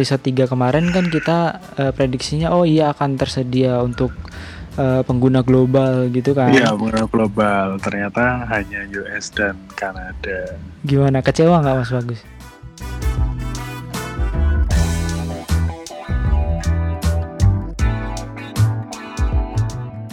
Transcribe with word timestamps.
episode 0.00 0.24
3 0.24 0.48
kemarin 0.48 0.88
kan 0.96 1.12
kita 1.12 1.60
uh, 1.76 1.92
prediksinya 1.92 2.56
oh 2.56 2.64
iya 2.64 2.88
akan 2.96 3.20
tersedia 3.20 3.84
untuk 3.84 4.08
uh, 4.80 5.04
pengguna 5.04 5.44
global 5.44 6.08
gitu 6.08 6.32
kan. 6.32 6.48
Iya, 6.48 6.72
pengguna 6.72 7.04
global. 7.04 7.76
Ternyata 7.84 8.48
hanya 8.48 8.88
US 8.96 9.28
dan 9.36 9.60
Kanada. 9.76 10.56
Gimana 10.80 11.20
kecewa 11.20 11.60
nggak 11.60 11.76
Mas 11.84 11.92
Bagus? 11.92 12.20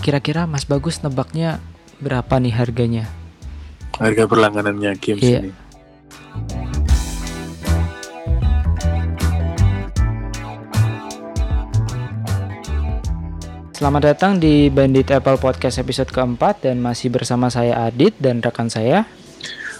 Kira-kira 0.03 0.43
Mas 0.43 0.67
Bagus 0.67 0.99
nebaknya 0.99 1.63
berapa 2.03 2.35
nih 2.43 2.51
harganya? 2.51 3.07
Harga 3.95 4.27
berlangganannya 4.27 4.91
games 4.99 5.23
iya. 5.23 5.39
ini. 5.47 5.66
Selamat 13.77 14.09
datang 14.09 14.41
di 14.41 14.73
Bandit 14.73 15.05
Apple 15.13 15.37
Podcast 15.37 15.77
episode 15.77 16.09
keempat 16.09 16.65
dan 16.65 16.81
masih 16.81 17.13
bersama 17.13 17.45
saya 17.53 17.85
Adit 17.85 18.17
dan 18.17 18.41
rekan 18.41 18.73
saya 18.73 19.05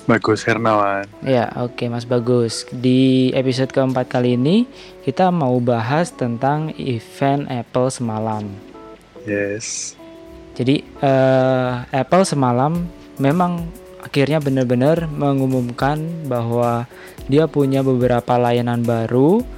Bagus 0.06 0.46
Hernawan. 0.46 1.10
Ya, 1.26 1.50
oke 1.58 1.82
okay, 1.82 1.88
Mas 1.90 2.06
Bagus. 2.06 2.70
Di 2.70 3.34
episode 3.34 3.74
keempat 3.74 4.06
kali 4.06 4.38
ini 4.38 4.70
kita 5.02 5.34
mau 5.34 5.58
bahas 5.58 6.14
tentang 6.14 6.78
event 6.78 7.50
Apple 7.50 7.90
semalam. 7.90 8.46
Yes. 9.26 9.98
Jadi 10.54 10.86
uh, 11.02 11.82
Apple 11.90 12.22
semalam 12.30 12.86
memang 13.18 13.66
akhirnya 14.06 14.38
benar-benar 14.38 15.10
mengumumkan 15.10 16.06
bahwa 16.30 16.86
dia 17.26 17.50
punya 17.50 17.82
beberapa 17.82 18.38
layanan 18.38 18.86
baru 18.86 19.57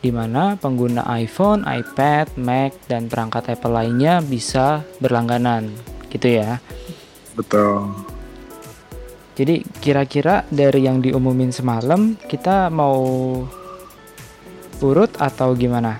di 0.00 0.08
mana 0.08 0.56
pengguna 0.56 1.04
iPhone, 1.20 1.64
iPad, 1.64 2.40
Mac, 2.40 2.72
dan 2.88 3.06
perangkat 3.06 3.52
Apple 3.52 3.76
lainnya 3.76 4.24
bisa 4.24 4.80
berlangganan, 5.00 5.68
gitu 6.08 6.40
ya. 6.40 6.56
Betul. 7.36 7.92
Jadi 9.36 9.64
kira-kira 9.80 10.44
dari 10.52 10.84
yang 10.84 11.00
diumumin 11.00 11.48
semalam 11.48 12.16
kita 12.28 12.68
mau 12.68 13.00
urut 14.80 15.12
atau 15.16 15.56
gimana? 15.56 15.96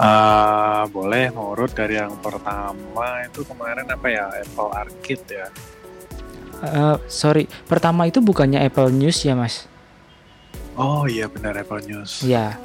Uh, 0.00 0.88
boleh 0.88 1.28
mau 1.36 1.52
urut 1.52 1.68
dari 1.76 2.00
yang 2.00 2.16
pertama 2.24 3.28
itu 3.28 3.44
kemarin 3.44 3.84
apa 3.92 4.08
ya 4.08 4.24
Apple 4.40 4.72
Arcade 4.72 5.26
ya? 5.28 5.48
Uh, 6.64 6.96
sorry, 7.12 7.44
pertama 7.68 8.08
itu 8.08 8.24
bukannya 8.24 8.62
Apple 8.64 8.88
News 8.88 9.20
ya 9.20 9.36
mas? 9.36 9.68
Oh 10.76 11.04
iya 11.04 11.28
benar 11.28 11.56
Apple 11.58 11.84
News. 11.84 12.24
Ya. 12.24 12.56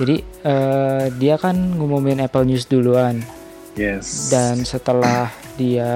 Jadi 0.00 0.24
uh, 0.42 1.12
dia 1.20 1.36
kan 1.36 1.54
ngumumin 1.76 2.24
Apple 2.24 2.48
News 2.48 2.66
duluan. 2.66 3.22
Yes. 3.78 4.32
Dan 4.32 4.66
setelah 4.66 5.30
dia 5.54 5.92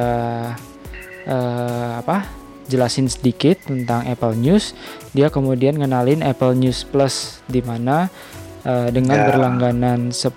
uh, 1.27 1.93
apa? 1.99 2.45
jelasin 2.65 3.13
sedikit 3.13 3.61
tentang 3.69 4.09
Apple 4.09 4.41
News, 4.41 4.73
dia 5.13 5.29
kemudian 5.29 5.77
ngenalin 5.77 6.25
Apple 6.25 6.57
News 6.57 6.81
Plus 6.89 7.45
di 7.45 7.61
mana 7.61 8.09
uh, 8.65 8.89
dengan 8.89 9.21
yeah. 9.21 9.29
berlangganan 9.29 10.11
10 10.11 10.33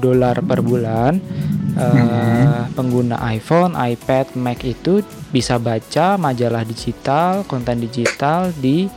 dolar 0.00 0.36
per 0.40 0.60
bulan 0.64 1.20
uh, 1.76 1.84
mm-hmm. 1.84 2.72
pengguna 2.72 3.20
iPhone, 3.32 3.76
iPad, 3.76 4.32
Mac 4.40 4.64
itu 4.64 5.04
bisa 5.28 5.60
baca 5.60 6.16
majalah 6.16 6.64
digital, 6.64 7.44
konten 7.44 7.84
digital 7.84 8.50
di 8.56 8.88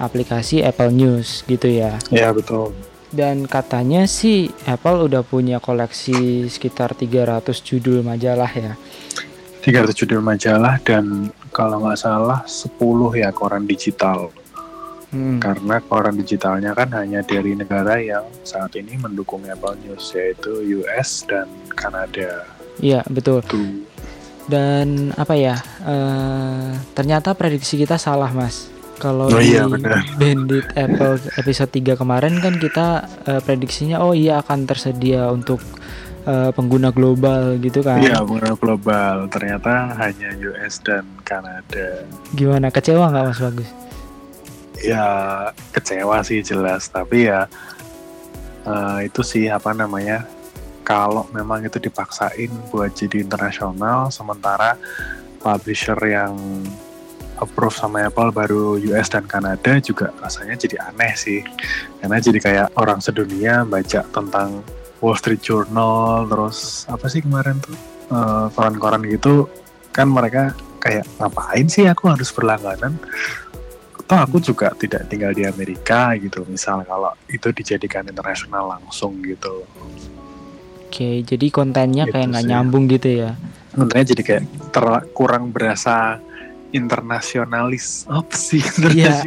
aplikasi 0.00 0.64
Apple 0.64 0.90
News 0.96 1.44
gitu 1.44 1.68
ya. 1.68 2.00
Ya 2.08 2.32
betul. 2.32 2.72
Dan 3.10 3.44
katanya 3.44 4.06
sih 4.06 4.48
Apple 4.64 5.10
udah 5.10 5.26
punya 5.26 5.60
koleksi 5.60 6.46
sekitar 6.48 6.96
300 6.96 7.52
judul 7.60 8.00
majalah 8.00 8.48
ya. 8.48 8.72
300 9.60 9.92
judul 9.92 10.24
majalah 10.24 10.80
dan 10.80 11.28
kalau 11.52 11.84
nggak 11.84 12.00
salah 12.00 12.40
10 12.48 12.80
ya 13.20 13.28
koran 13.34 13.68
digital. 13.68 14.32
Hmm. 15.10 15.42
Karena 15.42 15.82
koran 15.82 16.16
digitalnya 16.22 16.70
kan 16.70 16.94
hanya 16.94 17.20
dari 17.26 17.58
negara 17.58 17.98
yang 17.98 18.24
saat 18.46 18.78
ini 18.78 18.94
mendukung 18.94 19.42
Apple 19.44 19.74
News 19.84 20.14
yaitu 20.14 20.80
US 20.80 21.26
dan 21.26 21.50
Kanada. 21.74 22.46
Iya 22.78 23.02
betul. 23.10 23.42
Tuh. 23.44 23.90
Dan 24.46 25.10
apa 25.18 25.34
ya? 25.34 25.58
Uh, 25.82 26.78
ternyata 26.94 27.34
prediksi 27.34 27.74
kita 27.74 27.98
salah 27.98 28.30
mas. 28.30 28.70
Kalau 29.00 29.32
oh, 29.32 29.40
iya, 29.40 29.64
di 29.64 29.80
bener. 29.80 30.04
Bandit 30.20 30.66
Apple 30.76 31.16
episode 31.40 31.72
3 31.72 31.96
kemarin 31.96 32.36
kan 32.44 32.60
kita 32.60 33.08
uh, 33.24 33.40
prediksinya 33.40 34.04
oh 34.04 34.12
iya 34.12 34.44
akan 34.44 34.68
tersedia 34.68 35.32
untuk 35.32 35.64
uh, 36.28 36.52
pengguna 36.52 36.92
global 36.92 37.56
gitu 37.64 37.80
kan. 37.80 38.04
Iya, 38.04 38.20
pengguna 38.20 38.52
global. 38.60 39.24
Ternyata 39.32 39.96
hanya 39.96 40.36
US 40.36 40.84
dan 40.84 41.08
Kanada. 41.24 42.04
Gimana 42.36 42.68
kecewa 42.68 43.08
nggak 43.08 43.24
Mas 43.24 43.40
Bagus? 43.40 43.70
Ya, 44.80 45.04
kecewa 45.72 46.20
sih 46.24 46.44
jelas, 46.44 46.88
tapi 46.92 47.28
ya 47.28 47.48
uh, 48.68 49.00
itu 49.00 49.24
sih 49.24 49.48
apa 49.48 49.72
namanya? 49.72 50.28
Kalau 50.84 51.24
memang 51.32 51.64
itu 51.64 51.80
dipaksain 51.80 52.50
buat 52.68 52.92
jadi 52.92 53.24
internasional 53.24 54.12
sementara 54.12 54.74
publisher 55.40 55.96
yang 56.04 56.36
approve 57.40 57.72
sama 57.72 58.06
Apple 58.06 58.30
baru 58.30 58.76
US 58.92 59.08
dan 59.08 59.24
Kanada 59.24 59.80
juga 59.80 60.12
rasanya 60.20 60.54
jadi 60.60 60.76
aneh 60.92 61.12
sih. 61.16 61.40
Karena 61.98 62.20
jadi 62.20 62.38
kayak 62.38 62.68
orang 62.76 63.00
sedunia 63.00 63.64
baca 63.64 64.04
tentang 64.12 64.60
Wall 65.00 65.16
Street 65.16 65.40
Journal 65.40 66.28
terus 66.28 66.84
apa 66.86 67.08
sih 67.08 67.24
kemarin 67.24 67.56
tuh? 67.64 67.76
Uh, 68.12 68.46
koran-koran 68.52 69.00
gitu. 69.08 69.48
Kan 69.90 70.12
mereka 70.12 70.52
kayak 70.78 71.08
ngapain 71.16 71.66
sih 71.66 71.88
aku 71.88 72.12
harus 72.12 72.28
berlangganan? 72.30 73.00
Atau 73.96 74.16
aku 74.18 74.36
juga 74.42 74.74
tidak 74.76 75.08
tinggal 75.08 75.32
di 75.32 75.48
Amerika 75.48 76.12
gitu. 76.20 76.44
Misal 76.44 76.84
kalau 76.84 77.16
itu 77.32 77.48
dijadikan 77.54 78.04
internasional 78.04 78.76
langsung 78.76 79.16
gitu. 79.24 79.64
Oke, 80.90 81.22
jadi 81.22 81.46
kontennya 81.54 82.04
gitu 82.10 82.18
kayak 82.18 82.26
nggak 82.34 82.46
nyambung 82.50 82.90
gitu 82.90 83.08
ya? 83.24 83.38
Kontennya 83.70 84.10
jadi 84.10 84.22
kayak 84.26 84.44
ter 84.74 84.84
kurang 85.14 85.54
berasa 85.54 86.18
internasionalis. 86.70 88.06
Apa 88.06 88.34
sih 88.34 88.62
Iya, 88.94 89.22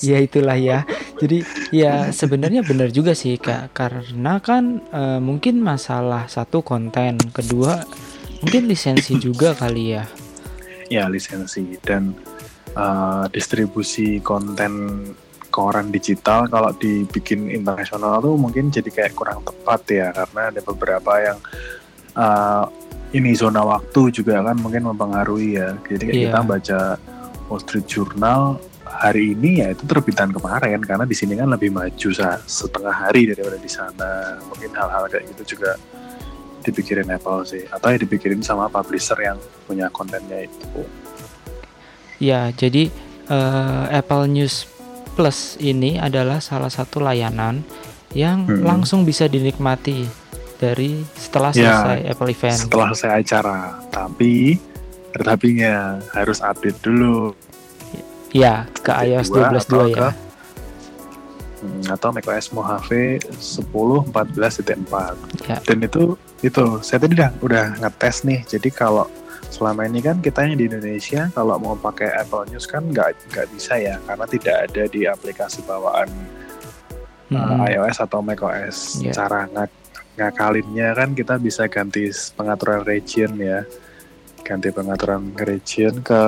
ya 0.00 0.18
itulah 0.20 0.56
ya. 0.56 0.88
Jadi 1.20 1.44
ya 1.70 2.10
sebenarnya 2.10 2.64
benar 2.64 2.90
juga 2.90 3.12
sih 3.12 3.36
kak, 3.38 3.76
karena 3.76 4.40
kan 4.40 4.82
uh, 4.92 5.20
mungkin 5.20 5.60
masalah 5.60 6.26
satu 6.28 6.60
konten, 6.64 7.20
kedua 7.32 7.84
mungkin 8.44 8.68
lisensi 8.68 9.16
juga 9.16 9.56
kali 9.56 9.96
ya. 9.96 10.04
Ya 10.92 11.08
lisensi. 11.08 11.80
Dan 11.80 12.12
uh, 12.76 13.24
distribusi 13.32 14.20
konten 14.20 15.04
koran 15.54 15.94
digital 15.94 16.50
kalau 16.50 16.74
dibikin 16.74 17.46
internasional 17.46 18.18
tuh 18.18 18.34
mungkin 18.34 18.74
jadi 18.74 18.90
kayak 18.90 19.14
kurang 19.14 19.40
tepat 19.46 19.80
ya. 19.88 20.06
Karena 20.12 20.50
ada 20.50 20.60
beberapa 20.60 21.12
yang 21.22 21.38
uh, 22.14 22.66
ini 23.14 23.30
zona 23.38 23.62
waktu 23.62 24.10
juga 24.10 24.42
kan 24.42 24.58
mungkin 24.58 24.90
mempengaruhi 24.90 25.58
ya. 25.58 25.78
Jadi 25.86 26.04
yeah. 26.10 26.34
kita 26.34 26.38
baca 26.42 26.80
Wall 27.46 27.62
Street 27.62 27.86
Journal 27.86 28.58
hari 28.84 29.34
ini 29.34 29.62
ya 29.62 29.74
itu 29.74 29.84
terbitan 29.86 30.30
kemarin 30.30 30.78
karena 30.82 31.06
di 31.06 31.16
sini 31.16 31.34
kan 31.34 31.50
lebih 31.50 31.74
maju 31.74 32.08
setengah 32.46 32.94
hari 32.94 33.30
daripada 33.30 33.58
di 33.58 33.70
sana. 33.70 34.38
Mungkin 34.50 34.70
hal-hal 34.74 35.06
kayak 35.06 35.30
gitu 35.34 35.54
juga 35.54 35.78
dipikirin 36.64 37.06
Apple 37.12 37.44
sih 37.44 37.62
atau 37.68 37.92
ya 37.92 37.98
dipikirin 38.00 38.40
sama 38.40 38.72
publisher 38.72 39.18
yang 39.20 39.36
punya 39.68 39.92
kontennya 39.92 40.48
itu. 40.48 40.82
Ya, 42.22 42.48
jadi 42.56 42.88
uh, 43.28 43.90
Apple 43.92 44.32
News 44.32 44.64
Plus 45.14 45.54
ini 45.62 45.94
adalah 45.94 46.42
salah 46.42 46.66
satu 46.66 46.98
layanan 46.98 47.62
yang 48.18 48.50
hmm. 48.50 48.66
langsung 48.66 49.06
bisa 49.06 49.30
dinikmati 49.30 50.23
dari 50.58 51.04
setelah 51.14 51.50
ya, 51.52 51.56
selesai 51.56 51.98
ya, 52.00 52.10
Apple 52.14 52.30
Event. 52.30 52.58
Setelah 52.58 52.86
selesai 52.94 53.12
acara, 53.20 53.58
tapi 53.90 54.58
tapinya 55.22 56.02
harus 56.14 56.42
update 56.42 56.78
dulu. 56.82 57.34
Ya, 58.34 58.66
ke 58.82 58.90
iOS 58.90 59.30
12.2 59.30 59.94
ya. 59.94 60.10
Hmm, 61.64 61.80
atau 61.88 62.12
macOS 62.12 62.52
Mojave 62.52 63.24
10.14.4. 63.40 65.48
Ya. 65.48 65.56
Dan 65.64 65.80
itu 65.80 66.20
itu 66.44 66.64
saya 66.84 67.00
tadi 67.00 67.16
udah 67.16 67.32
udah 67.40 67.80
ngetes 67.80 68.28
nih. 68.28 68.44
Jadi 68.44 68.68
kalau 68.68 69.08
selama 69.48 69.86
ini 69.86 70.02
kan 70.04 70.20
kita 70.20 70.44
yang 70.44 70.58
di 70.58 70.66
Indonesia 70.66 71.30
kalau 71.32 71.56
mau 71.62 71.78
pakai 71.78 72.10
Apple 72.20 72.52
News 72.52 72.66
kan 72.66 72.90
nggak 72.90 73.14
nggak 73.32 73.46
bisa 73.54 73.78
ya 73.78 74.02
karena 74.02 74.26
tidak 74.26 74.66
ada 74.66 74.82
di 74.90 75.06
aplikasi 75.06 75.62
bawaan 75.62 76.10
hmm. 77.30 77.38
uh, 77.38 77.64
iOS 77.70 78.02
atau 78.02 78.20
macOS. 78.20 79.00
Yeah. 79.00 79.16
Cara 79.16 79.48
nggak 79.48 79.70
ngakalinnya 80.14 80.94
kan 80.94 81.10
kita 81.12 81.34
bisa 81.38 81.66
ganti 81.66 82.10
pengaturan 82.38 82.86
region 82.86 83.34
ya 83.38 83.66
ganti 84.44 84.68
pengaturan 84.68 85.32
region 85.40 86.04
ke 86.04 86.22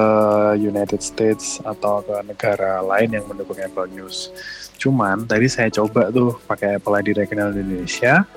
United 0.56 1.04
States 1.04 1.60
atau 1.60 2.00
ke 2.00 2.16
negara 2.24 2.80
lain 2.80 3.12
yang 3.12 3.24
mendukung 3.28 3.60
Apple 3.60 3.92
News 3.92 4.32
Cuman 4.76 5.24
tadi 5.24 5.48
saya 5.48 5.72
coba 5.72 6.12
tuh 6.12 6.36
pakai 6.44 6.76
Apple 6.76 6.94
ID 7.00 7.16
Regional 7.16 7.56
Indonesia, 7.56 8.28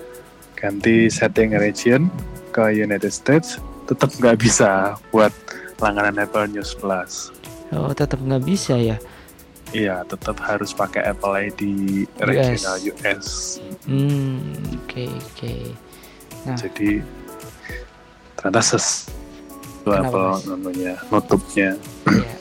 ganti 0.55 1.11
setting 1.11 1.55
region 1.59 2.07
ke 2.55 2.71
United 2.71 3.11
States, 3.11 3.59
tetap 3.85 4.09
nggak 4.15 4.39
bisa 4.39 4.95
buat 5.11 5.31
langganan 5.83 6.23
Apple 6.23 6.47
News 6.55 6.71
Plus. 6.79 7.35
Oh, 7.75 7.91
tetap 7.91 8.23
nggak 8.23 8.43
bisa 8.43 8.79
ya? 8.79 8.97
Iya, 9.69 10.01
tetap 10.05 10.41
harus 10.41 10.73
pakai 10.73 11.05
Apple 11.05 11.33
ID 11.49 11.61
regional 12.25 12.77
US. 12.89 13.59
Hmm, 13.85 14.57
oke 14.73 14.89
okay, 14.89 15.09
oke. 15.09 15.33
Okay. 15.37 15.61
Nah, 16.47 16.57
jadi 16.57 17.05
ternyata 18.39 18.61
ses 18.63 19.11
Apple 19.85 20.41
namanya 20.45 21.01
nutupnya. 21.09 21.77
Iya. 22.09 22.35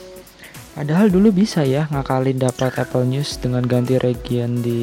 Padahal 0.79 1.11
dulu 1.11 1.35
bisa 1.35 1.67
ya 1.67 1.91
ngakalin 1.91 2.39
dapat 2.39 2.71
Apple 2.79 3.03
News 3.09 3.35
dengan 3.43 3.67
ganti 3.67 3.99
region 3.99 4.63
di 4.63 4.83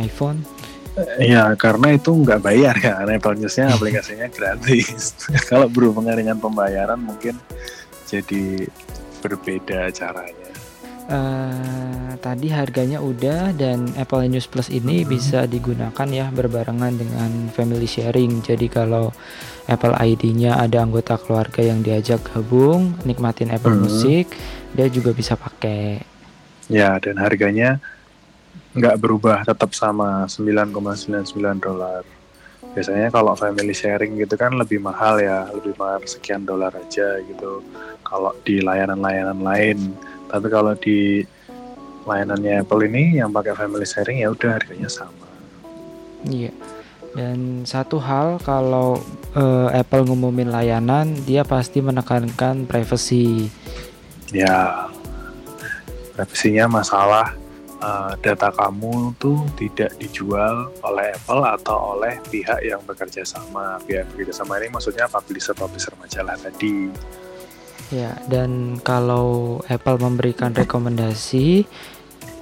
iPhone. 0.00 0.40
Iya, 1.20 1.54
karena 1.54 1.94
itu 1.94 2.10
nggak 2.10 2.42
bayar 2.42 2.74
kan 2.74 3.06
Apple 3.06 3.38
News-nya 3.38 3.70
aplikasinya 3.76 4.26
gratis. 4.32 5.14
Kalau 5.50 5.70
berhubungan 5.70 6.16
dengan 6.16 6.40
pembayaran 6.40 6.98
mungkin 6.98 7.38
jadi 8.08 8.66
berbeda 9.20 9.92
caranya. 9.92 10.47
Uh, 11.08 12.12
tadi 12.20 12.52
harganya 12.52 13.00
udah 13.00 13.56
dan 13.56 13.88
Apple 13.96 14.28
News 14.28 14.44
Plus 14.44 14.68
ini 14.68 15.02
hmm. 15.02 15.08
bisa 15.08 15.48
digunakan 15.48 16.04
ya 16.04 16.28
berbarengan 16.28 17.00
dengan 17.00 17.48
family 17.48 17.88
sharing. 17.88 18.44
Jadi 18.44 18.68
kalau 18.68 19.08
Apple 19.68 19.96
ID-nya 19.96 20.56
ada 20.56 20.84
anggota 20.84 21.20
keluarga 21.20 21.60
yang 21.60 21.84
diajak 21.84 22.24
gabung 22.28 22.96
nikmatin 23.04 23.52
Apple 23.52 23.76
hmm. 23.76 23.82
Music 23.84 24.26
dia 24.72 24.88
juga 24.88 25.12
bisa 25.12 25.36
pakai 25.36 26.00
ya 26.68 26.96
dan 27.00 27.16
harganya 27.20 27.80
nggak 28.76 28.96
berubah 29.00 29.44
tetap 29.44 29.72
sama 29.72 30.28
9,99 30.28 31.32
dolar 31.60 32.04
biasanya 32.76 33.08
kalau 33.08 33.32
family 33.32 33.72
sharing 33.72 34.20
gitu 34.20 34.36
kan 34.36 34.52
lebih 34.56 34.80
mahal 34.80 35.16
ya 35.20 35.48
lebih 35.52 35.72
mahal 35.80 36.04
sekian 36.04 36.44
dolar 36.44 36.72
aja 36.76 37.16
gitu 37.24 37.64
kalau 38.04 38.36
di 38.44 38.60
layanan-layanan 38.60 39.40
lain 39.40 39.96
tapi 40.28 40.46
kalau 40.52 40.72
di 40.76 41.24
layanannya 42.08 42.64
Apple 42.64 42.84
ini 42.88 43.20
yang 43.20 43.32
pakai 43.32 43.52
family 43.52 43.84
sharing 43.84 44.22
ya 44.22 44.32
udah 44.32 44.56
harganya 44.56 44.88
sama 44.88 45.28
iya 46.28 46.52
dan 47.16 47.64
satu 47.64 47.96
hal 47.98 48.36
kalau 48.44 49.00
uh, 49.32 49.68
Apple 49.72 50.04
ngumumin 50.04 50.52
layanan, 50.52 51.16
dia 51.24 51.40
pasti 51.40 51.80
menekankan 51.80 52.68
privacy. 52.68 53.48
Ya, 54.28 54.86
privasinya 56.12 56.68
masalah 56.68 57.32
uh, 57.80 58.12
data 58.20 58.52
kamu 58.52 59.16
tuh 59.16 59.40
tidak 59.56 59.96
dijual 59.96 60.68
oleh 60.84 61.16
Apple 61.16 61.42
atau 61.42 61.96
oleh 61.96 62.20
pihak 62.28 62.60
yang 62.60 62.78
bekerja 62.84 63.24
sama. 63.24 63.80
Pihak 63.88 64.04
bekerja 64.12 64.44
sama 64.44 64.60
ini 64.60 64.68
maksudnya 64.68 65.08
publisher-publisher 65.08 65.96
majalah 65.96 66.36
tadi. 66.36 66.92
Ya, 67.88 68.20
dan 68.28 68.76
kalau 68.84 69.60
Apple 69.64 69.96
memberikan 69.96 70.52
rekomendasi, 70.52 71.64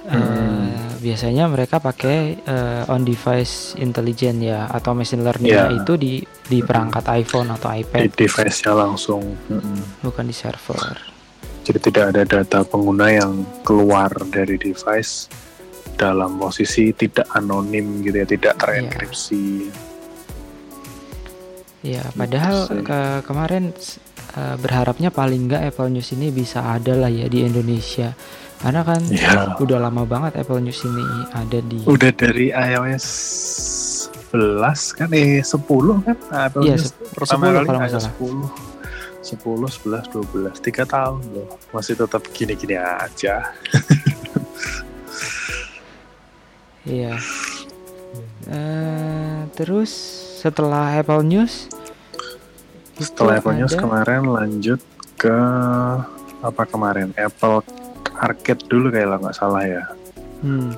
hmm. 0.03 0.11
uh, 0.11 0.91
biasanya 0.99 1.47
mereka 1.47 1.79
pakai 1.79 2.43
uh, 2.43 2.91
on 2.91 3.07
device 3.07 3.71
intelligent 3.79 4.43
ya 4.43 4.67
atau 4.67 4.91
machine 4.91 5.23
learning 5.23 5.55
yeah. 5.55 5.71
itu 5.71 5.95
di 5.95 6.19
di 6.51 6.59
perangkat 6.59 7.07
iPhone 7.15 7.47
atau 7.55 7.71
iPad. 7.71 8.11
Di 8.11 8.27
device-nya 8.27 8.75
langsung. 8.75 9.23
hmm 9.47 10.03
Bukan 10.03 10.27
di 10.27 10.35
server. 10.35 11.15
Jadi 11.63 11.79
tidak 11.79 12.15
ada 12.15 12.23
data 12.23 12.63
pengguna 12.67 13.07
yang 13.11 13.43
keluar 13.63 14.11
dari 14.27 14.55
device 14.59 15.27
dalam 15.95 16.39
posisi 16.39 16.91
tidak 16.91 17.27
anonim 17.35 18.03
gitu 18.03 18.23
ya, 18.23 18.27
tidak 18.27 18.53
terenkripsi. 18.59 19.67
Ya, 21.83 22.03
padahal 22.15 22.67
ke 22.83 22.99
kemarin 23.23 23.71
uh, 24.37 24.55
berharapnya 24.61 25.09
paling 25.09 25.49
nggak 25.49 25.73
Apple 25.73 25.89
News 25.89 26.13
ini 26.13 26.29
bisa 26.29 26.61
ada 26.61 26.93
lah 26.93 27.09
ya 27.09 27.25
di 27.25 27.41
Indonesia 27.41 28.13
karena 28.57 28.81
kan 28.81 29.01
ya. 29.09 29.53
udah 29.57 29.77
lama 29.81 30.05
banget 30.05 30.37
Apple 30.37 30.61
News 30.61 30.81
ini 30.85 31.05
ada 31.33 31.59
di 31.61 31.81
Udah 31.89 32.13
dari 32.13 32.53
iOS 32.53 33.05
11 34.33 34.97
kan 34.97 35.09
eh 35.13 35.41
10 35.41 36.05
kan 36.05 36.17
Apple 36.33 36.63
ya, 36.65 36.77
News 36.77 36.93
pertama 37.13 37.49
10 37.49 37.57
kali 37.57 37.65
kalau 37.65 37.81
iOS 37.81 38.05
10 38.21 38.77
10, 39.27 39.43
11, 39.43 40.07
12, 40.15 40.55
3 40.55 40.87
tahun 40.87 41.19
loh 41.35 41.59
masih 41.75 41.99
tetap 41.99 42.23
gini-gini 42.31 42.79
aja. 42.79 43.43
Iya. 46.87 47.19
uh, 48.47 49.43
terus 49.51 49.91
setelah 50.39 50.95
Apple 50.95 51.19
News 51.27 51.67
setelah 53.01 53.37
Apple 53.37 53.53
ada... 53.53 53.59
News 53.63 53.75
kemarin 53.77 54.21
lanjut 54.25 54.79
ke 55.17 55.37
apa 56.41 56.63
kemarin 56.69 57.09
Apple 57.17 57.65
Arcade 58.17 58.65
dulu 58.69 58.89
kayak 58.89 59.17
nggak 59.21 59.37
salah 59.37 59.63
ya. 59.65 59.83
Hmm. 60.41 60.73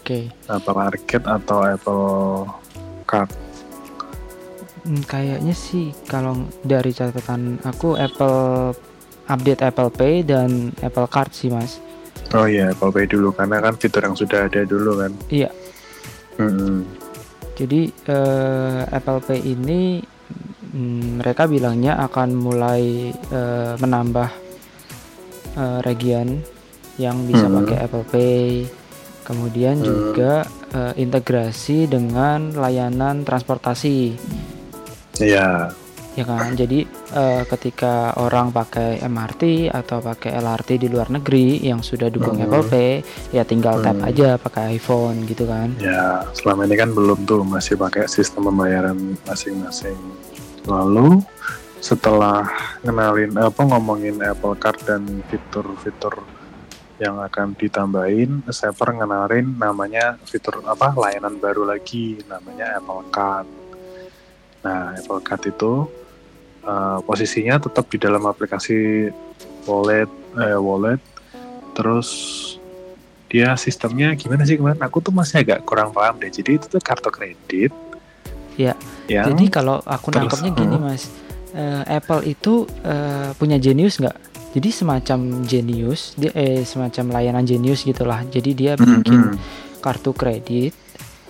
Oke. 0.00 0.32
Okay. 0.32 0.48
Apple 0.48 0.78
Arcade 0.78 1.26
atau 1.28 1.58
Apple 1.64 2.06
Card? 3.08 3.30
Hmm, 4.88 5.04
kayaknya 5.04 5.52
sih 5.52 5.92
kalau 6.08 6.48
dari 6.64 6.96
catatan 6.96 7.60
aku 7.64 7.96
Apple 7.96 8.72
update 9.28 9.60
Apple 9.60 9.92
Pay 9.92 10.24
dan 10.24 10.72
Apple 10.80 11.08
Card 11.12 11.36
sih 11.36 11.52
mas. 11.52 11.76
Oh 12.32 12.48
iya 12.48 12.72
Apple 12.72 12.92
Pay 12.92 13.08
dulu 13.08 13.32
karena 13.36 13.60
kan 13.60 13.76
fitur 13.76 14.04
yang 14.04 14.16
sudah 14.16 14.48
ada 14.48 14.64
dulu 14.64 15.00
kan. 15.00 15.12
Iya. 15.28 15.52
Hmm. 16.40 16.88
Jadi 17.58 17.92
uh, 18.08 18.88
Apple 18.88 19.20
Pay 19.24 19.40
ini 19.44 20.00
hmm, 20.72 21.24
mereka 21.24 21.48
bilangnya 21.48 21.96
akan 22.04 22.28
mulai 22.36 23.12
uh, 23.32 23.74
menambah 23.80 24.30
uh, 25.58 25.78
region 25.84 26.40
yang 26.98 27.24
bisa 27.24 27.46
hmm. 27.46 27.56
pakai 27.62 27.76
Apple 27.78 28.06
Pay. 28.10 28.46
Kemudian 29.24 29.80
hmm. 29.80 29.86
juga 29.86 30.32
uh, 30.74 30.92
integrasi 30.96 31.86
dengan 31.86 32.52
layanan 32.56 33.22
transportasi. 33.22 34.16
Iya. 35.20 35.72
Ya 36.18 36.24
kan. 36.26 36.58
Jadi 36.58 36.82
uh, 37.14 37.46
ketika 37.46 38.10
orang 38.18 38.50
pakai 38.50 38.98
MRT 39.06 39.70
atau 39.70 40.02
pakai 40.02 40.34
LRT 40.34 40.82
di 40.82 40.88
luar 40.90 41.14
negeri 41.14 41.62
yang 41.62 41.78
sudah 41.78 42.10
dukung 42.10 42.42
hmm. 42.42 42.44
Apple 42.50 42.66
Pay, 42.66 42.90
ya 43.30 43.46
tinggal 43.46 43.78
tap 43.78 44.02
hmm. 44.02 44.08
aja 44.10 44.34
pakai 44.34 44.74
iPhone 44.74 45.22
gitu 45.30 45.46
kan. 45.46 45.78
Ya, 45.78 46.26
selama 46.34 46.66
ini 46.66 46.74
kan 46.74 46.90
belum 46.90 47.22
tuh 47.22 47.46
masih 47.46 47.78
pakai 47.78 48.10
sistem 48.10 48.50
pembayaran 48.50 49.14
masing-masing. 49.30 49.94
Lalu 50.68 51.24
setelah 51.80 52.44
ngenalin 52.84 53.32
apa 53.40 53.60
ngomongin 53.64 54.20
Apple 54.20 54.54
Card 54.60 54.84
dan 54.84 55.02
fitur-fitur 55.32 56.20
yang 56.98 57.16
akan 57.22 57.54
ditambahin 57.54 58.42
Saver 58.50 59.00
ngenalin 59.00 59.54
namanya 59.56 60.18
fitur 60.26 60.60
apa 60.66 60.92
layanan 60.98 61.38
baru 61.40 61.64
lagi 61.64 62.20
namanya 62.28 62.76
Apple 62.76 63.02
Card. 63.08 63.48
Nah 64.66 64.92
Apple 64.98 65.22
Card 65.24 65.42
itu 65.48 65.88
uh, 66.66 66.98
posisinya 67.06 67.56
tetap 67.62 67.88
di 67.88 67.96
dalam 67.96 68.26
aplikasi 68.28 69.08
wallet 69.64 70.10
eh, 70.36 70.58
wallet. 70.58 71.00
Terus 71.72 72.10
dia 73.30 73.54
sistemnya 73.54 74.12
gimana 74.18 74.42
sih 74.44 74.58
kemarin 74.58 74.82
aku 74.82 75.00
tuh 75.00 75.14
masih 75.14 75.40
agak 75.40 75.64
kurang 75.64 75.94
paham 75.94 76.20
deh. 76.20 76.28
Jadi 76.28 76.60
itu 76.60 76.66
tuh 76.68 76.82
kartu 76.82 77.08
kredit 77.08 77.72
ya. 78.58 78.74
Yang, 79.06 79.24
jadi 79.32 79.44
kalau 79.48 79.78
aku 79.86 80.10
nangkepnya 80.12 80.50
gini 80.52 80.76
uh, 80.76 80.82
mas. 80.82 81.06
Uh, 81.48 81.80
Apple 81.88 82.28
itu 82.28 82.68
uh, 82.84 83.32
punya 83.38 83.56
Genius 83.56 84.02
nggak? 84.02 84.16
Jadi 84.52 84.68
semacam 84.68 85.18
Genius 85.48 86.12
dia 86.18 86.34
eh 86.36 86.66
semacam 86.66 87.14
layanan 87.14 87.46
Genius 87.46 87.86
gitulah. 87.86 88.20
Jadi 88.28 88.50
dia 88.52 88.72
mm 88.74 88.82
-hmm. 88.82 88.94
bikin 89.00 89.20
kartu 89.80 90.12
kredit 90.12 90.74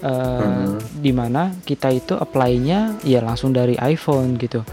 uh, 0.03 0.75
mm. 0.75 0.99
di 0.99 1.13
mana 1.15 1.55
kita 1.63 1.93
itu 1.93 2.17
apply-nya 2.19 2.99
ya 3.07 3.23
langsung 3.23 3.55
dari 3.55 3.79
iPhone 3.79 4.35
gitu. 4.41 4.65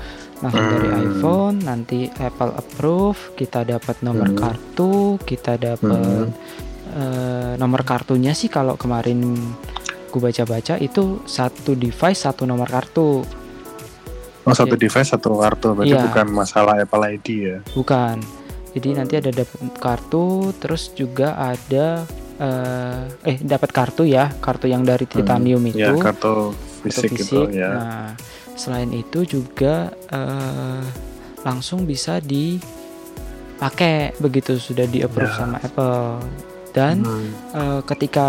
Langsung 0.44 0.66
dari 0.68 0.90
iPhone 1.10 1.64
nanti 1.64 2.10
Apple 2.10 2.54
approve 2.60 3.38
kita 3.38 3.64
dapat 3.66 4.02
nomor 4.02 4.34
mm. 4.34 4.38
kartu 4.38 5.22
kita 5.24 5.58
dapat 5.58 6.28
mm. 6.28 6.34
uh, 6.96 7.54
nomor 7.58 7.82
kartunya 7.86 8.34
sih 8.36 8.50
kalau 8.52 8.76
kemarin 8.76 9.36
gue 10.16 10.24
baca-baca 10.24 10.80
itu 10.80 11.20
satu 11.28 11.76
device 11.76 12.24
satu 12.24 12.48
nomor 12.48 12.72
kartu 12.72 13.28
Oh 14.46 14.54
satu 14.54 14.78
device 14.78 15.10
satu 15.10 15.42
kartu, 15.42 15.74
berarti 15.74 15.98
iya. 15.98 16.06
bukan 16.06 16.30
masalah 16.30 16.78
Apple 16.78 17.02
ID 17.18 17.28
ya? 17.50 17.66
Bukan. 17.74 18.22
Jadi 18.78 18.94
nanti 18.94 19.18
ada 19.18 19.34
dapat 19.34 19.74
kartu, 19.82 20.54
terus 20.62 20.94
juga 20.94 21.34
ada 21.34 22.06
uh, 22.38 23.10
eh 23.26 23.42
dapat 23.42 23.74
kartu 23.74 24.06
ya, 24.06 24.30
kartu 24.38 24.70
yang 24.70 24.86
dari 24.86 25.10
titanium 25.10 25.66
hmm, 25.66 25.72
itu. 25.74 25.82
Ya 25.82 25.98
kartu 25.98 26.54
fisik, 26.86 27.18
kartu 27.18 27.26
fisik. 27.26 27.26
itu 27.26 27.58
ya. 27.58 27.74
Nah 27.74 28.14
selain 28.54 28.94
itu 28.94 29.26
juga 29.26 29.90
uh, 30.14 30.86
langsung 31.42 31.90
bisa 31.90 32.22
dipakai 32.22 34.14
begitu 34.22 34.62
sudah 34.62 34.86
di 34.86 35.02
approve 35.02 35.34
ya. 35.34 35.38
sama 35.42 35.58
Apple. 35.58 36.22
dan 36.76 37.08
Hmm. 37.08 37.32
eh, 37.56 37.80
ketika 37.88 38.28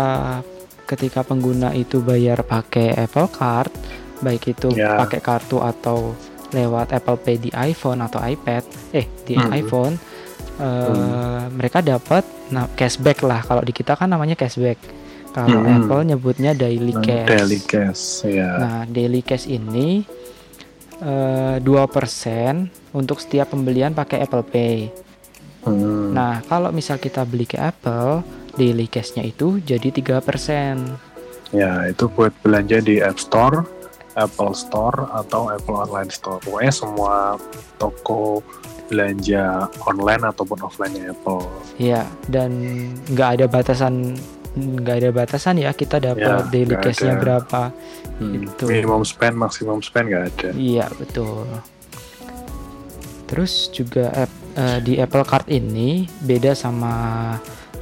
ketika 0.87 1.21
pengguna 1.21 1.75
itu 1.75 1.99
bayar 1.99 2.41
pakai 2.41 2.95
Apple 2.95 3.27
Card 3.29 3.71
baik 4.17 4.49
itu 4.49 4.73
Ya. 4.73 4.97
pakai 4.97 5.19
kartu 5.19 5.59
atau 5.59 6.15
lewat 6.49 6.89
Apple 6.89 7.19
Pay 7.19 7.37
di 7.37 7.51
iPhone 7.53 7.99
atau 7.99 8.17
iPad 8.17 8.63
eh 8.89 9.05
di 9.21 9.35
Hmm. 9.35 9.51
iPhone 9.53 9.95
eh, 10.57 11.43
mereka 11.51 11.83
dapat 11.83 12.23
nah, 12.49 12.65
cashback 12.71 13.21
lah 13.21 13.43
kalau 13.43 13.61
di 13.61 13.69
kita 13.69 13.93
kan 13.93 14.07
namanya 14.07 14.33
cashback 14.33 14.79
kalau 15.29 15.61
Hmm. 15.61 15.85
Apple 15.85 16.01
nyebutnya 16.07 16.55
daily 16.55 16.97
cash 16.97 17.29
Daily 17.29 17.59
cash 17.61 18.03
ya. 18.25 18.49
Nah, 18.57 18.79
daily 18.87 19.21
cash 19.21 19.45
ini 19.45 20.01
eh, 20.97 21.55
2% 21.61 22.57
untuk 22.89 23.21
setiap 23.21 23.53
pembelian 23.53 23.93
pakai 23.93 24.17
Apple 24.19 24.41
Pay. 24.41 24.77
Hmm. 25.61 26.09
Nah, 26.09 26.41
kalau 26.41 26.71
misal 26.71 26.97
kita 26.97 27.21
beli 27.21 27.45
ke 27.45 27.53
Apple, 27.53 28.25
daily 28.57 28.89
cash-nya 28.89 29.23
itu 29.23 29.61
jadi 29.63 29.93
3%. 29.93 31.55
Ya, 31.55 31.87
itu 31.87 32.11
buat 32.11 32.35
belanja 32.43 32.83
di 32.83 32.99
App 32.99 33.21
Store, 33.21 33.63
Apple 34.19 34.51
Store, 34.51 35.07
atau 35.15 35.47
Apple 35.47 35.77
Online 35.77 36.11
Store. 36.11 36.43
Pokoknya 36.43 36.73
semua 36.73 37.15
toko 37.79 38.43
belanja 38.91 39.67
online 39.87 40.23
ataupun 40.27 40.59
offline 40.63 40.95
Apple. 41.07 41.43
Ya, 41.79 42.03
dan 42.27 42.51
nggak 43.11 43.29
ada 43.39 43.45
batasan 43.47 44.17
nggak 44.57 44.95
ada 45.05 45.09
batasan 45.13 45.61
ya 45.61 45.69
kita 45.69 46.01
dapat 46.01 46.49
Ya, 46.49 46.49
daily 46.49 46.75
cash-nya 46.81 47.15
berapa. 47.21 47.69
Hmm. 48.17 48.43
Itu. 48.43 48.65
Minimum 48.65 49.05
spend, 49.05 49.37
maksimum 49.37 49.79
spend 49.85 50.09
nggak 50.09 50.25
ada. 50.33 50.49
Iya, 50.57 50.89
betul. 50.97 51.45
Terus 53.27 53.69
juga 53.69 54.09
app- 54.25 54.43
eh, 54.55 54.79
di 54.81 54.93
Apple 54.97 55.25
Card 55.27 55.45
ini 55.51 56.07
beda 56.23 56.55
sama 56.57 57.35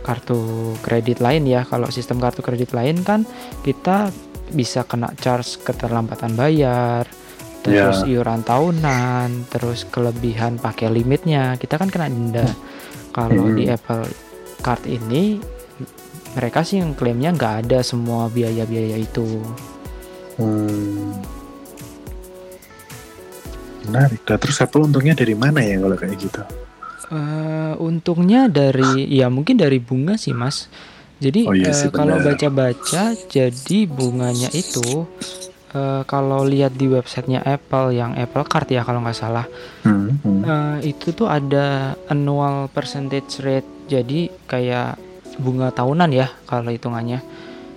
kartu 0.05 0.37
kredit 0.85 1.17
lain 1.17 1.49
ya. 1.49 1.65
Kalau 1.65 1.89
sistem 1.89 2.21
kartu 2.21 2.45
kredit 2.45 2.77
lain 2.77 3.01
kan 3.01 3.25
kita 3.65 4.13
bisa 4.53 4.85
kena 4.85 5.09
charge 5.17 5.57
keterlambatan 5.65 6.37
bayar, 6.37 7.09
terus 7.65 8.05
Ya. 8.05 8.21
iuran 8.21 8.45
tahunan, 8.45 9.49
terus 9.49 9.89
kelebihan 9.89 10.61
pakai 10.61 10.93
limitnya. 10.93 11.57
Kita 11.57 11.81
kan 11.81 11.89
kena 11.89 12.05
denda. 12.13 12.45
Kalau 13.09 13.49
Hmm. 13.49 13.57
di 13.57 13.65
Apple 13.65 14.05
Card 14.61 14.85
ini 14.85 15.41
mereka 16.37 16.61
sih 16.61 16.83
yang 16.83 16.93
klaimnya 16.93 17.33
nggak 17.33 17.55
ada 17.65 17.79
semua 17.81 18.29
biaya-biaya 18.29 19.01
itu. 19.01 19.41
Hmm. 20.37 21.15
Menarik. 23.87 24.21
Nah, 24.25 24.37
terus 24.37 24.57
Apple 24.59 24.83
untungnya 24.83 25.13
dari 25.15 25.33
mana 25.37 25.61
ya 25.61 25.79
kalau 25.79 25.95
kayak 25.95 26.17
gitu? 26.17 26.41
Eh, 27.05 27.73
untungnya 27.77 28.49
dari 28.49 29.05
ya 29.13 29.29
mungkin 29.29 29.61
dari 29.61 29.77
bunga 29.77 30.17
sih 30.17 30.33
mas. 30.33 30.65
Jadi 31.21 31.45
Oh 31.47 31.55
iya 31.55 31.71
sih, 31.71 31.93
kalau 31.93 32.17
baca-baca 32.19 33.13
jadi 33.29 33.79
bunganya 33.85 34.49
itu 34.51 35.05
eh, 35.71 36.01
kalau 36.09 36.43
lihat 36.43 36.73
di 36.75 36.89
websitenya 36.89 37.45
Apple 37.45 37.93
yang 37.93 38.17
Apple 38.17 38.43
Card 38.49 38.67
ya 38.73 38.81
kalau 38.81 38.99
nggak 39.05 39.15
salah 39.15 39.45
Hmm. 39.85 40.17
hmm. 40.17 40.41
eh, 40.43 40.77
itu 40.91 41.13
tuh 41.13 41.29
ada 41.29 41.93
annual 42.09 42.67
percentage 42.73 43.37
rate. 43.45 43.69
Jadi 43.85 44.33
kayak 44.49 44.97
bunga 45.37 45.69
tahunan 45.69 46.09
ya 46.09 46.27
kalau 46.49 46.73
hitungannya 46.73 47.21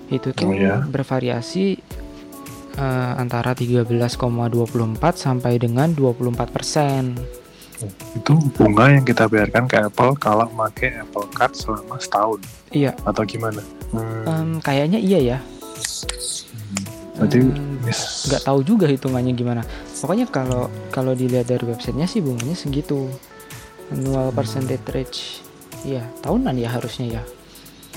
itu 0.08 0.32
tuh 0.32 0.49
Oh 0.49 0.56
iya. 0.56 0.80
bervariasi 0.88 1.76
eh, 2.80 3.12
antara 3.20 3.52
13,24 3.52 4.16
sampai 5.14 5.61
dengan 5.61 5.92
24 5.92 6.49
persen. 6.49 7.12
Itu 8.12 8.35
bunga 8.52 8.90
yang 8.90 9.02
kita 9.02 9.26
bayarkan 9.26 9.64
ke 9.64 9.78
Apple 9.80 10.14
kalau 10.14 10.47
pakai 10.49 10.99
Apple 10.99 11.30
Card 11.30 11.54
selama 11.54 11.97
setahun 11.97 12.40
Iya, 12.68 12.92
atau 13.02 13.23
gimana? 13.23 13.62
Hmm. 13.88 14.25
em, 14.25 14.50
kayaknya 14.58 14.99
iya 14.99 15.18
ya. 15.20 15.38
Berarti 17.14 17.38
mis- 17.82 18.28
nggak 18.28 18.42
tahu 18.44 18.58
juga 18.62 18.87
hitungannya 18.87 19.32
gimana 19.32 19.62
pokoknya 19.97 20.26
kalau 20.28 20.68
kalau 20.88 21.12
dilihat 21.12 21.47
dari 21.47 21.66
websitenya 21.66 22.06
sih 22.06 22.20
bunganya 22.20 22.54
segitu 22.54 23.11
annual 23.88 24.30
percentage 24.30 24.85
rate 24.87 25.18
iya 25.82 26.06
tahunan 26.20 26.54
ya 26.54 26.70
harusnya 26.70 27.18
ya 27.18 27.23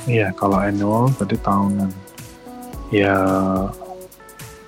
Iya, 0.01 0.33
kalau 0.33 0.57
annual 0.57 1.13
berarti 1.13 1.38
tahunan. 1.38 1.91
Ya 2.89 3.13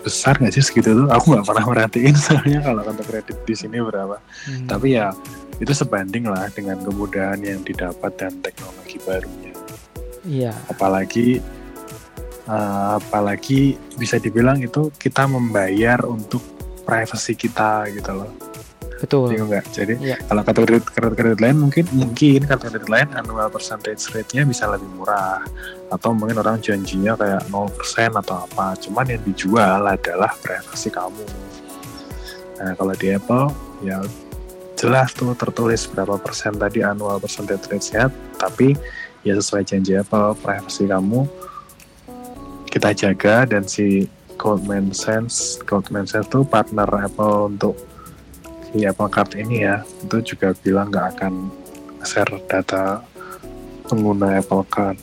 besar 0.03 0.37
nggak 0.37 0.53
sih 0.53 0.63
segitu 0.63 0.93
tuh? 0.93 1.07
Aku 1.09 1.33
nggak 1.33 1.47
pernah 1.47 1.65
merhatiin 1.65 2.15
soalnya 2.27 2.59
kalau 2.61 2.83
kartu 2.83 3.03
kredit 3.07 3.37
di 3.47 3.55
sini 3.55 3.79
berapa. 3.79 4.19
Hmm, 4.45 4.67
Tapi 4.67 4.99
ya 4.99 5.15
itu 5.57 5.71
sebanding 5.71 6.27
lah 6.27 6.51
dengan 6.51 6.77
kemudahan 6.83 7.39
yang 7.39 7.63
didapat 7.63 8.11
dan 8.19 8.35
teknologi 8.43 8.99
barunya. 9.07 9.53
iya 10.27 10.51
Apalagi 10.67 11.39
eh, 12.47 12.89
apalagi 12.99 13.79
bisa 13.95 14.19
dibilang 14.19 14.59
itu 14.59 14.91
kita 14.99 15.23
membayar 15.25 16.03
untuk 16.03 16.43
privacy 16.83 17.33
kita 17.33 17.87
gitu 17.95 18.11
loh. 18.11 18.31
Betul 19.03 19.27
Bingung 19.27 19.51
nggak? 19.51 19.67
Jadi 19.75 19.93
Iya. 19.99 20.17
kalau 20.23 20.41
kartu 20.47 20.59
kredit, 20.63 20.85
kartu 20.87 21.15
kredit 21.19 21.39
lain 21.43 21.57
mungkin 21.59 21.85
mungkin 21.91 22.39
kartu 22.47 22.71
kredit 22.71 22.87
lain 22.87 23.07
annual 23.11 23.51
percentage 23.51 23.99
rate-nya 24.15 24.47
bisa 24.47 24.71
lebih 24.71 24.87
murah 24.95 25.43
atau 25.91 26.15
mungkin 26.15 26.39
orang 26.39 26.63
janjinya 26.63 27.19
kayak 27.19 27.43
0% 27.51 28.15
atau 28.15 28.47
apa. 28.47 28.79
Cuman 28.79 29.11
yang 29.11 29.21
dijual 29.27 29.83
adalah 29.83 30.31
privasi 30.39 30.87
kamu. 30.87 31.27
Nah, 32.63 32.71
kalau 32.79 32.95
di 32.95 33.11
Apple 33.11 33.51
ya 33.83 33.99
jelas 34.79 35.11
tuh 35.11 35.35
tertulis 35.35 35.83
berapa 35.91 36.15
persen 36.15 36.55
tadi 36.55 36.79
annual 36.79 37.19
percentage 37.19 37.67
rate-nya, 37.67 38.07
tapi 38.39 38.79
ya 39.27 39.35
sesuai 39.35 39.67
janji 39.67 39.99
Apple 39.99 40.35
privasi 40.39 40.87
kamu 40.87 41.27
kita 42.67 42.89
jaga 42.91 43.45
dan 43.45 43.63
si 43.69 44.09
Goldman 44.35 44.91
Sachs 44.91 45.61
Goldman 45.63 46.09
Sachs 46.09 46.27
tuh 46.27 46.43
partner 46.43 46.89
Apple 46.89 47.53
untuk 47.53 47.77
si 48.73 48.81
Apple 48.83 49.05
Card 49.07 49.37
ini 49.37 49.61
ya 49.61 49.85
itu 50.01 50.33
juga 50.33 50.57
bilang 50.59 50.89
nggak 50.89 51.07
akan 51.13 51.33
share 52.01 52.33
data 52.49 53.05
pengguna 53.85 54.41
Apple 54.41 54.65
Card. 54.65 54.97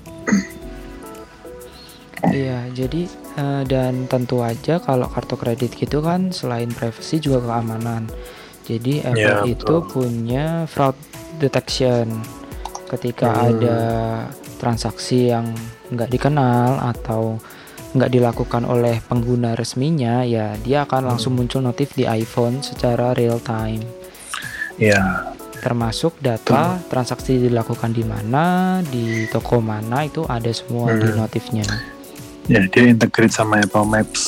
iya 2.35 2.69
jadi 2.69 3.09
eh, 3.39 3.63
dan 3.65 4.05
tentu 4.05 4.45
aja 4.45 4.77
kalau 4.77 5.09
kartu 5.09 5.39
kredit 5.39 5.73
gitu 5.73 6.05
kan 6.05 6.29
selain 6.29 6.69
privacy 6.69 7.17
juga 7.17 7.41
keamanan 7.41 8.11
jadi 8.67 9.09
Apple 9.09 9.17
Iya, 9.17 9.37
itu 9.49 9.75
betul. 9.81 9.89
punya 9.89 10.69
fraud 10.69 10.99
detection 11.41 12.21
ketika 12.93 13.31
Hmm. 13.33 13.47
ada 13.57 13.79
transaksi 14.61 15.33
yang 15.33 15.49
nggak 15.89 16.13
dikenal 16.13 16.77
atau 16.93 17.41
nggak 17.91 18.11
dilakukan 18.11 18.63
oleh 18.65 19.03
pengguna 19.03 19.59
resminya 19.59 20.23
ya 20.23 20.55
dia 20.61 20.87
akan 20.87 21.11
langsung 21.11 21.35
Hmm. 21.35 21.43
muncul 21.43 21.61
notif 21.61 21.91
di 21.93 22.07
iPhone 22.07 22.63
secara 22.63 23.13
real 23.13 23.39
time 23.39 23.83
Ya, 24.81 25.29
termasuk 25.61 26.17
data 26.19 26.81
transaksi 26.89 27.37
dilakukan 27.37 27.93
di 27.93 28.01
mana 28.01 28.79
di 28.81 29.29
toko 29.29 29.61
mana 29.61 30.09
itu 30.09 30.25
ada 30.25 30.49
semua 30.51 30.95
di 30.95 31.05
Hmm. 31.05 31.21
notifnya 31.21 31.67
ya 32.47 32.65
dia 32.65 32.89
integrate 32.89 33.31
sama 33.31 33.61
Apple 33.61 33.85
Maps 33.85 34.23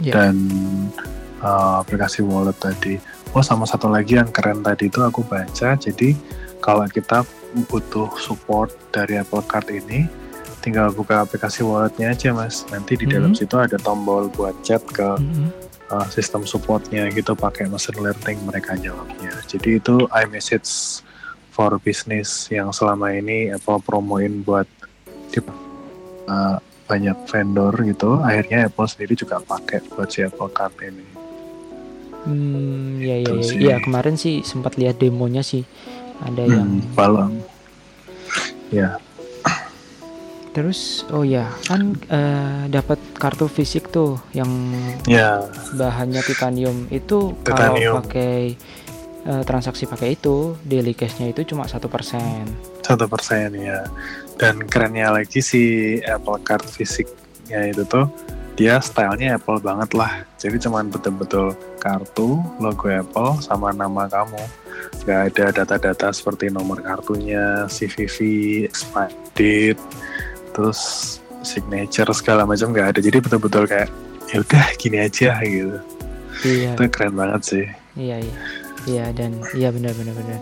Ya. 0.00 0.16
dan 0.16 0.36
uh, 1.40 1.80
aplikasi 1.80 2.20
wallet 2.20 2.56
tadi. 2.56 2.96
Oh 3.32 3.40
sama 3.40 3.62
satu 3.64 3.86
lagi 3.86 4.16
yang 4.16 4.28
keren 4.28 4.60
tadi 4.60 4.88
itu 4.88 5.00
aku 5.00 5.20
baca. 5.22 5.76
Jadi 5.76 6.16
kalau 6.56 6.88
kita 6.88 7.20
butuh 7.68 8.08
support 8.16 8.72
dari 8.90 9.16
Apple 9.16 9.44
Card 9.44 9.68
ini, 9.68 10.08
tinggal 10.60 10.92
buka 10.92 11.24
aplikasi 11.24 11.64
walletnya 11.64 12.12
aja 12.12 12.30
mas. 12.30 12.62
Nanti 12.68 12.94
di 12.94 13.08
dalam 13.08 13.32
Mhm. 13.32 13.38
situ 13.40 13.56
ada 13.56 13.76
tombol 13.80 14.28
buat 14.30 14.54
chat 14.60 14.84
ke 14.84 15.18
Mhm. 15.18 15.48
uh, 15.90 16.06
sistem 16.06 16.46
supportnya 16.46 17.10
gitu 17.10 17.34
pakai 17.34 17.66
machine 17.66 17.98
learning 17.98 18.38
mereka 18.46 18.78
jawabnya. 18.78 19.34
Jadi 19.48 19.82
itu 19.82 20.06
iMessage 20.12 21.02
for 21.50 21.80
business 21.82 22.46
yang 22.46 22.70
selama 22.70 23.10
ini 23.10 23.50
Apple 23.50 23.82
promoin 23.82 24.46
buat 24.46 24.70
di, 25.34 25.42
uh, 25.42 26.56
banyak 26.86 27.16
vendor 27.26 27.74
gitu. 27.82 28.22
Akhirnya 28.22 28.70
Apple 28.70 28.86
sendiri 28.86 29.14
juga 29.14 29.42
pakai 29.42 29.82
buat 29.90 30.10
si 30.10 30.22
Apple 30.22 30.50
Card 30.50 30.78
ini. 30.82 31.06
Hmm, 32.20 33.00
ya 33.00 33.16
ya 33.16 33.32
ya. 33.32 33.46
Iya, 33.56 33.76
kemarin 33.80 34.14
sih 34.14 34.44
sempat 34.44 34.76
lihat 34.76 35.00
demonya 35.00 35.40
sih. 35.40 35.64
Ada 36.20 36.44
yang 36.44 36.84
Hmm, 36.84 36.94
balon. 36.94 37.32
Ya, 38.70 39.02
terus 40.50 41.06
oh 41.14 41.22
ya, 41.22 41.46
kan 41.66 41.94
eh, 42.10 42.66
dapat 42.66 42.98
kartu 43.14 43.46
fisik 43.46 43.90
tuh 43.94 44.18
yang 44.34 44.50
ya, 45.06 45.46
bahannya 45.78 46.20
titanium 46.26 46.90
itu 46.90 47.34
Titanium. 47.46 47.98
kalau 47.98 48.02
pakai 48.02 48.58
eh, 49.26 49.42
transaksi 49.46 49.86
pakai 49.86 50.18
itu 50.18 50.58
daily 50.66 50.92
cash-nya 50.96 51.30
itu 51.30 51.46
cuma 51.54 51.70
satu 51.70 51.86
persen. 51.86 52.46
satu 52.82 53.06
persen 53.06 53.54
ya. 53.54 53.86
Dan 54.34 54.66
kerennya 54.66 55.14
lagi 55.14 55.38
si 55.44 55.96
Apple 56.02 56.42
Card 56.42 56.66
fisiknya 56.66 57.70
itu 57.70 57.86
tuh 57.86 58.10
dia 58.60 58.76
stylenya 58.76 59.40
Apple 59.40 59.56
banget 59.64 59.96
lah. 59.96 60.20
Jadi 60.36 60.60
cuman 60.60 60.92
betul-betul 60.92 61.56
kartu 61.80 62.44
logo 62.60 62.92
Apple 62.92 63.40
sama 63.40 63.72
nama 63.72 64.04
kamu. 64.04 64.44
nggak 65.00 65.20
ada 65.32 65.44
data-data 65.62 66.12
seperti 66.12 66.52
nomor 66.52 66.80
kartunya, 66.84 67.64
CVV, 67.68 68.16
expired 68.68 69.16
date, 69.32 69.80
terus 70.60 71.16
signature 71.40 72.12
segala 72.12 72.44
macam 72.44 72.68
nggak 72.76 72.92
ada. 72.92 73.00
Jadi 73.00 73.16
betul-betul 73.24 73.64
kayak 73.64 73.88
ya 74.28 74.44
udah 74.44 74.64
gini 74.76 74.98
aja 75.00 75.40
gitu. 75.40 75.78
Iya. 76.44 76.76
Itu 76.76 76.84
keren 76.92 77.16
banget 77.16 77.42
sih. 77.48 77.64
Iya 77.96 78.20
iya. 78.20 78.36
Iya 78.84 79.04
dan 79.16 79.40
iya 79.56 79.72
benar 79.72 79.96
benar 79.96 80.12
benar. 80.12 80.40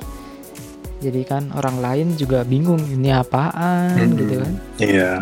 Jadi 0.98 1.22
kan 1.22 1.54
orang 1.54 1.78
lain 1.78 2.18
juga 2.18 2.42
bingung 2.42 2.82
ini 2.82 3.14
apaan 3.14 3.94
Mm-mm. 3.94 4.18
gitu 4.18 4.34
kan. 4.42 4.52
Iya. 4.82 5.12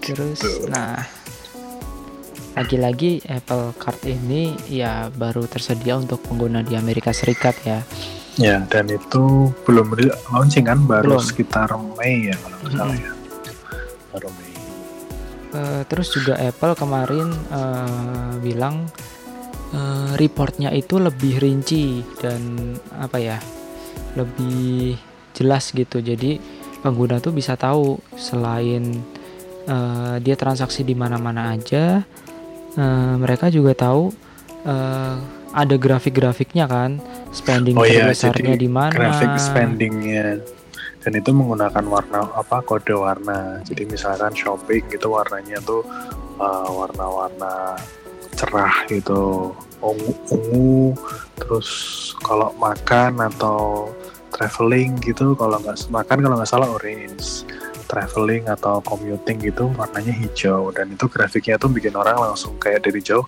Terus 0.00 0.40
Gitu. 0.40 0.72
nah 0.72 1.04
lagi-lagi 2.56 3.20
Apple 3.28 3.76
Card 3.76 4.00
ini 4.08 4.56
ya 4.72 5.12
baru 5.12 5.44
tersedia 5.44 6.00
untuk 6.00 6.24
pengguna 6.24 6.64
di 6.64 6.80
Amerika 6.80 7.12
Serikat 7.12 7.60
ya. 7.68 7.84
Ya, 8.40 8.64
dan 8.72 8.88
itu 8.88 9.52
belum 9.68 9.92
launching 10.32 10.64
kan, 10.64 10.80
baru 10.88 11.16
Belum. 11.16 11.24
sekitar 11.24 11.68
Mei 12.00 12.32
ya 12.32 12.36
kalau 12.40 12.56
nggak 12.64 12.72
salah 12.72 12.96
Mm-mm. 12.96 13.04
ya. 13.04 13.12
Baru 14.08 14.28
Mei. 14.40 14.52
Eh, 15.52 15.82
terus 15.84 16.08
juga 16.16 16.40
Apple 16.40 16.72
kemarin 16.72 17.28
eh, 17.28 18.32
bilang 18.40 18.88
eh, 19.76 20.10
reportnya 20.16 20.72
itu 20.72 20.96
lebih 20.96 21.44
rinci 21.44 22.00
dan 22.24 22.72
apa 22.96 23.20
ya 23.20 23.36
lebih 24.16 24.96
jelas 25.36 25.72
gitu 25.76 26.00
jadi 26.00 26.40
pengguna 26.80 27.20
tuh 27.20 27.36
bisa 27.36 27.52
tahu 27.60 28.00
selain 28.16 29.04
eh, 29.68 30.16
dia 30.24 30.36
transaksi 30.40 30.88
di 30.88 30.96
mana-mana 30.96 31.52
aja 31.52 32.00
eh, 32.80 33.14
mereka 33.20 33.52
juga 33.52 33.76
tahu 33.76 34.08
eh, 34.64 35.16
ada 35.52 35.76
grafik-grafiknya 35.76 36.64
kan 36.64 36.96
spending 37.32 37.74
Oh 37.74 37.88
iya, 37.88 38.12
terbesarnya 38.12 38.54
di 38.60 38.68
mana 38.68 38.92
Graphic 38.92 39.32
spendingnya 39.40 40.38
dan 41.02 41.12
itu 41.18 41.34
menggunakan 41.34 41.82
warna 41.90 42.30
apa 42.38 42.62
kode 42.62 42.94
warna. 42.94 43.58
Jadi 43.66 43.90
misalkan 43.90 44.30
shopping 44.38 44.86
gitu 44.86 45.10
warnanya 45.10 45.58
tuh 45.66 45.82
uh, 46.38 46.68
warna-warna 46.70 47.74
cerah 48.38 48.86
gitu, 48.86 49.50
ungu, 49.82 50.12
ungu. 50.30 50.94
Terus 51.42 51.68
kalau 52.22 52.54
makan 52.54 53.18
atau 53.18 53.90
traveling 54.30 54.94
gitu, 55.02 55.34
kalau 55.34 55.58
nggak 55.58 55.90
makan 55.90 56.18
kalau 56.22 56.34
nggak 56.38 56.50
salah 56.50 56.70
orange. 56.70 57.42
Traveling 57.90 58.48
atau 58.48 58.80
commuting 58.88 59.36
gitu 59.52 59.68
warnanya 59.76 60.16
hijau 60.16 60.72
dan 60.72 60.96
itu 60.96 61.04
grafiknya 61.12 61.60
tuh 61.60 61.68
bikin 61.68 61.92
orang 61.92 62.16
langsung 62.16 62.56
kayak 62.56 62.88
dari 62.88 63.04
jauh 63.04 63.20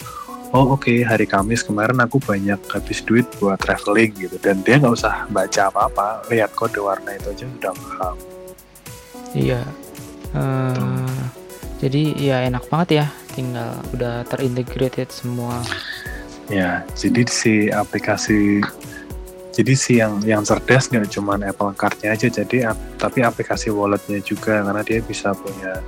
oh 0.55 0.79
oke 0.79 1.03
hari 1.03 1.27
Kamis 1.27 1.61
kemarin 1.61 1.99
aku 1.99 2.23
banyak 2.23 2.57
habis 2.71 3.03
duit 3.03 3.27
buat 3.37 3.59
traveling 3.59 4.15
gitu 4.15 4.39
dan 4.39 4.63
dia 4.63 4.79
nggak 4.79 4.95
usah 4.95 5.27
baca 5.29 5.69
apa-apa 5.69 6.23
lihat 6.31 6.55
kode 6.55 6.79
warna 6.79 7.11
itu 7.13 7.29
aja 7.29 7.45
udah 7.51 7.73
paham 7.75 8.17
Iya. 9.35 9.67
Eh, 10.31 11.19
jadi 11.83 12.03
ya 12.15 12.37
enak 12.47 12.71
banget 12.71 13.03
ya, 13.03 13.07
tinggal 13.35 13.75
udah 13.91 14.23
terintegrated 14.31 15.11
semua. 15.11 15.59
ya 16.47 16.87
jadi 16.95 17.25
si 17.27 17.67
aplikasi 17.67 18.63
jadi 19.51 19.73
si 19.73 19.97
yang 19.97 20.21
yang 20.23 20.45
cerdas 20.45 20.87
nggak 20.87 21.09
cuman 21.09 21.41
Apple 21.41 21.73
Card-nya 21.73 22.13
aja 22.13 22.29
jadi 22.29 22.69
ap- 22.71 23.01
tapi 23.01 23.25
aplikasi 23.25 23.73
walletnya 23.73 24.21
juga 24.21 24.61
karena 24.61 24.85
dia 24.85 25.01
bisa 25.01 25.33
punya 25.33 25.81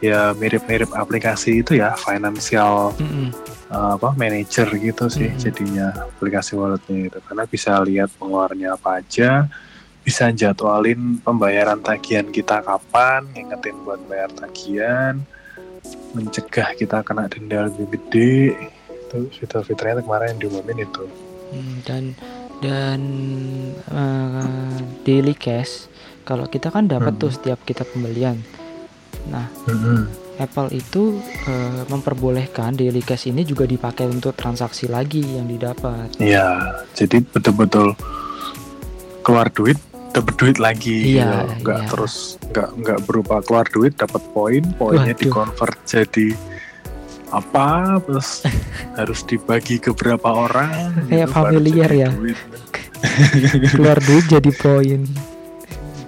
ya 0.00 0.32
mirip-mirip 0.32 0.88
aplikasi 0.90 1.60
itu 1.60 1.76
ya 1.76 1.92
financial 1.94 2.96
Mm-mm. 2.96 3.28
uh, 3.68 3.94
apa 3.94 4.16
manager 4.16 4.72
gitu 4.74 5.06
sih 5.06 5.28
Mhm. 5.28 5.38
jadinya 5.38 5.86
aplikasi 6.08 6.56
walletnya 6.56 7.06
itu 7.06 7.18
karena 7.20 7.44
bisa 7.44 7.76
lihat 7.80 8.08
pengeluarannya 8.16 8.70
apa 8.70 8.98
aja 8.98 9.44
bisa 10.00 10.32
jadwalin 10.32 11.20
pembayaran 11.20 11.78
tagihan 11.78 12.24
kita 12.26 12.60
kapan 12.60 13.28
ngingetin 13.30 13.76
buat 13.84 14.00
bayar 14.08 14.32
tagihan 14.32 15.20
mencegah 16.10 16.72
kita 16.74 17.04
kena 17.04 17.28
denda 17.28 17.68
lebih 17.68 17.86
gede 17.92 18.56
itu 18.88 19.18
fitur-fiturnya 19.36 20.00
kemarin 20.00 20.34
yang 20.34 20.40
diumumin 20.42 20.80
itu 20.82 21.04
Hmm, 21.50 21.82
dan 21.82 22.04
dan 22.62 23.00
eh, 23.84 24.70
daily 25.02 25.34
cash 25.34 25.90
kalau 26.22 26.46
kita 26.46 26.70
kan 26.70 26.86
dapat 26.86 27.18
Hmm. 27.18 27.20
tuh 27.20 27.30
setiap 27.32 27.58
kita 27.60 27.82
pembelian. 27.82 28.38
Nah, 29.28 29.46
Apple 30.36 30.72
itu 30.72 31.20
eh, 31.44 31.82
memperbolehkan 31.86 32.72
daily 32.72 33.04
cash 33.04 33.28
ini 33.28 33.44
juga 33.44 33.68
dipakai 33.68 34.08
untuk 34.08 34.32
transaksi 34.32 34.88
lagi 34.88 35.20
yang 35.20 35.44
didapat. 35.44 36.16
Iya, 36.16 36.80
jadi 36.96 37.20
betul-betul 37.20 37.92
keluar 39.20 39.52
duit 39.52 39.76
dapat 40.10 40.34
duit 40.36 40.56
lagi 40.58 41.14
Iya, 41.14 41.46
gitu. 41.46 41.62
nggak 41.62 41.80
iya. 41.84 41.88
terus 41.92 42.14
nggak 42.50 42.68
nggak 42.82 42.98
berupa 43.06 43.36
keluar 43.46 43.62
duit 43.70 43.94
dapat 43.94 44.18
poin 44.34 44.64
poinnya 44.74 45.14
Waduh. 45.14 45.22
dikonvert 45.22 45.78
jadi 45.86 46.34
apa 47.30 48.00
terus 48.02 48.42
harus 48.98 49.22
dibagi 49.22 49.78
ke 49.78 49.94
berapa 49.94 50.26
orang 50.26 51.06
Kayak 51.06 51.30
gitu, 51.30 51.34
familiar 51.36 51.90
ya. 51.94 52.10
duit. 52.10 52.38
Keluar 53.72 53.96
duit 54.02 54.24
jadi 54.26 54.50
poin. 54.50 55.00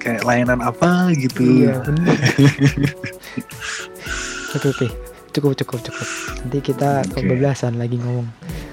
Kayak 0.02 0.22
layanan 0.22 0.58
apa 0.60 1.14
gitu 1.14 1.62
Iya, 1.62 1.78
benar. 1.86 2.16
Oke, 4.52 4.66
oke. 4.68 4.86
Cukup, 5.30 5.52
cukup, 5.56 5.80
cukup. 5.82 6.08
Nanti 6.38 6.58
kita 6.60 6.90
Oke. 7.02 7.22
kebablasan 7.22 7.74
lagi 7.74 7.96
ngomong. 7.96 8.28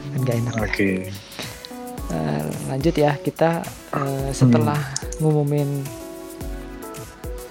Kan 0.09 0.19
nggak 0.19 0.37
enak. 0.39 0.53
oke 0.59 0.91
Eh, 2.09 2.41
lanjut 2.65 2.95
ya, 2.95 3.13
kita 3.15 3.61
eh, 3.93 4.29
setelah 4.31 4.81
ngumumin 5.19 5.85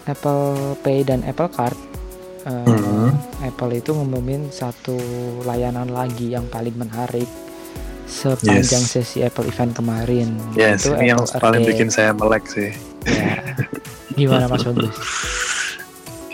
Apple 0.05 0.45
Pay 0.81 1.05
dan 1.05 1.23
Apple 1.23 1.47
Card, 1.49 1.79
eh, 2.43 2.67
Hmm. 2.67 3.15
Apple 3.41 3.77
itu 3.77 3.93
ngumumin 3.93 4.51
satu 4.51 4.99
layanan 5.43 5.87
lagi 5.89 6.35
yang 6.35 6.43
paling 6.45 6.75
menarik 6.75 7.31
sepanjang 8.05 8.83
Yes. 8.83 8.91
sesi 8.91 9.21
Apple 9.21 9.47
Event 9.47 9.73
kemarin. 9.73 10.35
yes 10.53 10.83
yaitu 10.83 10.97
ini 10.97 11.07
yang 11.07 11.23
Apple 11.23 11.39
paling 11.39 11.61
Arcade. 11.61 11.71
bikin 11.71 11.89
saya 11.89 12.11
melek 12.11 12.45
sih 12.45 12.73
Ya. 13.07 13.37
Gimana 14.19 14.51
Mas 14.51 14.67
Bagus? 14.67 14.97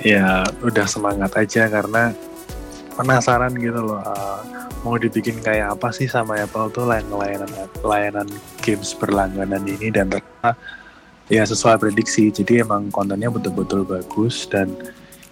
ya 0.05 0.44
udah 0.61 0.85
semangat 0.85 1.33
aja 1.33 1.64
karena 1.68 2.12
penasaran 2.92 3.57
gitu 3.57 3.81
loh 3.81 4.05
uh, 4.05 4.40
mau 4.85 5.01
dibikin 5.01 5.40
kayak 5.40 5.81
apa 5.81 5.88
sih 5.97 6.05
sama 6.05 6.37
Apple 6.37 6.68
tuh 6.77 6.85
layan 6.85 7.09
layanan 7.09 7.49
layanan 7.81 8.29
games 8.61 8.92
berlangganan 8.92 9.64
ini 9.64 9.88
dan 9.88 10.12
ternyata 10.12 10.61
ya 11.33 11.42
sesuai 11.49 11.81
prediksi 11.81 12.29
jadi 12.29 12.68
emang 12.68 12.92
kontennya 12.92 13.33
betul-betul 13.33 13.88
bagus 13.88 14.44
dan 14.44 14.77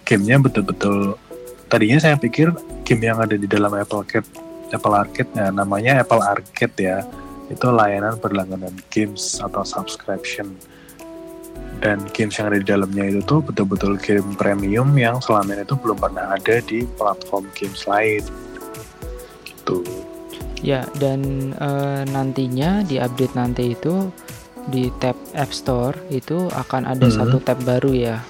gamenya 0.09 0.41
betul-betul 0.41 1.21
tadinya 1.69 2.01
saya 2.01 2.17
pikir 2.17 2.49
game 2.81 3.05
yang 3.05 3.21
ada 3.21 3.37
di 3.37 3.45
dalam 3.45 3.77
Apple 3.77 4.01
Arcade 4.01 4.25
Apple 4.73 4.95
Arcade 4.97 5.31
ya 5.37 5.53
namanya 5.53 6.01
Apple 6.01 6.25
Arcade 6.25 6.77
ya 6.81 7.05
itu 7.53 7.69
layanan 7.69 8.17
berlangganan 8.17 8.73
games 8.89 9.37
atau 9.37 9.61
subscription 9.61 10.57
dan 11.83 11.99
games 12.15 12.39
yang 12.39 12.47
ada 12.47 12.57
di 12.57 12.65
dalamnya 12.65 13.03
itu 13.11 13.19
tuh 13.27 13.43
betul-betul 13.43 13.99
game 13.99 14.23
premium 14.33 14.95
yang 14.95 15.19
selama 15.19 15.51
ini 15.53 15.67
tuh 15.67 15.75
belum 15.77 15.99
pernah 15.99 16.31
ada 16.31 16.63
di 16.63 16.87
platform 16.95 17.43
games 17.53 17.83
lain 17.85 18.23
gitu 19.43 19.83
Ya, 20.63 20.87
dan 20.95 21.51
eh, 21.53 22.07
nantinya 22.07 22.87
di 22.87 22.95
update 22.95 23.35
nanti 23.35 23.75
itu 23.75 24.07
di 24.63 24.87
tab 24.95 25.19
App 25.35 25.51
Store 25.51 25.91
itu 26.07 26.47
akan 26.47 26.87
ada 26.87 27.03
Hmm. 27.03 27.17
satu 27.19 27.43
tab 27.43 27.59
baru 27.61 27.91
ya. 27.91 28.23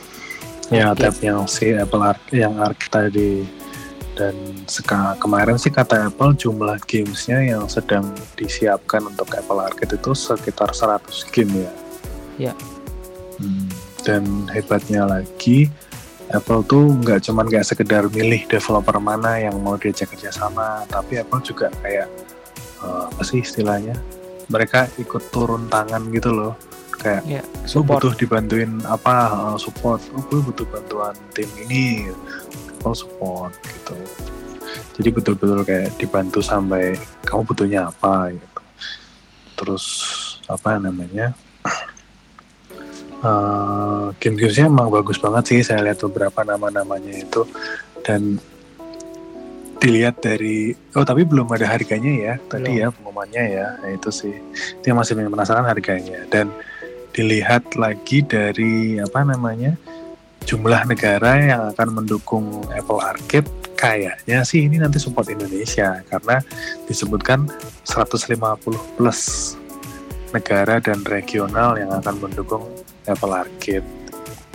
ya 0.73 0.89
Arcade. 0.89 1.13
tab 1.13 1.15
yang 1.21 1.45
si 1.45 1.69
Apple 1.69 2.01
Arcade 2.01 2.33
yang 2.33 2.57
Arcade 2.57 2.89
tadi 2.89 3.45
dan 4.13 4.33
seka, 4.65 5.13
kemarin 5.17 5.57
sih 5.57 5.69
kata 5.69 6.09
Apple 6.09 6.33
jumlah 6.33 6.81
gamesnya 6.85 7.37
yang 7.43 7.69
sedang 7.69 8.09
disiapkan 8.33 9.05
untuk 9.05 9.29
Apple 9.29 9.61
Arcade 9.61 9.93
itu 9.93 10.11
sekitar 10.11 10.73
100 10.73 11.29
game 11.29 11.53
ya 11.59 11.71
Ya. 12.49 12.53
Hmm, 13.41 13.67
dan 14.05 14.23
hebatnya 14.53 15.09
lagi 15.09 15.71
Apple 16.33 16.65
tuh 16.65 16.97
nggak 17.03 17.29
cuman 17.29 17.45
kayak 17.45 17.67
sekedar 17.67 18.03
milih 18.09 18.47
developer 18.49 18.97
mana 18.97 19.37
yang 19.37 19.53
mau 19.61 19.77
diajak 19.77 20.09
kerjasama, 20.15 20.81
tapi 20.89 21.21
Apple 21.21 21.45
juga 21.45 21.69
kayak 21.85 22.07
eh, 22.81 23.03
apa 23.11 23.21
sih 23.21 23.45
istilahnya? 23.45 23.93
Mereka 24.49 24.97
ikut 24.97 25.29
turun 25.29 25.69
tangan 25.69 26.09
gitu 26.09 26.33
loh, 26.33 26.53
kayak 26.97 27.21
Ya, 27.27 27.45
lu 27.45 27.85
support. 27.85 28.01
butuh 28.01 28.13
dibantuin 28.17 28.81
apa 28.89 29.29
eh, 29.29 29.57
support, 29.61 30.01
oh, 30.17 30.23
gue 30.25 30.41
butuh 30.41 30.65
bantuan 30.73 31.13
tim 31.37 31.49
ini, 31.69 32.09
Apple 32.79 32.95
support 32.97 33.53
gitu. 33.69 33.93
Jadi 34.93 35.09
betul-betul 35.09 35.61
kayak 35.65 35.97
dibantu 36.01 36.41
sampai 36.41 36.97
kamu 37.25 37.41
butuhnya 37.45 37.89
apa 37.93 38.33
gitu. 38.33 38.61
Terus 39.57 39.85
apa 40.49 40.81
namanya? 40.81 41.33
Eh, 43.23 44.05
game-gamesnya 44.19 44.67
emang 44.67 44.91
bagus 44.91 45.15
banget 45.15 45.43
sih. 45.47 45.59
Saya 45.63 45.79
lihat 45.79 46.03
beberapa 46.03 46.43
nama-namanya 46.43 47.23
itu. 47.23 47.47
Dan 48.03 48.35
dilihat 49.79 50.19
dari 50.23 50.75
oh 50.95 51.07
tapi 51.07 51.23
belum 51.23 51.47
ada 51.55 51.71
harganya 51.71 52.11
ya. 52.11 52.33
Tadi 52.51 52.67
Belum. 52.67 52.81
ya 52.83 52.87
pengumumannya 52.91 53.43
ya. 53.47 53.67
Nah, 53.79 53.91
itu 53.95 54.11
sih. 54.11 54.35
Dia 54.83 54.91
masih 54.91 55.15
penasaran 55.15 55.63
harganya. 55.63 56.19
Dan 56.27 56.51
dilihat 57.15 57.79
lagi 57.79 58.27
dari 58.27 58.99
apa 58.99 59.23
namanya 59.23 59.79
jumlah 60.43 60.83
negara 60.83 61.39
yang 61.39 61.61
akan 61.71 62.03
mendukung 62.03 62.67
Apple 62.75 62.99
Arcade 62.99 63.47
kayaknya 63.79 64.43
sih 64.43 64.67
ini 64.67 64.83
nanti 64.83 64.99
support 64.99 65.31
Indonesia. 65.31 66.03
Karena 66.11 66.43
disebutkan 66.91 67.47
150 67.87 68.35
plus 68.99 69.55
negara 70.35 70.83
dan 70.83 70.99
regional 71.07 71.79
yang 71.79 71.87
akan 72.03 72.19
mendukung 72.19 72.67
Apple 73.05 73.33
Arcade. 73.33 73.85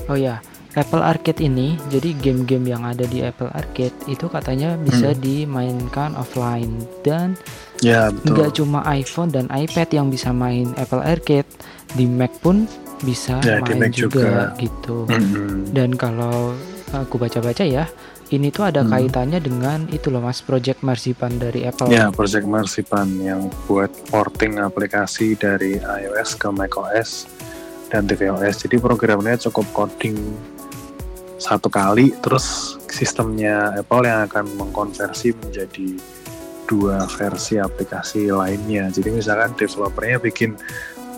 Oh 0.08 0.16
ya, 0.16 0.40
Apple 0.72 1.02
Arcade 1.02 1.40
ini 1.40 1.76
jadi 1.88 2.14
game-game 2.14 2.64
yang 2.66 2.82
ada 2.82 3.04
di 3.04 3.20
Apple 3.20 3.50
Arcade 3.50 3.94
itu 4.06 4.26
katanya 4.26 4.76
bisa 4.76 5.10
Hmm. 5.10 5.20
dimainkan 5.20 6.14
offline 6.14 6.72
dan 7.02 7.36
Ya 7.78 8.10
nggak 8.10 8.54
cuma 8.54 8.82
iPhone 8.88 9.30
dan 9.30 9.46
iPad 9.48 9.88
yang 9.92 10.06
bisa 10.08 10.30
main 10.30 10.74
Apple 10.74 10.98
Arcade, 10.98 11.46
di 11.92 12.04
Mac 12.04 12.34
pun 12.40 12.66
bisa 13.00 13.38
Ya, 13.40 13.62
main 13.62 13.78
Mac 13.78 13.94
juga. 13.94 14.50
gitu. 14.58 15.06
Mm-mm. 15.06 15.70
Dan 15.70 15.94
kalau 15.94 16.58
aku 16.90 17.14
baca-baca 17.16 17.62
ya, 17.62 17.86
ini 18.28 18.50
tuh 18.50 18.66
ada 18.66 18.82
Hmm. 18.82 18.90
kaitannya 18.90 19.38
dengan 19.38 19.86
itu 19.88 20.10
loh 20.10 20.18
Mas, 20.18 20.42
Project 20.42 20.82
Marzipan 20.82 21.38
dari 21.38 21.62
Apple. 21.62 21.86
Ya, 21.86 22.10
Project 22.10 22.44
Marzipan 22.44 23.14
yang 23.16 23.46
buat 23.64 23.94
porting 24.10 24.58
aplikasi 24.58 25.32
dari 25.32 25.78
iOS 25.78 26.34
ke 26.34 26.50
macOS 26.50 27.30
dan 27.88 28.04
tvOS. 28.04 28.68
Jadi 28.68 28.76
programnya 28.80 29.36
cukup 29.48 29.66
coding 29.72 30.16
satu 31.38 31.70
kali, 31.70 32.12
terus 32.18 32.76
sistemnya 32.90 33.72
Apple 33.78 34.04
yang 34.04 34.26
akan 34.26 34.44
mengkonversi 34.58 35.32
menjadi 35.38 35.96
dua 36.68 37.08
versi 37.08 37.56
aplikasi 37.56 38.28
lainnya. 38.28 38.92
Jadi 38.92 39.08
misalkan 39.14 39.56
developernya 39.56 40.20
bikin 40.20 40.58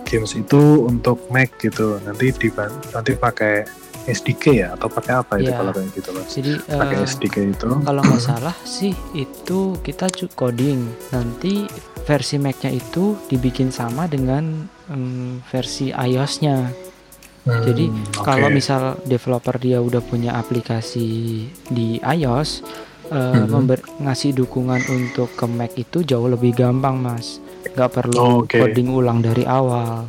games 0.06 0.34
itu 0.38 0.86
untuk 0.86 1.18
Mac 1.34 1.58
gitu, 1.58 1.98
nanti 2.06 2.30
di 2.34 2.48
nanti 2.94 3.12
pakai 3.18 3.79
SDK 4.06 4.44
ya 4.54 4.68
atau 4.72 4.86
pakai 4.86 5.12
apa 5.14 5.32
itu 5.36 5.48
Ya. 5.48 5.58
kalau 5.58 5.72
kayak 5.72 5.90
gitu 5.92 6.08
mas? 6.12 6.28
Jadi 6.30 6.52
Pakai 6.66 6.96
eh, 6.96 7.06
SDK 7.06 7.36
itu? 7.50 7.68
kalau 7.80 8.00
nggak 8.02 8.22
salah 8.30 8.56
sih 8.62 8.92
itu 9.12 9.58
kita 9.80 10.06
coding 10.30 10.80
nanti 11.08 11.68
versi 12.02 12.36
Mac-nya 12.36 12.70
itu 12.70 13.18
dibikin 13.26 13.68
sama 13.68 14.06
dengan 14.06 14.64
em, 14.86 15.38
versi 15.44 15.90
iOS-nya. 15.90 16.72
Jadi 17.40 17.88
Hmm, 17.88 18.04
kalau 18.20 18.48
misal 18.48 19.00
developer 19.02 19.56
dia 19.56 19.80
udah 19.80 20.00
punya 20.00 20.36
aplikasi 20.36 21.08
di 21.66 21.96
iOS 21.98 22.60
Mhm. 23.10 23.48
member- 23.48 23.86
ngasih 23.98 24.30
dukungan 24.34 24.78
untuk 24.88 25.34
ke 25.34 25.42
Mac 25.44 25.74
itu 25.74 26.04
jauh 26.04 26.30
lebih 26.30 26.54
gampang 26.54 26.94
mas, 26.94 27.42
nggak 27.74 27.90
perlu 27.90 28.14
Oh, 28.14 28.36
Oke. 28.40 28.54
coding 28.54 28.86
ulang 28.88 29.18
dari 29.18 29.42
awal. 29.42 30.06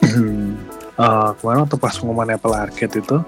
Eh, 1.00 1.30
kemarin 1.40 1.64
waktu 1.64 1.80
pas 1.80 1.96
pengumuman 1.96 2.28
Apple 2.28 2.52
Arcade 2.52 3.00
itu 3.00 3.24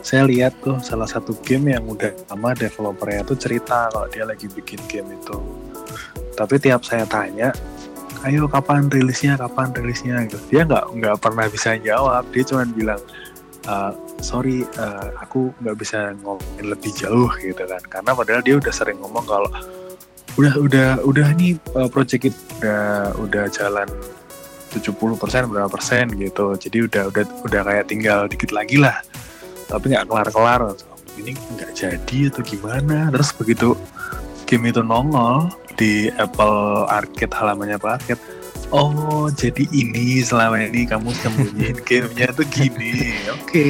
saya 0.00 0.24
lihat 0.24 0.56
tuh 0.64 0.80
salah 0.80 1.04
satu 1.04 1.36
game 1.44 1.76
yang 1.76 1.84
udah 1.84 2.16
lama 2.32 2.56
developernya 2.56 3.28
tuh 3.28 3.36
cerita 3.36 3.92
kalau 3.92 4.08
dia 4.08 4.24
lagi 4.24 4.48
bikin 4.48 4.80
game 4.88 5.12
itu. 5.12 5.36
Tapi 6.32 6.56
tiap 6.56 6.80
saya 6.80 7.04
tanya 7.04 7.52
ayo 8.24 8.48
kapan 8.48 8.88
rilisnya? 8.88 9.36
Kapan 9.36 9.68
rilisnya? 9.76 10.24
Gitu. 10.24 10.40
Dia 10.48 10.64
nggak 10.64 10.96
nggak 10.96 11.16
pernah 11.20 11.44
bisa 11.52 11.76
jawab. 11.76 12.24
Dia 12.32 12.44
cuma 12.48 12.64
bilang 12.64 13.00
"Eh, 13.68 13.92
sorry 14.24 14.64
eh, 14.64 15.08
aku 15.20 15.52
nggak 15.60 15.76
bisa 15.76 16.16
ngomongin 16.24 16.72
lebih 16.72 16.92
jauh 16.96 17.28
gitu 17.36 17.68
kan. 17.68 17.84
Karena 17.92 18.16
padahal 18.16 18.40
dia 18.40 18.56
udah 18.56 18.72
sering 18.72 18.96
ngomong 18.96 19.28
kalau 19.28 19.52
udah 20.40 20.56
udah 20.56 20.88
udah 21.04 21.28
nih 21.36 21.60
eh, 21.76 21.88
project 21.92 22.32
itu 22.32 22.40
udah 22.64 23.12
udah 23.20 23.44
jalan 23.52 23.88
70% 24.70 25.50
berapa 25.50 25.68
persen 25.68 26.08
gitu. 26.14 26.54
Jadi 26.54 26.86
udah 26.86 27.10
udah 27.10 27.24
udah 27.44 27.60
kayak 27.66 27.84
tinggal 27.90 28.30
dikit 28.30 28.54
lagi 28.54 28.78
lah. 28.78 29.02
Tapi 29.66 29.94
nggak 29.94 30.06
kelar 30.06 30.28
kelar 30.30 30.60
ini 31.18 31.34
nggak 31.34 31.72
jadi 31.74 32.18
atau 32.30 32.42
gimana? 32.46 33.10
Terus 33.10 33.30
begitu 33.34 33.74
game 34.46 34.70
itu 34.70 34.82
nongol 34.82 35.50
di 35.74 36.08
Apple 36.16 36.86
Arcade 36.86 37.34
halamannya 37.34 37.78
Apple 37.78 37.94
Arcade 37.94 38.22
oh 38.70 39.26
jadi 39.34 39.66
ini 39.74 40.22
selama 40.22 40.62
ini 40.62 40.86
kamu 40.86 41.10
sembunyiin 41.10 41.78
gamenya 41.88 42.30
tuh 42.32 42.46
gini. 42.48 43.14
Oke. 43.34 43.66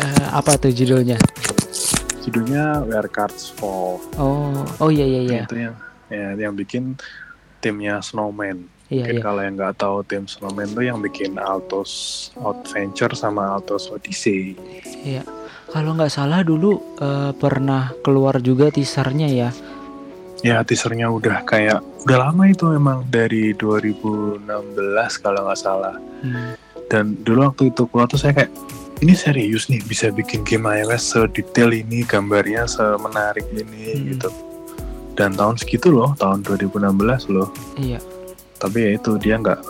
Eh, 0.00 0.26
apa 0.32 0.56
tuh 0.56 0.72
judulnya? 0.72 1.20
judulnya 2.30 2.86
Where 2.86 3.10
Cards 3.10 3.50
Fall 3.50 3.98
Oh, 4.14 4.62
oh 4.78 4.90
iya 4.92 5.02
iya 5.02 5.20
iya, 5.26 5.42
itu 5.48 5.56
yang 5.58 5.74
ya, 6.06 6.28
yang 6.36 6.54
bikin 6.54 6.94
timnya 7.58 7.98
Snowman 8.04 8.68
iya 8.90 9.06
Mungkin 9.06 9.16
iya. 9.16 9.24
kalau 9.24 9.40
yang 9.40 9.54
nggak 9.54 9.74
tahu 9.78 9.96
tim 10.04 10.24
Snowman 10.26 10.68
tuh 10.70 10.82
yang 10.82 10.98
bikin 10.98 11.38
Altos 11.38 11.90
Adventure 12.36 13.14
sama 13.14 13.54
Altos 13.54 13.86
Odyssey. 13.88 14.58
Kalau 15.70 15.94
nggak 15.94 16.10
salah 16.10 16.42
dulu 16.42 16.98
eh, 16.98 17.30
pernah 17.32 17.94
keluar 18.02 18.42
juga 18.42 18.68
teasernya 18.68 19.30
ya. 19.30 19.50
Ya 20.42 20.58
teasernya 20.66 21.06
udah 21.06 21.46
kayak 21.46 21.78
udah 22.02 22.18
lama 22.18 22.48
itu 22.48 22.66
emang 22.72 23.06
dari 23.06 23.54
2016 23.54 24.42
kalau 25.22 25.46
nggak 25.46 25.60
salah. 25.60 25.94
Hmm. 26.24 26.58
Dan 26.90 27.14
dulu 27.22 27.46
waktu 27.46 27.70
itu 27.70 27.86
keluar 27.86 28.10
tuh 28.10 28.18
saya 28.18 28.34
kayak 28.34 28.50
ini 29.00 29.14
serius 29.14 29.70
nih 29.70 29.80
bisa 29.80 30.10
bikin 30.10 30.42
game 30.42 30.66
iOS 30.66 31.14
sedetail 31.14 31.70
ini 31.70 32.02
gambarnya 32.02 32.66
semenarik 32.66 33.46
ini 33.54 33.94
Hmm. 33.94 34.04
gitu. 34.10 34.30
Dan 35.14 35.36
tahun 35.36 35.54
segitu 35.54 35.92
loh 35.92 36.16
tahun 36.16 36.42
2016 36.42 37.28
loh. 37.30 37.52
Iya. 37.76 38.00
Tapi 38.60 38.78
ya 38.84 38.90
itu 39.00 39.16
dia 39.16 39.34
nggak 39.40 39.60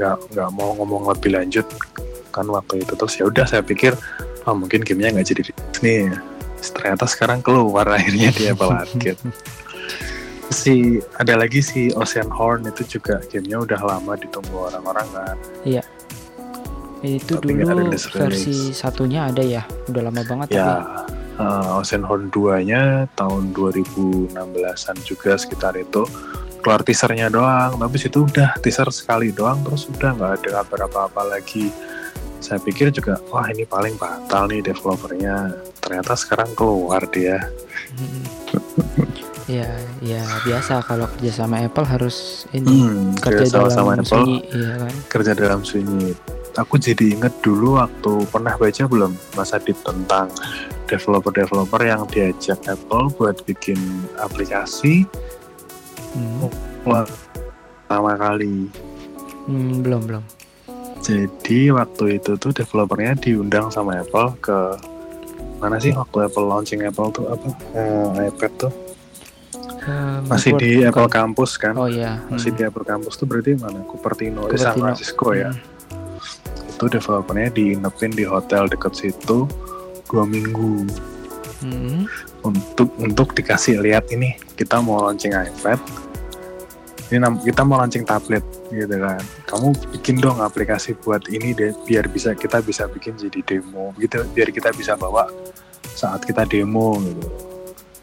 nggak 0.00 0.16
nggak 0.32 0.48
mau 0.56 0.72
ngomong 0.80 1.12
lebih 1.12 1.36
lanjut 1.36 1.68
kan 2.32 2.48
waktu 2.48 2.80
itu. 2.82 2.96
Terus 2.96 3.14
ya 3.20 3.24
udah 3.28 3.44
saya 3.44 3.62
pikir 3.62 3.92
oh 4.48 4.56
mungkin 4.56 4.82
gamenya 4.82 5.20
nggak 5.20 5.28
jadi 5.28 5.42
nih 5.84 6.10
ternyata 6.62 7.06
sekarang 7.06 7.42
keluar 7.42 7.86
akhirnya 7.94 8.30
di 8.34 8.50
Apple 8.50 8.70
Arcade 8.70 9.18
si 10.52 11.00
ada 11.16 11.34
lagi 11.40 11.64
si 11.64 11.88
Ocean 11.96 12.28
Horn 12.28 12.68
itu 12.68 12.84
juga 12.84 13.18
gamenya 13.32 13.64
udah 13.64 13.80
lama 13.80 14.12
ditunggu 14.20 14.52
orang-orang 14.68 15.08
kan. 15.16 15.36
Itu 17.02 17.40
Tapi 17.40 17.56
dulu 17.58 17.90
versi 17.96 18.70
satunya 18.70 19.26
ada 19.32 19.42
ya. 19.42 19.64
Udah 19.90 20.02
lama 20.06 20.22
banget 20.22 20.54
ya 20.54 20.60
tapi. 20.60 20.78
eh, 21.40 21.78
Ocean 21.80 22.04
Horn 22.04 22.28
2 22.30 22.68
nya 22.68 23.08
tahun 23.16 23.56
2016an 23.56 24.96
juga 25.02 25.40
sekitar 25.40 25.74
itu 25.80 26.04
keluar 26.62 26.86
teasernya 26.86 27.28
doang. 27.28 27.76
Tapi 27.76 27.96
situ 27.98 28.24
udah 28.24 28.56
teaser 28.62 28.88
sekali 28.94 29.34
doang 29.34 29.60
terus 29.66 29.90
udah 29.90 30.10
nggak 30.14 30.32
ada 30.38 30.48
kabar 30.62 30.80
apa-apa 30.86 31.22
lagi. 31.36 31.68
Saya 32.38 32.58
pikir 32.62 32.94
juga 32.94 33.18
wah 33.30 33.46
ini 33.50 33.66
paling 33.66 33.98
batal 33.98 34.46
nih 34.46 34.62
developernya. 34.62 35.58
Ternyata 35.82 36.14
sekarang 36.14 36.54
keluar 36.54 37.02
dia. 37.10 37.42
Ya, 39.50 39.66
ya 39.98 40.22
biasa 40.46 40.86
kalau 40.86 41.10
kerja 41.18 41.42
sama 41.42 41.66
Apple 41.66 41.82
harus 41.82 42.46
ini 42.54 42.86
hmm, 42.86 43.18
kerja 43.18 43.42
kerja 43.50 43.74
sama 43.74 43.98
dalam 43.98 44.06
Apple. 44.06 44.06
sunyi, 44.06 44.38
iya 44.54 44.72
kan? 44.78 44.94
kerja 45.10 45.32
dalam 45.34 45.60
sunyi. 45.66 46.14
Aku 46.54 46.78
jadi 46.78 47.18
inget 47.18 47.34
dulu 47.42 47.80
waktu 47.80 48.22
pernah 48.30 48.54
baca 48.54 48.82
belum 48.86 49.12
Mas 49.34 49.50
Adit 49.50 49.74
tentang 49.82 50.30
developer-developer 50.86 51.80
yang 51.82 52.06
diajak 52.06 52.60
Apple 52.70 53.10
buat 53.18 53.42
bikin 53.42 53.76
aplikasi 54.20 55.08
Hmm. 56.12 56.48
Wah, 56.84 57.04
pertama 57.88 58.12
kali. 58.16 58.68
Hmm, 59.48 59.80
belum 59.80 60.02
belum. 60.06 60.24
Jadi 61.02 61.74
waktu 61.74 62.22
itu 62.22 62.38
tuh 62.38 62.54
developernya 62.54 63.18
diundang 63.18 63.74
sama 63.74 63.98
Apple 63.98 64.38
ke 64.38 64.58
mana 65.58 65.78
sih 65.78 65.90
waktu 65.94 66.30
Apple 66.30 66.46
launching 66.46 66.82
Apple 66.86 67.10
tuh 67.10 67.26
apa 67.30 67.46
eh, 67.74 68.30
iPad 68.30 68.52
tuh 68.58 68.72
Eh, 69.82 70.18
masih 70.30 70.54
di 70.62 70.78
bukan. 70.78 70.94
Apple 70.94 71.10
Campus 71.10 71.58
kan? 71.58 71.74
Oh 71.74 71.90
iya. 71.90 72.22
Masih 72.30 72.54
hmm. 72.54 72.58
di 72.58 72.62
Apple 72.70 72.86
Campus 72.86 73.18
tuh 73.18 73.26
berarti 73.26 73.58
mana? 73.58 73.82
Cupertino, 73.82 74.46
eh, 74.46 74.54
San 74.54 74.78
Cupertino. 74.78 74.82
Francisco 74.86 75.26
ya. 75.34 75.50
Hmm. 75.50 76.70
Itu 76.70 76.84
developernya 76.86 77.50
diinepin 77.50 78.14
di 78.14 78.22
hotel 78.22 78.70
deket 78.70 78.94
situ 78.94 79.50
dua 80.06 80.22
minggu 80.22 80.86
Hmm. 81.62 82.06
Untuk 82.42 82.90
untuk 82.98 83.34
dikasih 83.34 83.78
lihat 83.82 84.10
ini 84.10 84.34
kita 84.58 84.82
mau 84.82 85.06
launching 85.08 85.34
iPad. 85.34 85.78
Ini 87.12 87.44
kita 87.44 87.62
mau 87.68 87.76
launching 87.76 88.08
tablet 88.08 88.40
gitu 88.72 88.96
kan. 88.96 89.20
Kamu 89.44 89.76
bikin 89.98 90.16
dong 90.18 90.40
aplikasi 90.40 90.96
buat 90.96 91.28
ini 91.28 91.52
deh 91.52 91.76
biar 91.84 92.08
bisa 92.08 92.32
kita 92.32 92.64
bisa 92.64 92.88
bikin 92.88 93.14
jadi 93.20 93.40
demo 93.44 93.92
gitu. 94.00 94.24
Biar 94.32 94.48
kita 94.48 94.72
bisa 94.72 94.96
bawa 94.96 95.28
saat 95.92 96.24
kita 96.24 96.48
demo 96.48 96.96
gitu. 97.04 97.28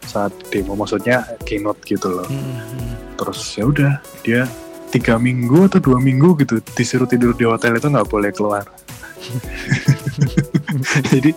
Saat 0.06 0.32
demo 0.54 0.78
maksudnya 0.78 1.26
keynote 1.44 1.82
gitu 1.86 2.10
loh. 2.10 2.28
Hmm. 2.30 2.98
terus 3.20 3.52
ya 3.60 3.68
udah 3.68 4.00
dia 4.24 4.48
tiga 4.96 5.20
minggu 5.20 5.68
atau 5.68 5.84
dua 5.84 6.00
minggu 6.00 6.40
gitu 6.40 6.64
disuruh 6.72 7.04
tidur 7.04 7.36
di 7.36 7.44
hotel 7.44 7.76
itu 7.76 7.92
nggak 7.92 8.08
boleh 8.08 8.32
keluar. 8.32 8.64
Jadi 11.12 11.32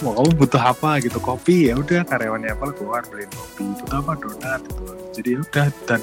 mau 0.00 0.12
kamu 0.14 0.30
butuh 0.34 0.62
apa 0.62 0.98
gitu? 1.00 1.18
Kopi? 1.18 1.68
Ya 1.68 1.74
udah 1.74 2.02
karyawannya 2.04 2.52
Apple 2.52 2.72
keluar 2.74 3.02
beliin 3.06 3.30
kopi. 3.30 3.64
Butuh 3.78 3.96
apa? 3.98 4.12
Donat 4.16 4.60
gitu. 4.64 4.82
Jadi 5.14 5.28
ya 5.28 5.38
udah 5.42 5.66
dan 5.84 6.00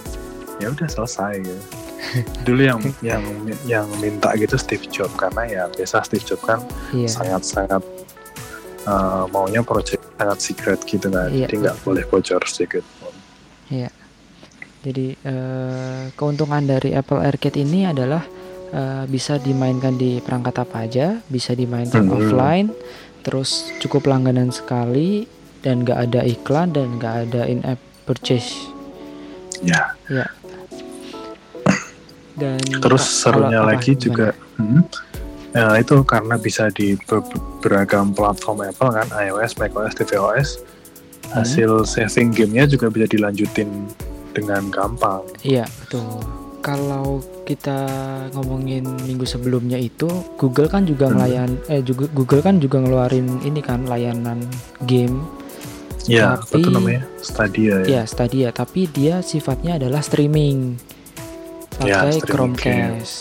ya 0.59 0.67
udah 0.71 0.87
selesai 0.87 1.33
ya. 1.39 1.59
Dulu 2.47 2.61
yang 2.61 2.79
yang 3.01 3.23
yang 3.65 3.87
minta 3.97 4.35
gitu 4.35 4.55
Steve 4.55 4.85
Jobs 4.87 5.15
karena 5.15 5.43
ya 5.47 5.63
biasa 5.71 6.03
Steve 6.03 6.23
Jobs 6.23 6.43
kan 6.43 6.59
Iya. 6.91 7.07
sangat 7.09 7.41
sangat 7.43 7.81
uh, 8.85 9.25
maunya 9.31 9.63
project 9.63 10.03
sangat 10.15 10.37
secret 10.39 10.79
gitu 10.83 11.07
kan. 11.07 11.31
Iya, 11.31 11.47
jadi 11.47 11.55
nggak 11.65 11.77
boleh 11.81 12.03
bocor 12.05 12.41
sedikit 12.45 12.83
pun. 12.99 13.13
Jadi 14.85 15.17
eh, 15.17 16.13
keuntungan 16.13 16.61
dari 16.61 16.93
Apple 16.93 17.17
Arcade 17.17 17.57
ini 17.57 17.89
adalah 17.89 18.21
eh, 18.69 19.03
bisa 19.09 19.41
dimainkan 19.41 19.97
di 19.97 20.21
perangkat 20.21 20.61
apa 20.61 20.85
aja, 20.85 21.17
bisa 21.25 21.57
dimainkan 21.57 22.05
Hmm. 22.05 22.13
offline, 22.13 22.67
terus 23.25 23.73
cukup 23.81 24.05
langganan 24.05 24.53
sekali 24.53 25.25
dan 25.65 25.81
nggak 25.81 25.97
ada 25.97 26.21
iklan 26.21 26.69
dan 26.71 27.01
nggak 27.01 27.15
ada 27.25 27.41
in-app 27.49 27.81
purchase. 28.05 28.69
ya 29.65 29.97
Dan 32.35 32.59
terus 32.83 33.01
kalau 33.23 33.49
serunya 33.49 33.63
apa, 33.63 33.69
lagi 33.73 33.95
juga 33.95 34.35
hmm, 34.59 34.81
ya 35.55 35.79
itu 35.79 35.95
karena 36.03 36.35
bisa 36.35 36.67
di 36.69 36.99
be- 36.99 37.23
beragam 37.63 38.11
platform 38.11 38.67
Apple 38.67 38.91
kan 38.91 39.07
iOS, 39.09 39.57
macOS, 39.57 39.95
tvOS 39.97 40.49
Hmm. 41.25 41.41
hasil 41.41 41.89
saving 41.89 42.29
gamenya 42.29 42.69
juga 42.69 42.85
bisa 42.93 43.09
dilanjutin 43.09 43.89
dengan 44.37 44.69
gampang 44.69 45.25
Iya 45.41 45.65
betul. 45.81 46.05
Kalau 46.65 47.21
kita 47.45 47.77
ngomongin 48.33 48.81
minggu 49.05 49.21
sebelumnya 49.21 49.77
itu 49.77 50.09
Google 50.35 50.65
kan 50.65 50.81
juga 50.81 51.05
Hmm. 51.05 51.13
ngelayan 51.15 51.49
eh 51.67 51.85
juga 51.85 52.09
Google 52.09 52.41
kan 52.41 52.57
juga 52.57 52.81
ngeluarin 52.81 53.37
ini 53.45 53.61
kan 53.61 53.85
layanan 53.85 54.41
game. 54.81 55.21
Ya 56.05 56.33
apa 56.33 56.49
Tapi- 56.49 56.65
tuh 56.65 56.71
namanya? 56.71 57.05
Stadia 57.21 57.85
ya. 57.85 57.85
Ya 57.85 58.01
Stadia. 58.03 58.49
Tapi 58.49 58.85
dia 58.87 59.21
sifatnya 59.21 59.77
adalah 59.77 60.01
streaming. 60.01 60.81
Ya, 61.79 62.01
pakai 62.01 62.17
streaming 62.17 62.55
Chromecast. 62.57 63.15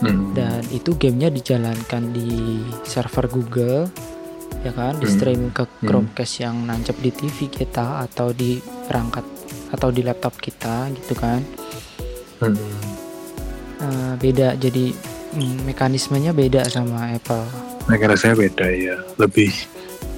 Hmm. 0.00 0.32
dan 0.32 0.64
itu 0.72 0.96
gamenya 0.96 1.28
dijalankan 1.28 2.16
di 2.16 2.56
server 2.88 3.28
Google 3.28 3.92
ya 4.62 4.72
kan? 4.72 4.96
Di 4.96 5.04
Hmm. 5.04 5.12
stream 5.12 5.40
ke 5.52 5.68
Hmm. 5.68 5.84
Chromecast 5.84 6.40
yang 6.40 6.64
nancep 6.64 6.96
di 6.96 7.12
TV 7.12 7.44
kita 7.46 8.00
atau 8.00 8.32
di 8.32 8.56
perangkat 8.88 9.28
atau 9.68 9.92
di 9.92 10.00
laptop 10.00 10.34
kita 10.34 10.88
gitu 10.90 11.12
kan 11.14 11.44
Hmm. 12.40 12.56
Eh, 13.80 14.12
beda 14.20 14.60
jadi 14.60 14.92
mm, 15.32 15.64
mekanismenya 15.64 16.36
beda 16.36 16.68
sama 16.68 17.16
Apple 17.16 17.48
mekanismenya 17.88 18.36
beda 18.36 18.66
ya 18.68 18.96
lebih 19.16 19.48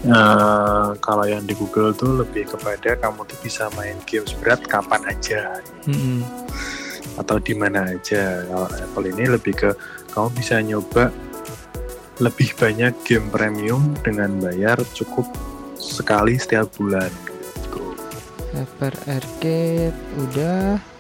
eh, 0.02 0.88
kalau 0.98 1.24
yang 1.30 1.46
di 1.46 1.54
Google 1.54 1.94
tuh 1.94 2.26
lebih 2.26 2.50
kepada 2.50 2.98
kamu 2.98 3.22
tuh 3.22 3.38
bisa 3.38 3.70
main 3.78 3.94
games 4.10 4.34
berat 4.42 4.66
kapan 4.66 4.98
aja 5.06 5.62
Mm-mm. 5.86 6.26
atau 7.22 7.38
di 7.38 7.54
mana 7.54 7.86
aja. 7.86 8.42
Kalau 8.50 8.66
Apple 8.66 9.06
ini 9.14 9.30
lebih 9.30 9.54
ke 9.54 9.70
kamu 10.10 10.28
bisa 10.34 10.58
nyoba 10.58 11.14
lebih 12.18 12.58
banyak 12.58 12.98
game 13.06 13.30
premium 13.30 13.94
dengan 14.02 14.42
bayar 14.42 14.82
cukup 14.90 15.30
sekali 15.78 16.34
setiap 16.34 16.66
bulan. 16.74 17.10
Gitu. 17.30 17.82
Apple 18.58 18.98
Arcade 19.06 19.94
udah 20.18 20.91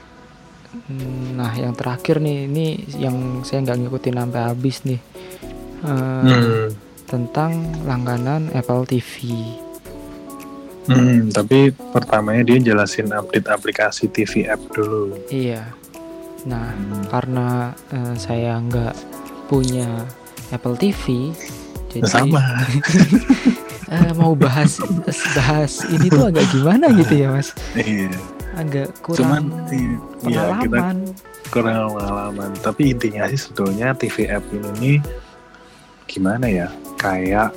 Hmm, 0.72 1.36
nah 1.36 1.52
yang 1.52 1.72
terakhir 1.72 2.16
nih 2.16 2.46
ini 2.46 2.66
yang 2.96 3.14
saya 3.42 3.60
nggak 3.62 3.78
ngikutin 3.78 4.16
sampai 4.16 4.40
habis 4.42 4.76
nih 4.82 5.00
Eh, 5.82 5.90
Hmm. 6.24 6.70
tentang 7.04 7.52
langganan 7.82 8.48
Apple 8.50 8.86
TV 8.86 9.12
Hmm, 10.82 11.28
tapi 11.28 11.70
pertamanya 11.70 12.42
dia 12.44 12.58
jelasin 12.64 13.06
update 13.08 13.46
aplikasi 13.46 14.08
TV 14.08 14.44
app 14.44 14.58
dulu. 14.68 15.14
iya 15.28 15.70
nah 16.42 16.70
Hmm. 16.70 17.06
karena 17.06 17.46
eh, 17.88 18.14
saya 18.16 18.58
nggak 18.58 18.94
punya 19.46 20.06
Apple 20.48 20.74
TV 20.74 21.30
jadi 21.88 22.02
Sama. 22.04 22.40
eh, 23.92 24.10
mau 24.12 24.32
bahas 24.32 24.80
bahas 25.36 25.84
ini 25.86 26.08
tuh 26.08 26.26
agak 26.26 26.48
gimana 26.48 26.88
gitu 26.92 27.14
ya 27.16 27.28
mas 27.28 27.52
Iya. 27.74 28.10
Agak 28.54 28.88
Cuman 29.02 29.48
kurang 29.68 30.28
iya 30.28 30.42
kita 30.58 30.68
pengalaman 30.70 30.96
kurang 31.48 31.74
pengalaman. 31.90 32.50
Tapi 32.58 32.82
intinya 32.90 33.24
sih 33.26 33.38
sebetulnya 33.38 33.92
TV 33.92 34.28
app 34.28 34.44
ini 34.50 35.00
gimana 36.04 36.46
ya? 36.46 36.68
Kayak 36.96 37.50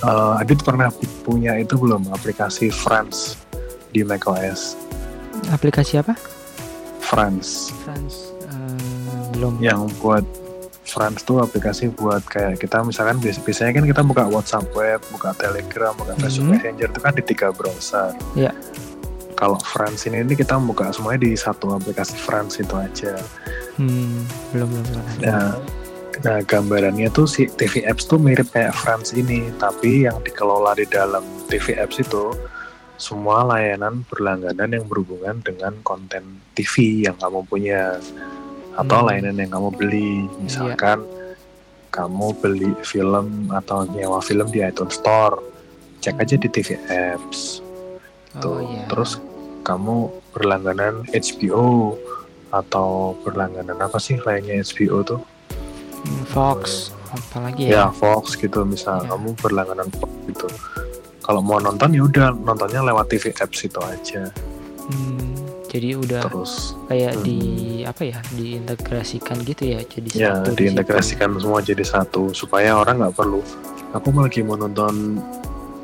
eh, 0.00 0.40
Adit 0.40 0.60
pernah 0.60 0.88
punya 1.22 1.56
itu 1.56 1.74
belum 1.74 2.08
aplikasi 2.10 2.68
France 2.68 3.36
di 3.90 4.00
macOS? 4.00 4.76
aplikasi 5.46 6.00
apa 6.00 6.16
France 6.98 7.68
France 7.84 8.32
eh, 8.48 8.80
belum 9.30 9.60
yang 9.60 9.84
buat 10.00 10.24
France 10.82 11.20
tuh 11.20 11.38
aplikasi 11.38 11.90
buat 11.90 12.24
kayak 12.24 12.56
kita 12.58 12.80
misalkan 12.80 13.18
bias- 13.18 13.36
biasanya 13.38 13.74
kan 13.74 13.84
kita 13.84 14.00
buka 14.00 14.24
WhatsApp 14.24 14.70
web, 14.72 15.02
buka 15.10 15.34
Telegram, 15.34 15.92
buka 15.92 16.14
Facebook 16.16 16.46
Mhm. 16.46 16.54
Messenger 16.56 16.88
itu 16.88 17.00
kan 17.00 17.12
di 17.12 17.22
tiga 17.22 17.48
browser. 17.50 18.14
Iya. 18.32 18.54
Kalau 19.36 19.60
France 19.60 20.08
ini, 20.08 20.24
ini 20.24 20.32
kita 20.32 20.56
buka 20.56 20.88
semuanya 20.96 21.28
di 21.28 21.36
satu 21.36 21.76
aplikasi 21.76 22.16
France 22.16 22.56
itu 22.56 22.72
aja. 22.72 23.20
Hmm, 23.76 24.24
belum 24.56 24.68
belum 24.72 24.84
belum. 24.88 25.04
Nah, 25.20 25.60
nah 26.24 26.40
gambarannya 26.40 27.12
tuh 27.12 27.28
si 27.28 27.44
TV 27.44 27.84
apps 27.84 28.08
tuh 28.08 28.16
mirip 28.16 28.48
kayak 28.48 28.72
France 28.72 29.12
ini, 29.12 29.52
tapi 29.60 30.08
yang 30.08 30.16
dikelola 30.24 30.72
di 30.80 30.88
dalam 30.88 31.20
TV 31.52 31.76
apps 31.76 32.00
itu 32.00 32.32
semua 32.96 33.44
layanan 33.44 34.08
berlangganan 34.08 34.72
yang 34.72 34.88
berhubungan 34.88 35.44
dengan 35.44 35.76
konten 35.84 36.40
TV 36.56 37.04
yang 37.04 37.16
kamu 37.20 37.44
punya 37.44 38.00
atau 38.72 39.04
Hmm. 39.04 39.08
layanan 39.12 39.36
yang 39.36 39.52
kamu 39.52 39.68
beli. 39.76 40.24
Misalkan 40.40 41.04
kamu 41.92 42.32
beli 42.40 42.72
film 42.84 43.52
atau 43.52 43.84
nyewa 43.84 44.24
film 44.24 44.48
di 44.48 44.64
iTunes 44.64 44.96
Store, 44.96 45.40
cek 46.00 46.16
aja 46.20 46.40
di 46.40 46.48
TV 46.48 46.80
apps. 46.88 47.65
Oh 48.36 48.42
Tuh. 48.42 48.58
iya 48.64 48.84
Terus 48.86 49.18
kamu 49.62 49.96
berlangganan 50.30 51.02
HBO 51.10 51.96
atau 52.48 53.18
berlangganan 53.20 53.76
apa 53.76 53.98
sih 53.98 54.16
lainnya 54.22 54.62
HBO 54.62 55.02
tuh? 55.02 55.20
Hmm, 56.06 56.22
Fox 56.30 56.94
apalagi 57.06 57.66
ya 57.70 57.70
ya, 57.70 57.84
Fox 57.90 58.34
gitu 58.34 58.62
misal 58.62 59.02
Ya. 59.02 59.14
kamu 59.14 59.34
berlangganan 59.38 59.88
Fox 59.94 60.10
gitu 60.26 60.46
kalau 61.22 61.42
mau 61.42 61.58
nonton 61.58 61.90
ya 61.90 62.02
udah 62.02 62.30
nontonnya 62.34 62.82
lewat 62.82 63.10
TV 63.10 63.34
apps 63.34 63.62
itu 63.62 63.80
aja 63.82 64.30
Hmm, 64.86 65.34
jadi 65.66 65.98
udah 65.98 66.22
terus 66.30 66.78
kayak 66.86 67.18
hmm. 67.18 67.22
di 67.26 67.38
apa 67.82 68.02
ya 68.06 68.18
diintegrasikan 68.38 69.42
gitu 69.42 69.74
ya 69.74 69.82
jadi 69.82 70.08
ya 70.14 70.30
satu 70.38 70.50
di 70.54 70.58
diintegrasikan 70.62 71.30
semua 71.42 71.58
jadi 71.58 71.82
satu 71.82 72.30
supaya 72.30 72.78
orang 72.78 73.02
nggak 73.02 73.14
perlu 73.18 73.42
aku 73.90 74.06
mau 74.14 74.30
lagi 74.30 74.46
mau 74.46 74.54
nonton 74.54 75.18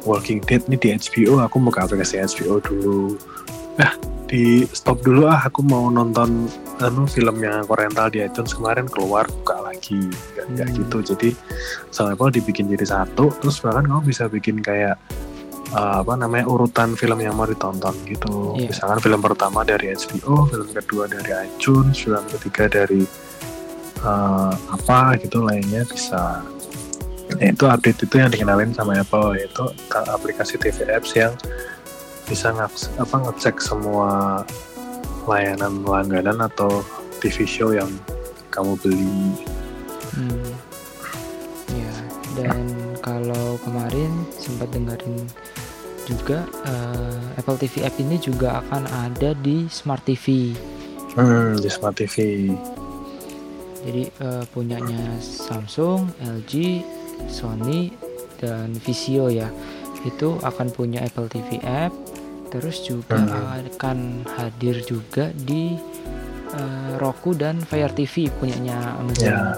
Walking 0.04 0.42
Dead 0.44 0.62
nih 0.66 0.78
di 0.78 0.88
HBO 0.94 1.42
aku 1.42 1.62
buka 1.62 1.86
aplikasi 1.86 2.18
HBO 2.18 2.58
dulu. 2.62 3.16
Ah 3.80 3.94
di 4.32 4.64
stop 4.72 5.04
dulu 5.04 5.28
ah. 5.28 5.44
Aku 5.44 5.60
mau 5.60 5.92
nonton 5.92 6.48
anu 6.80 7.04
film 7.04 7.44
yang 7.44 7.62
aku 7.62 7.76
rental 7.76 8.08
di 8.08 8.24
iTunes 8.24 8.56
kemarin 8.56 8.88
keluar 8.88 9.28
buka 9.28 9.60
lagi. 9.60 10.08
Nggak 10.56 10.68
Hmm. 10.72 10.76
gitu. 10.80 10.96
Jadi 11.14 11.28
Apple 12.00 12.32
dibikin 12.32 12.72
jadi 12.72 12.86
satu. 12.88 13.28
Terus 13.44 13.60
bahkan 13.60 13.84
kamu 13.86 14.02
bisa 14.08 14.26
bikin 14.32 14.64
kayak 14.64 14.96
uh, 15.76 16.00
apa 16.04 16.14
namanya 16.16 16.48
urutan 16.48 16.96
film 16.96 17.20
yang 17.20 17.36
mau 17.36 17.48
ditonton 17.48 17.92
gitu. 18.08 18.56
Iya. 18.56 18.72
misalkan 18.72 18.98
film 19.00 19.20
pertama 19.20 19.64
dari 19.64 19.92
HBO 19.92 20.48
film 20.48 20.68
kedua 20.72 21.04
dari 21.08 21.30
iTunes 21.48 21.96
film 22.00 22.24
ketiga 22.38 22.68
dari 22.68 23.04
uh, 24.04 24.52
apa 24.72 25.16
gitu 25.20 25.44
lainnya 25.44 25.84
bisa. 25.88 26.40
Nah, 26.40 26.51
itu 27.40 27.64
update 27.64 28.05
itu 28.05 28.14
yang 28.18 28.29
dikenalin 28.29 28.75
sama 28.75 28.99
Apple 29.01 29.38
yaitu 29.38 29.64
ka- 29.88 30.09
aplikasi 30.12 30.59
TV 30.61 30.85
apps 30.90 31.14
yang 31.16 31.33
bisa 32.29 32.53
apa 32.99 33.16
ngecek 33.29 33.61
semua 33.61 34.42
layanan 35.27 35.87
langganan 35.87 36.38
atau 36.42 36.83
TV 37.23 37.47
show 37.47 37.71
yang 37.71 37.88
kamu 38.51 38.75
beli. 38.83 39.38
Hmm. 40.12 40.51
Ya, 41.73 41.95
dan 42.37 42.66
kalau 43.01 43.57
kemarin 43.64 44.12
sempat 44.37 44.68
dengerin 44.75 45.25
juga 46.05 46.45
eh, 46.66 47.38
Apple 47.38 47.57
TV 47.62 47.87
app 47.87 47.95
ini 48.03 48.18
juga 48.18 48.61
akan 48.66 48.83
ada 49.09 49.33
di 49.38 49.71
Smart 49.71 50.03
TV. 50.05 50.53
Hmm, 51.14 51.57
di 51.59 51.68
Smart 51.71 51.97
TV. 51.97 52.49
Jadi 53.83 54.03
eh, 54.11 54.45
punyanya 54.51 55.18
Samsung, 55.23 56.11
LG, 56.23 56.83
Sony 57.26 57.92
dan 58.38 58.74
Vizio 58.74 59.28
ya. 59.28 59.46
Itu 60.02 60.40
akan 60.40 60.70
punya 60.70 61.02
Apple 61.02 61.26
TV 61.26 61.62
app. 61.62 61.94
Terus 62.48 62.85
juga 62.85 63.16
Hmm. 63.16 63.64
akan 63.72 63.98
hadir 64.28 64.82
juga 64.82 65.32
di 65.32 65.78
eh, 66.52 66.92
Roku 67.00 67.32
dan 67.32 67.56
Fire 67.64 67.88
TV 67.90 68.28
punyanya 68.37 69.00
Amazon. 69.00 69.24
Ya, 69.24 69.56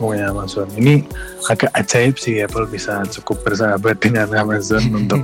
punya 0.00 0.32
Amazon. 0.32 0.64
Ini 0.72 1.04
agak 1.44 1.68
ajaib 1.76 2.16
sih 2.16 2.40
Apple 2.40 2.64
bisa 2.64 3.04
cukup 3.12 3.44
bersahabat 3.44 4.00
dengan 4.00 4.32
Amazon 4.32 4.80
untuk 4.96 5.20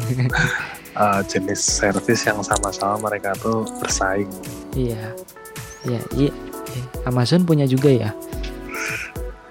uh, 0.93 1.25
jenis 1.25 1.65
service 1.65 2.29
yang 2.29 2.45
sama-sama 2.45 3.09
mereka 3.09 3.33
tuh 3.41 3.65
bersaing. 3.81 4.29
Iya, 4.77 5.17
iya, 5.89 6.01
iya. 6.13 6.33
Amazon 7.09 7.49
punya 7.49 7.65
juga 7.65 7.89
ya. 7.89 8.13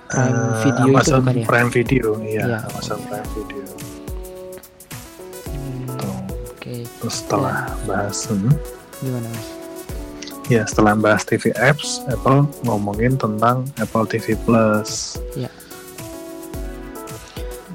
Prime 0.08 0.34
Uh, 0.34 0.56
Video 0.62 0.86
itu 0.86 0.94
Amazon 0.94 1.20
bukan 1.22 1.36
ya? 1.36 1.46
Prime 1.46 1.70
Video, 1.70 2.06
iya, 2.22 2.44
Iya. 2.46 2.58
Amazon 2.66 3.00
Prime 3.04 3.30
Video. 3.34 3.64
Hmm. 5.46 5.88
Oke, 6.48 6.76
Terus 6.86 7.16
setelah 7.18 7.58
bahas, 7.84 8.18
hmm, 8.26 8.52
gimana 8.98 9.28
mas? 9.28 9.48
ya 10.48 10.64
setelah 10.64 10.96
bahas 10.96 11.24
TV 11.24 11.52
apps, 11.54 12.00
Apple 12.08 12.48
ngomongin 12.64 13.16
tentang 13.16 13.68
Apple 13.78 14.06
TV 14.06 14.36
Plus. 14.42 15.20
Iya. 15.34 15.52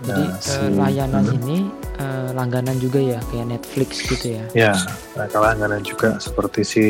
Jadi 0.03 0.19
Nah, 0.19 0.35
eh, 0.35 0.41
si- 0.41 0.73
layanan 0.73 1.25
hmm. 1.27 1.37
ini 1.39 1.59
eh, 1.95 2.29
langganan 2.33 2.75
juga 2.77 2.99
ya 2.99 3.21
kayak 3.29 3.47
Netflix 3.51 4.03
gitu 4.03 4.35
ya? 4.35 4.45
Ya, 4.53 4.75
nah, 5.15 5.29
langganan 5.31 5.85
juga 5.85 6.17
seperti 6.19 6.61
si 6.63 6.85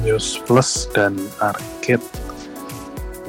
News 0.00 0.38
Plus 0.44 0.84
dan 0.92 1.16
Arcade. 1.40 2.04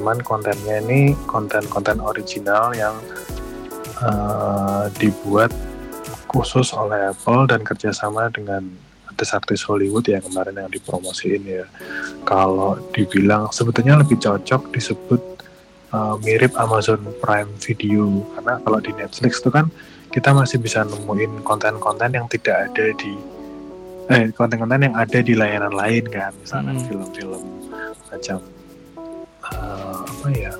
Cuman 0.02 0.18
kontennya 0.26 0.82
ini 0.82 1.14
konten-konten 1.30 2.02
original 2.02 2.74
yang 2.74 2.98
eh, 4.02 4.90
dibuat 4.98 5.54
khusus 6.26 6.74
oleh 6.74 7.14
Apple 7.14 7.46
dan 7.46 7.62
kerjasama 7.62 8.26
dengan 8.34 8.66
artis-artis 9.06 9.62
Hollywood 9.62 10.10
yang 10.10 10.26
kemarin 10.26 10.58
yang 10.58 10.66
dipromosiin 10.74 11.46
ya. 11.46 11.70
Kalau 12.26 12.82
dibilang 12.90 13.54
sebetulnya 13.54 13.94
lebih 13.94 14.18
cocok 14.18 14.74
disebut 14.74 15.22
eh, 15.94 16.14
mirip 16.26 16.50
Amazon 16.58 16.98
Prime 17.22 17.54
Video 17.62 18.26
karena 18.34 18.58
kalau 18.58 18.82
di 18.82 18.90
Netflix 18.98 19.38
itu 19.38 19.54
kan 19.54 19.70
kita 20.10 20.34
masih 20.34 20.58
bisa 20.58 20.82
nemuin 20.82 21.46
konten-konten 21.46 22.10
yang 22.10 22.26
tidak 22.26 22.74
ada 22.74 22.90
di 22.98 23.14
eh 24.10 24.34
konten-konten 24.34 24.90
yang 24.90 24.98
ada 24.98 25.22
di 25.22 25.38
layanan 25.38 25.70
lain 25.70 26.10
kan 26.10 26.34
misalnya 26.42 26.74
Hmm. 26.74 26.84
film-film 26.90 27.42
macam 28.10 28.42
eh, 29.52 29.96
apa 30.02 30.28
ya 30.32 30.52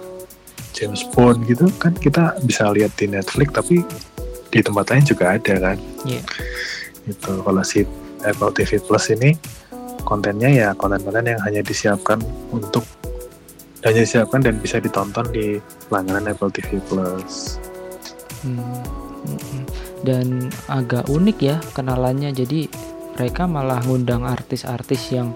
James 0.72 1.05
Bond 1.12 1.44
gitu 1.48 1.68
kan 1.76 1.92
kita 1.96 2.37
bisa 2.44 2.68
lihat 2.72 2.92
di 2.96 3.09
Netflix 3.09 3.48
tapi 3.52 3.85
di 4.52 4.61
tempat 4.61 4.92
lain 4.92 5.05
juga 5.05 5.37
ada 5.37 5.55
kan 5.59 5.78
Iya. 6.05 6.22
itu 7.09 7.33
kalau 7.42 7.62
si 7.64 7.85
Apple 8.22 8.52
TV 8.55 8.78
Plus 8.78 9.11
ini 9.11 9.35
kontennya 10.05 10.50
ya 10.50 10.68
konten-konten 10.76 11.24
yang 11.24 11.40
hanya 11.42 11.62
disiapkan 11.64 12.20
untuk 12.52 12.85
hanya 13.83 14.07
disiapkan 14.07 14.44
dan 14.44 14.62
bisa 14.62 14.78
ditonton 14.78 15.26
di 15.35 15.59
langganan 15.90 16.31
Apple 16.31 16.52
TV 16.52 16.78
Plus 16.87 17.59
Hmm, 18.42 18.59
mm, 18.59 19.38
mm. 19.38 19.64
Dan 20.02 20.50
agak 20.66 21.07
unik 21.07 21.38
ya 21.38 21.57
kenalannya. 21.78 22.35
Jadi 22.35 22.66
mereka 23.14 23.46
malah 23.46 23.78
ngundang 23.87 24.26
artis-artis 24.26 25.14
yang 25.14 25.31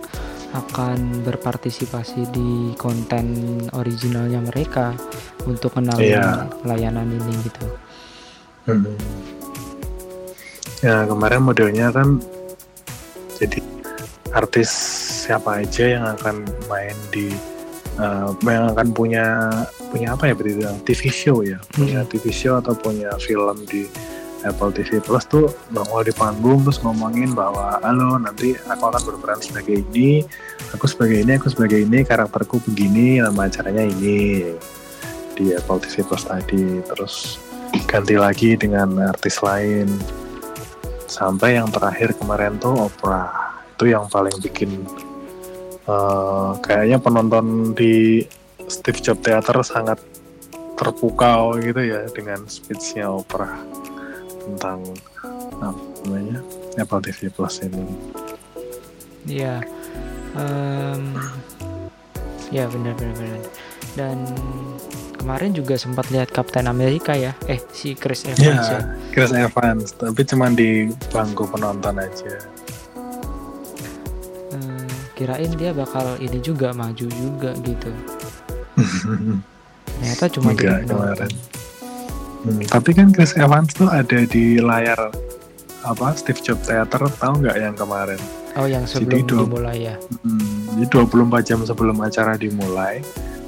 akan 0.56 1.20
berpartisipasi 1.22 2.28
di 2.32 2.50
konten 2.74 3.26
originalnya 3.72 4.40
mereka 4.40 4.96
untuk 5.44 5.76
kenalin 5.76 6.16
Iya. 6.16 6.48
layanan 6.64 7.08
ini 7.12 7.32
gitu. 7.44 7.64
Hmm. 8.66 8.96
Ya 10.80 11.04
kemarin 11.04 11.40
modelnya 11.42 11.88
kan 11.88 12.20
jadi 13.36 13.60
artis 14.32 14.68
siapa 15.24 15.64
aja 15.64 15.84
yang 15.96 16.04
akan 16.16 16.44
main 16.68 16.96
di 17.08 17.32
eh, 17.96 18.28
yang 18.44 18.68
akan 18.76 18.88
punya 18.92 19.24
punya 19.88 20.12
apa 20.12 20.28
ya 20.28 20.34
berarti? 20.36 20.60
TV 20.84 21.00
show 21.08 21.40
ya 21.40 21.56
punya 21.72 22.04
Hmm. 22.04 22.10
TV 22.10 22.24
show 22.28 22.60
atau 22.60 22.76
punya 22.76 23.08
film 23.16 23.56
di 23.64 23.88
Apple 24.46 24.70
TV 24.70 25.02
Plus 25.02 25.26
tuh 25.26 25.50
nongol 25.74 26.06
di 26.06 26.14
panggung 26.14 26.62
terus 26.62 26.78
ngomongin 26.80 27.34
bahwa 27.34 27.76
halo 27.82 28.16
nanti 28.16 28.54
aku 28.70 28.82
akan 28.86 29.02
berperan 29.02 29.42
sebagai 29.42 29.82
ini 29.82 30.22
aku 30.70 30.86
sebagai 30.86 31.20
ini 31.26 31.36
aku 31.36 31.50
sebagai 31.50 31.82
ini 31.82 32.06
karakterku 32.06 32.62
begini 32.64 33.18
nama 33.18 33.50
acaranya 33.50 33.82
ini 33.82 34.54
di 35.36 35.52
Apple 35.52 35.78
TV 35.84 36.02
Plus 36.02 36.24
tadi. 36.24 36.80
Terus 36.82 37.36
ganti 37.84 38.16
lagi 38.16 38.56
dengan 38.56 38.96
artis 39.12 39.44
lain. 39.44 39.86
Sampai 41.06 41.60
yang 41.60 41.68
terakhir 41.70 42.16
kemarin 42.16 42.56
tuh 42.58 42.88
Oprah. 42.88 43.60
Itu 43.76 43.86
yang 43.86 44.08
paling 44.08 44.34
bikin 44.40 44.82
eh, 45.86 46.50
kayaknya 46.64 46.98
penonton 46.98 47.76
di 47.76 48.24
Steve 48.66 48.98
Jobs 48.98 49.22
Theater 49.22 49.62
sangat 49.62 50.00
terpukau 50.76 51.56
gitu 51.60 51.80
ya 51.80 52.04
dengan 52.10 52.44
speechnya 52.50 53.08
Oprah 53.08 53.54
tentang 54.46 54.78
apa 55.58 55.74
namanya 56.04 56.38
Apple 56.76 57.02
TV 57.02 57.28
Plus 57.28 57.58
ini. 57.60 57.82
Iya. 59.26 59.58
Em, 60.36 61.02
ya 62.48 62.68
benar 62.68 62.94
benar 62.94 63.14
benar. 63.16 63.42
Dan 63.96 64.16
kemarin 65.16 65.50
juga 65.50 65.74
sempat 65.74 66.06
lihat 66.12 66.30
Captain 66.30 66.68
Amerika 66.68 67.16
ya. 67.16 67.34
Eh 67.48 67.58
si 67.72 67.96
Chris 67.96 68.22
Evans 68.22 68.38
ya. 68.62 68.78
Ya, 68.78 68.80
Chris 69.10 69.32
Evans, 69.32 69.90
tapi 69.92 70.22
cuma 70.22 70.46
di 70.48 70.92
bangku 71.10 71.48
penonton 71.48 71.96
aja. 71.96 72.32
Eh, 74.52 74.86
kirain 75.16 75.50
dia 75.56 75.72
bakal 75.72 76.20
ini 76.20 76.38
juga 76.38 76.70
maju 76.70 77.06
juga 77.08 77.50
gitu. 77.64 77.90
Ternyata 79.96 80.24
cuma 80.28 80.52
Enggak 80.52 80.84
penonton. 80.84 80.92
kemarin. 80.92 81.30
Hmm, 82.46 82.62
tapi 82.64 82.90
kan 82.92 83.10
Chris 83.10 83.34
Evans 83.34 83.72
tuh 83.72 83.86
ada 83.86 84.22
di 84.22 84.56
layar 84.56 85.10
apa 85.82 86.14
Steve 86.14 86.38
Jobs 86.40 86.64
Theater 86.64 87.10
tahu 87.12 87.42
nggak 87.42 87.56
yang 87.56 87.74
kemarin? 87.74 88.18
Oh 88.54 88.64
yang 88.64 88.82
Jadi 88.84 89.02
sebelum 89.18 89.26
dua- 89.26 89.42
dimulai 89.44 89.78
ya. 89.84 89.94
Hmm, 90.22 90.78
jadi 90.78 90.86
24 90.88 91.10
jam 91.44 91.60
sebelum 91.60 91.98
acara 91.98 92.34
dimulai, 92.34 93.02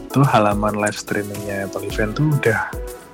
tuh 0.08 0.22
halaman 0.22 0.74
live 0.74 0.94
streamingnya 0.94 1.64
Apple 1.64 1.84
Event 1.84 2.12
tuh 2.14 2.28
udah 2.32 2.60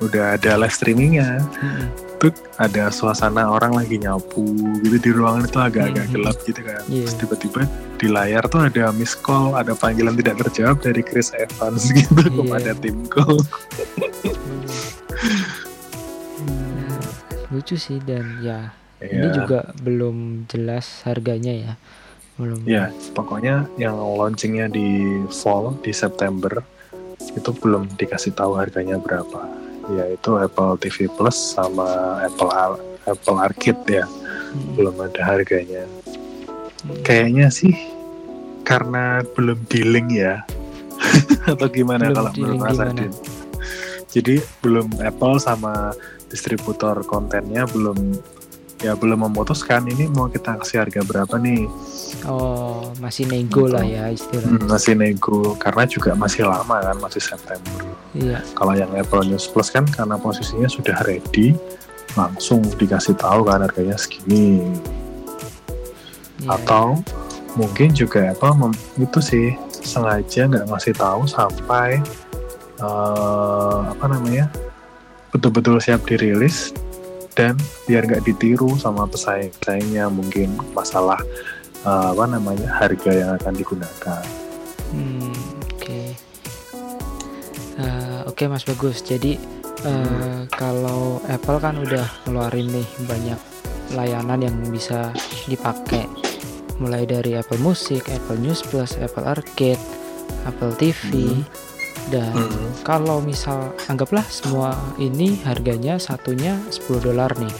udah 0.00 0.24
ada 0.34 0.56
live 0.56 0.72
streamingnya. 0.72 1.38
Mm-mm. 1.54 1.86
Tuh 2.16 2.32
ada 2.56 2.88
suasana 2.88 3.46
orang 3.46 3.74
lagi 3.74 3.94
nyapu 3.96 4.42
gitu 4.80 4.96
di 4.98 5.10
ruangan 5.10 5.44
itu 5.44 5.58
agak-agak 5.58 6.06
Mhm. 6.06 6.12
gelap 6.12 6.36
gitu 6.42 6.60
kan. 6.62 6.82
Iya. 6.86 7.04
Terus 7.04 7.16
tiba-tiba 7.16 7.60
di 7.94 8.08
layar 8.08 8.42
tuh 8.44 8.60
ada 8.62 8.90
miss 8.90 9.14
call, 9.14 9.52
ada 9.52 9.72
panggilan 9.72 10.14
tidak 10.14 10.40
terjawab 10.40 10.80
dari 10.80 11.00
Chris 11.00 11.30
Evans 11.32 11.84
gitu 11.94 12.16
Iya. 12.18 12.32
kepada 12.34 12.70
timku. 12.74 13.22
Nah, 14.24 14.33
lucu 17.54 17.78
sih 17.78 18.02
dan 18.02 18.42
ya 18.42 18.74
ini 18.98 19.30
Iya. 19.30 19.36
juga 19.36 19.58
belum 19.78 20.48
jelas 20.48 21.04
harganya 21.04 21.54
ya. 21.54 21.72
Belum. 22.34 22.66
Ya, 22.66 22.90
pokoknya 23.14 23.70
yang 23.78 23.94
launchingnya 23.94 24.66
di 24.66 25.06
fall 25.30 25.78
di 25.80 25.94
September 25.94 26.66
itu 27.30 27.50
belum 27.54 27.86
dikasih 27.94 28.34
tahu 28.34 28.58
harganya 28.58 28.98
berapa. 28.98 29.46
Yaitu 29.86 30.34
Apple 30.34 30.74
TV 30.80 31.06
Plus 31.08 31.54
sama 31.54 31.86
Apple 32.20 32.50
Ar- 32.50 32.82
Apple 33.04 33.38
Arcade 33.38 33.84
ya, 33.86 34.06
Mm-mm. 34.08 34.74
belum 34.74 34.96
ada 34.98 35.20
harganya. 35.22 35.84
Mm-mm. 35.86 37.04
Kayaknya 37.06 37.52
sih 37.52 37.70
karena 38.64 39.20
belum 39.36 39.60
dealing 39.68 40.08
ya, 40.10 40.42
atau 41.52 41.68
gimana 41.68 42.08
Belum 42.08 42.16
kalau 42.16 42.30
menurut 42.32 42.58
Mas? 42.64 42.80
Adin? 42.80 43.12
Jadi 44.08 44.34
belum 44.58 44.88
Apple 44.98 45.36
sama 45.38 45.92
distributor 46.34 47.06
kontennya 47.06 47.62
belum 47.70 47.94
ya 48.82 48.92
belum 48.98 49.30
memutuskan 49.30 49.86
ini 49.86 50.10
mau 50.12 50.26
kita 50.26 50.58
kasih 50.60 50.82
harga 50.84 51.00
berapa 51.06 51.38
nih 51.38 51.64
Oh 52.26 52.92
masih 53.00 53.24
nego 53.26 53.64
Gitu. 53.64 53.72
lah 53.74 53.84
ya 53.86 54.10
istilahnya. 54.10 54.60
Hmm, 54.60 54.66
masih 54.68 54.92
nego 54.98 55.54
karena 55.56 55.82
juga 55.86 56.10
masih 56.18 56.42
lama 56.44 56.76
kan 56.82 56.96
masih 56.98 57.22
September 57.22 57.80
Iya. 58.12 58.38
kalau 58.54 58.74
yang 58.74 58.90
Apple 58.94 59.24
News 59.24 59.46
Plus 59.48 59.70
kan 59.70 59.86
karena 59.88 60.14
posisinya 60.18 60.66
sudah 60.68 61.00
ready 61.06 61.54
langsung 62.14 62.62
dikasih 62.78 63.18
tahu 63.18 63.42
kan 63.48 63.62
harganya 63.64 63.98
segini 63.98 64.62
iya, 66.38 66.54
atau 66.54 67.02
mungkin 67.54 67.90
juga 67.90 68.30
Apple 68.30 68.70
itu 69.00 69.18
sih 69.18 69.46
sengaja 69.70 70.46
nggak 70.46 70.66
ngasih 70.70 70.94
tahu 70.94 71.26
sampai 71.26 71.98
eh, 72.78 73.78
apa 73.90 74.04
namanya 74.06 74.46
betul-betul 75.34 75.82
siap 75.82 76.06
dirilis 76.06 76.70
dan 77.34 77.58
biar 77.84 78.06
nggak 78.06 78.22
ditiru 78.22 78.78
sama 78.78 79.10
pesaing-pesaingnya 79.10 80.06
mungkin 80.06 80.54
masalah 80.70 81.18
eh, 81.82 82.06
apa 82.14 82.24
namanya 82.30 82.70
harga 82.70 83.10
yang 83.10 83.30
akan 83.34 83.52
digunakan 83.52 84.22
Hmm, 84.94 85.34
Oke. 85.74 86.14
Eh, 87.74 88.20
Oke 88.30 88.46
Mas 88.46 88.62
Bagus. 88.62 89.02
Jadi 89.02 89.34
eh, 89.82 90.40
kalau 90.54 91.18
Apple 91.26 91.58
kan 91.58 91.82
udah 91.82 92.06
ngeluarin 92.24 92.70
nih 92.70 92.86
banyak 93.10 93.40
layanan 93.90 94.46
yang 94.46 94.56
bisa 94.70 95.10
dipakai. 95.50 96.06
Mulai 96.78 97.10
dari 97.10 97.34
Apple 97.34 97.58
Music, 97.58 98.06
Apple 98.06 98.38
News 98.38 98.62
Plus, 98.62 98.94
Apple 99.02 99.26
Arcade, 99.26 99.82
Apple 100.46 100.74
TV, 100.78 101.42
dan 102.06 102.30
Hmm. 102.30 102.68
kalau 102.82 103.18
misal 103.18 103.58
anggaplah 103.84 104.24
semua 104.24 104.72
ini 104.96 105.40
harganya 105.40 105.96
satunya 105.96 106.56
10 106.68 107.00
dolar 107.00 107.32
nih 107.34 107.54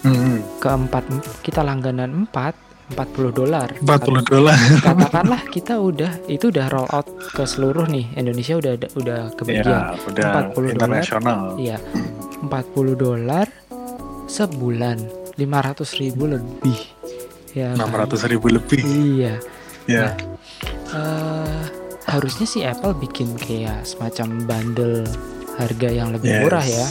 Hmm. 0.00 0.38
keempat 0.56 1.04
kita 1.40 1.60
langganan 1.60 2.24
4 2.24 2.54
40 2.88 3.28
dolar 3.30 3.68
40 3.78 4.24
dolar. 4.24 4.56
katakanlah 4.80 5.42
kita 5.46 5.76
udah 5.76 6.08
itu 6.24 6.48
udah 6.48 6.66
roll 6.68 6.88
out 6.88 7.04
ke 7.28 7.42
seluruh 7.42 7.84
nih 7.84 8.06
Indonesia 8.14 8.56
udah 8.56 8.72
udah 8.94 9.20
kebagian 9.34 9.66
Ya, 9.66 9.80
udah 10.06 10.28
40 10.48 10.72
dolar. 10.72 11.02
iya 11.58 11.76
40 12.40 12.94
dolar 12.94 13.46
sebulan 14.26 14.96
500 15.34 15.98
ribu 15.98 16.24
lebih 16.26 16.78
ya 17.52 17.74
kan? 17.74 17.90
600 18.06 18.28
ribu 18.28 18.46
lebih. 18.48 18.80
iya 18.84 19.34
Ya. 19.84 20.12
Eh, 20.90 21.37
harusnya 22.08 22.44
sih 22.44 22.62
Apple 22.62 22.96
bikin 22.96 23.36
kayak 23.36 23.84
semacam 23.84 24.28
bundle 24.42 25.04
harga 25.54 25.88
yang 25.88 26.08
lebih 26.10 26.28
Yes. 26.28 26.42
murah 26.42 26.66
ya 26.66 26.88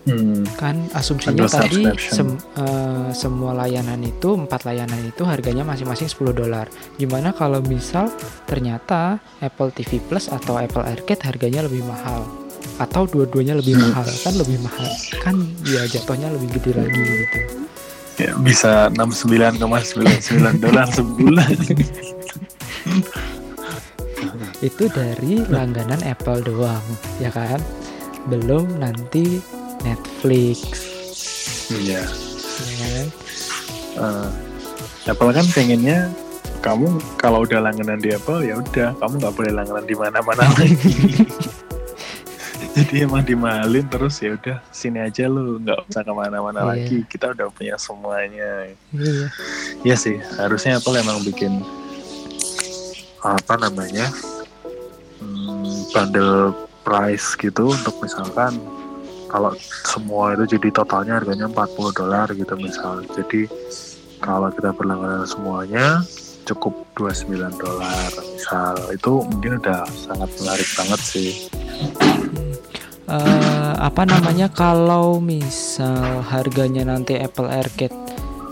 Hmm. 0.00 0.48
kan 0.56 0.88
asumsinya 0.90 1.44
tadi 1.44 1.84
sem- 2.00 2.40
eh, 2.56 3.08
semua 3.12 3.52
layanan 3.54 4.00
itu 4.00 4.32
empat 4.34 4.64
layanan 4.64 4.96
itu 5.04 5.22
harganya 5.22 5.60
masing-masing 5.62 6.08
10 6.08 6.32
dolar 6.32 6.66
gimana 6.96 7.30
kalau 7.30 7.60
misal 7.62 8.08
ternyata 8.42 9.20
Apple 9.38 9.70
TV 9.70 10.00
Plus 10.00 10.26
atau 10.26 10.56
Apple 10.56 10.82
Arcade 10.82 11.20
harganya 11.22 11.62
lebih 11.62 11.84
mahal 11.84 12.24
atau 12.78 13.04
dua-duanya 13.04 13.54
lebih 13.54 13.76
Hmm. 13.76 13.92
mahal 13.92 14.08
kan 14.18 14.34
lebih 14.34 14.58
mahal 14.58 14.88
kan 15.20 15.36
ya 15.62 15.84
jatuhnya 15.86 16.32
lebih 16.32 16.48
gede 16.50 16.72
lagi 16.74 16.96
gitu 16.98 17.38
Ya, 18.18 18.36
bisa 18.36 18.92
69,99 18.92 19.80
dolar 20.60 20.84
sebulan. 20.88 21.56
itu 24.60 24.88
dari 24.88 25.40
langganan 25.46 26.00
Apple 26.02 26.40
doang 26.42 26.84
ya 27.16 27.28
kan 27.28 27.60
belum 28.26 28.76
nanti 28.76 29.40
Netflix 29.80 30.68
Iya. 31.70 32.02
ya 32.60 32.88
kan? 32.90 33.06
Eh, 33.96 34.28
Apple 35.06 35.30
kan 35.30 35.46
pengennya 35.48 36.10
kamu 36.60 36.86
kalau 37.16 37.42
udah 37.42 37.62
langganan 37.62 37.96
di 37.96 38.10
Apple 38.10 38.42
ya 38.42 38.58
udah 38.58 38.92
kamu 38.96 39.14
nggak 39.16 39.34
boleh 39.34 39.52
langganan 39.54 39.84
di 39.84 39.94
mana-mana 39.94 40.44
lagi. 40.58 41.24
Jadi 42.70 43.02
emang 43.02 43.22
dimahalin 43.22 43.86
terus 43.86 44.18
ya 44.18 44.34
udah 44.34 44.58
sini 44.68 45.00
aja 45.00 45.24
lu 45.24 45.58
nggak 45.58 45.88
usah 45.88 46.02
ke 46.02 46.12
mana-mana 46.12 46.60
Iya. 46.60 46.68
lagi 46.68 46.98
kita 47.06 47.32
udah 47.32 47.46
punya 47.48 47.74
semuanya. 47.76 48.68
Iya. 48.90 49.26
Iya 49.80 49.96
sih 49.96 50.18
harusnya 50.36 50.76
Apple 50.76 50.94
emang 50.96 51.22
bikin 51.22 51.62
apa 53.20 53.54
namanya 53.56 54.10
hmm, 55.20 55.92
bundle 55.92 56.56
price 56.82 57.36
gitu 57.36 57.70
untuk 57.70 57.94
misalkan 58.02 58.56
kalau 59.30 59.54
semua 59.86 60.34
itu 60.34 60.58
jadi 60.58 60.74
totalnya 60.74 61.22
harganya 61.22 61.46
40 61.46 61.94
dolar 61.94 62.26
gitu 62.34 62.54
misal. 62.58 63.06
Jadi 63.14 63.46
kalau 64.18 64.50
kita 64.50 64.74
berlangganan 64.74 65.22
semuanya 65.22 66.02
cukup 66.50 66.74
29 66.98 67.38
dolar 67.62 68.10
misal. 68.34 68.74
Itu 68.90 69.22
mungkin 69.30 69.62
udah 69.62 69.86
sangat 69.86 70.34
menarik 70.42 70.68
banget 70.74 71.00
sih. 71.00 71.30
Eh, 73.10 73.72
apa 73.78 74.06
namanya 74.06 74.50
kalau 74.50 75.18
misal 75.18 76.22
harganya 76.26 76.86
nanti 76.90 77.18
Apple 77.18 77.50
Arcade 77.50 77.94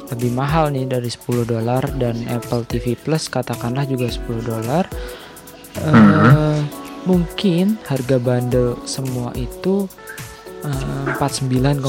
lebih 0.08 0.34
mahal 0.34 0.72
nih 0.72 0.88
dari 0.88 1.06
10 1.06 1.44
dolar 1.46 1.84
dan 2.00 2.26
Apple 2.26 2.64
TV 2.64 2.98
Plus 2.98 3.28
katakanlah 3.28 3.84
juga 3.86 4.08
10 4.10 4.40
dolar 4.42 4.88
eh, 5.78 5.94
Mhm. 5.94 6.47
Mungkin 7.08 7.80
harga 7.88 8.20
bundle 8.20 8.76
semua 8.84 9.32
itu 9.32 9.88
eh, 10.60 11.16
49,99 11.16 11.80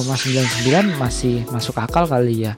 masih 0.96 1.44
masuk 1.52 1.76
akal 1.76 2.08
kali 2.08 2.48
ya. 2.48 2.56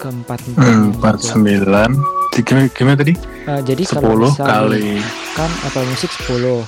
Ke 0.00 0.08
44 0.08 0.56
hmm, 0.56 0.88
49 1.00 2.40
gimana, 2.42 2.66
gimana 2.68 2.96
tadi? 2.96 3.14
Eh, 3.44 3.60
jadi 3.62 3.82
kalau 3.86 4.24
10 4.26 4.32
misal 4.32 4.46
kali. 4.48 4.98
kan 5.32 5.50
Apple 5.62 5.86
Music 5.86 6.10
10 6.24 6.64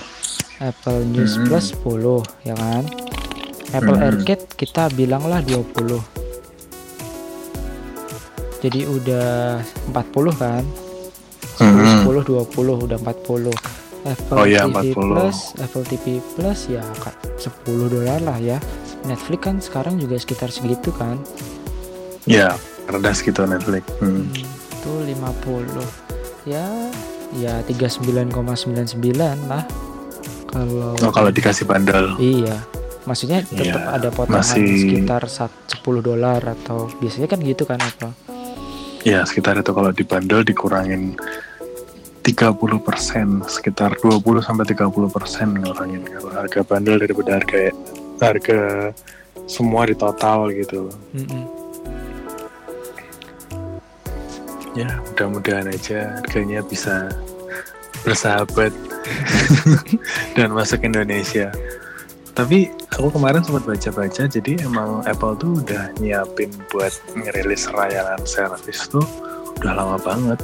Apple 0.59 1.01
News 1.07 1.33
Hmm. 1.35 1.45
Plus 1.45 1.67
10 1.75 2.21
ya 2.45 2.55
kan? 2.55 2.85
Apple 3.73 3.97
Hmm. 3.97 4.07
Arcade 4.07 4.45
kita 4.55 4.89
bilanglah 4.91 5.41
20 5.41 6.01
jadi 8.59 8.89
udah 8.89 9.61
40 9.91 10.33
kan? 10.33 10.65
10, 11.57 11.67
Hmm. 11.67 12.03
10 12.03 12.23
20 12.25 12.77
udah 12.79 12.99
40 12.99 13.53
Apple 14.07 14.37
Oh 14.37 14.47
iya, 14.47 14.63
TV 14.65 14.95
40. 14.95 14.95
Plus 14.95 15.37
Apple 15.59 15.85
TV 15.85 16.05
Plus 16.31 16.61
ya 16.69 16.83
ka- 16.97 17.19
10 17.37 17.51
dolar 17.91 18.21
lah 18.21 18.39
ya. 18.39 18.59
Netflix 19.03 19.41
kan 19.41 19.57
sekarang 19.59 19.95
juga 19.97 20.17
sekitar 20.17 20.49
segitu 20.49 20.91
kan? 20.91 21.19
Ya 22.25 22.55
rendah 22.87 23.11
segitu 23.11 23.43
Netflix. 23.45 23.83
Hmm. 23.99 24.31
Itu 24.33 24.93
50 25.03 25.83
ya 26.45 26.67
ya 27.35 27.59
39,99 27.63 28.31
lah. 29.45 29.63
Kalau 30.47 30.95
oh 30.97 31.13
kalau 31.13 31.31
dikasih 31.31 31.65
bundle. 31.65 32.15
Iya. 32.17 32.63
Maksudnya 33.05 33.43
tetap 33.45 33.63
Iya, 33.79 33.91
ada 33.93 34.09
potongan 34.11 34.43
masih- 34.43 34.83
sekitar 34.97 35.23
sat- 35.27 35.55
10 35.69 35.99
dolar 36.01 36.43
atau 36.43 36.91
biasanya 36.97 37.29
kan 37.29 37.39
gitu 37.39 37.63
kan 37.63 37.79
apa 37.79 38.11
Ya 39.03 39.23
sekitar 39.23 39.55
itu 39.55 39.71
kalau 39.71 39.95
di 39.95 40.03
bundle 40.03 40.43
dikurangin 40.43 41.15
30% 42.27 43.47
sekitar 43.47 43.95
20 44.03 44.43
sampai 44.43 44.67
30 44.67 45.15
persen 45.15 45.55
ngurangin 45.63 46.03
kalau 46.03 46.35
harga 46.35 46.61
bundle 46.67 46.99
daripada 46.99 47.39
harga 47.39 47.71
harga 48.19 48.61
semua 49.47 49.87
di 49.87 49.95
total 49.95 50.51
gitu. 50.51 50.91
Mm-mm. 51.15 51.47
Ya 54.75 54.91
mudah-mudahan 55.07 55.71
aja 55.71 56.19
harganya 56.19 56.67
bisa 56.67 57.15
bersahabat 58.03 58.75
dan 60.37 60.51
masuk 60.51 60.83
Indonesia. 60.83 61.55
Tapi 62.37 62.69
aku 62.93 63.09
kemarin 63.17 63.41
sempat 63.41 63.65
baca-baca, 63.65 64.29
jadi 64.29 64.61
emang 64.67 65.01
Apple 65.09 65.41
tuh 65.41 65.63
udah 65.65 65.89
nyiapin 66.03 66.53
buat 66.69 66.93
ngerilis 67.17 67.71
layanan 67.73 68.21
service 68.29 68.91
tuh 68.93 69.07
udah 69.63 69.73
lama 69.73 69.97
banget. 69.97 70.37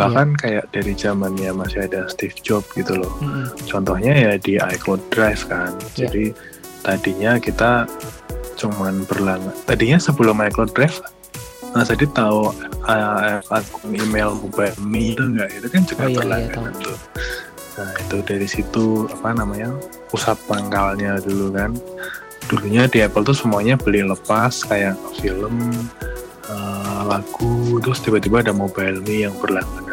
Bahkan 0.00 0.28
kayak 0.40 0.64
dari 0.72 0.92
zamannya 0.96 1.52
masih 1.52 1.84
ada 1.84 2.08
Steve 2.08 2.36
Jobs 2.40 2.72
gitu 2.72 2.96
loh. 2.96 3.12
Mm-mm. 3.20 3.52
Contohnya 3.68 4.12
ya 4.16 4.32
di 4.40 4.56
iCloud 4.56 5.02
Drive 5.12 5.44
kan. 5.46 5.76
Ya. 5.96 6.08
Jadi 6.08 6.32
tadinya 6.80 7.36
kita 7.36 7.84
cuman 8.56 9.04
berlangganan. 9.04 9.56
Tadinya 9.68 9.98
sebelum 10.00 10.40
iCloud 10.40 10.72
Drive, 10.72 11.00
Mas 11.72 11.88
Adi 11.92 12.08
tahu 12.12 12.50
uh, 12.88 13.40
akun 13.48 13.94
email 13.94 14.36
mobile 14.36 14.74
me 14.80 15.14
itu 15.14 15.22
enggak? 15.22 15.48
Itu 15.54 15.66
kan 15.70 15.82
juga 15.86 16.02
Oh, 16.02 16.08
iya, 16.08 16.10
iya, 16.10 16.18
berlangganan 16.20 16.74
tuh. 16.80 16.98
Nah 17.80 17.90
itu 17.96 18.16
dari 18.26 18.48
situ 18.50 18.84
apa 19.08 19.32
namanya 19.32 19.72
pusat 20.12 20.36
pangkalnya 20.44 21.16
dulu 21.24 21.54
kan. 21.54 21.72
Dulunya 22.50 22.90
di 22.90 23.00
Apple 23.00 23.22
tuh 23.22 23.36
semuanya 23.38 23.78
beli 23.78 24.02
lepas 24.02 24.66
kayak 24.66 24.98
film, 25.22 25.70
uh, 26.50 27.02
lagu, 27.06 27.78
terus 27.78 28.02
tiba-tiba 28.02 28.42
ada 28.42 28.50
mobile 28.50 28.98
me 29.06 29.24
yang 29.24 29.34
berlangganan 29.38 29.89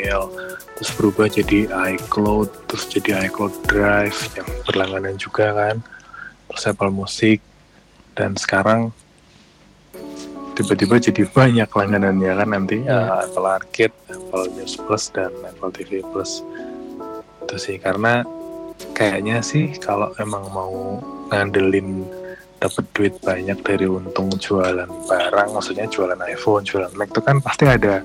email, 0.00 0.32
terus 0.80 0.90
berubah 0.96 1.28
jadi 1.28 1.68
iCloud, 1.68 2.48
terus 2.72 2.88
jadi 2.88 3.28
iCloud 3.28 3.52
Drive 3.68 4.16
yang 4.32 4.48
berlangganan 4.64 5.20
juga 5.20 5.52
kan, 5.52 5.76
terus 6.48 6.64
Apple 6.64 6.88
Music, 6.88 7.44
dan 8.16 8.32
sekarang 8.40 8.96
tiba-tiba 10.56 10.96
jadi 10.96 11.22
banyak 11.36 11.68
langganannya 11.68 12.32
kan 12.32 12.48
nanti 12.48 12.76
Iya. 12.88 12.96
uh, 12.96 13.28
Apple 13.28 13.46
Arcade, 13.46 13.96
Apple 14.08 14.44
News 14.56 14.74
Plus 14.80 15.04
dan 15.12 15.32
Apple 15.44 15.72
TV 15.76 16.00
Plus. 16.00 16.40
Itu 17.44 17.56
sih 17.60 17.76
karena 17.76 18.24
kayaknya 18.96 19.44
sih 19.44 19.76
kalau 19.76 20.16
emang 20.16 20.48
mau 20.48 20.96
ngandelin 21.28 22.08
dapat 22.60 22.84
duit 22.92 23.14
banyak 23.24 23.56
dari 23.64 23.88
untung 23.88 24.28
jualan 24.36 24.88
barang, 25.08 25.48
maksudnya 25.56 25.88
jualan 25.88 26.20
iPhone, 26.28 26.60
jualan 26.60 26.92
Mac 26.92 27.08
itu 27.08 27.20
kan 27.24 27.40
pasti 27.40 27.64
ada 27.64 28.04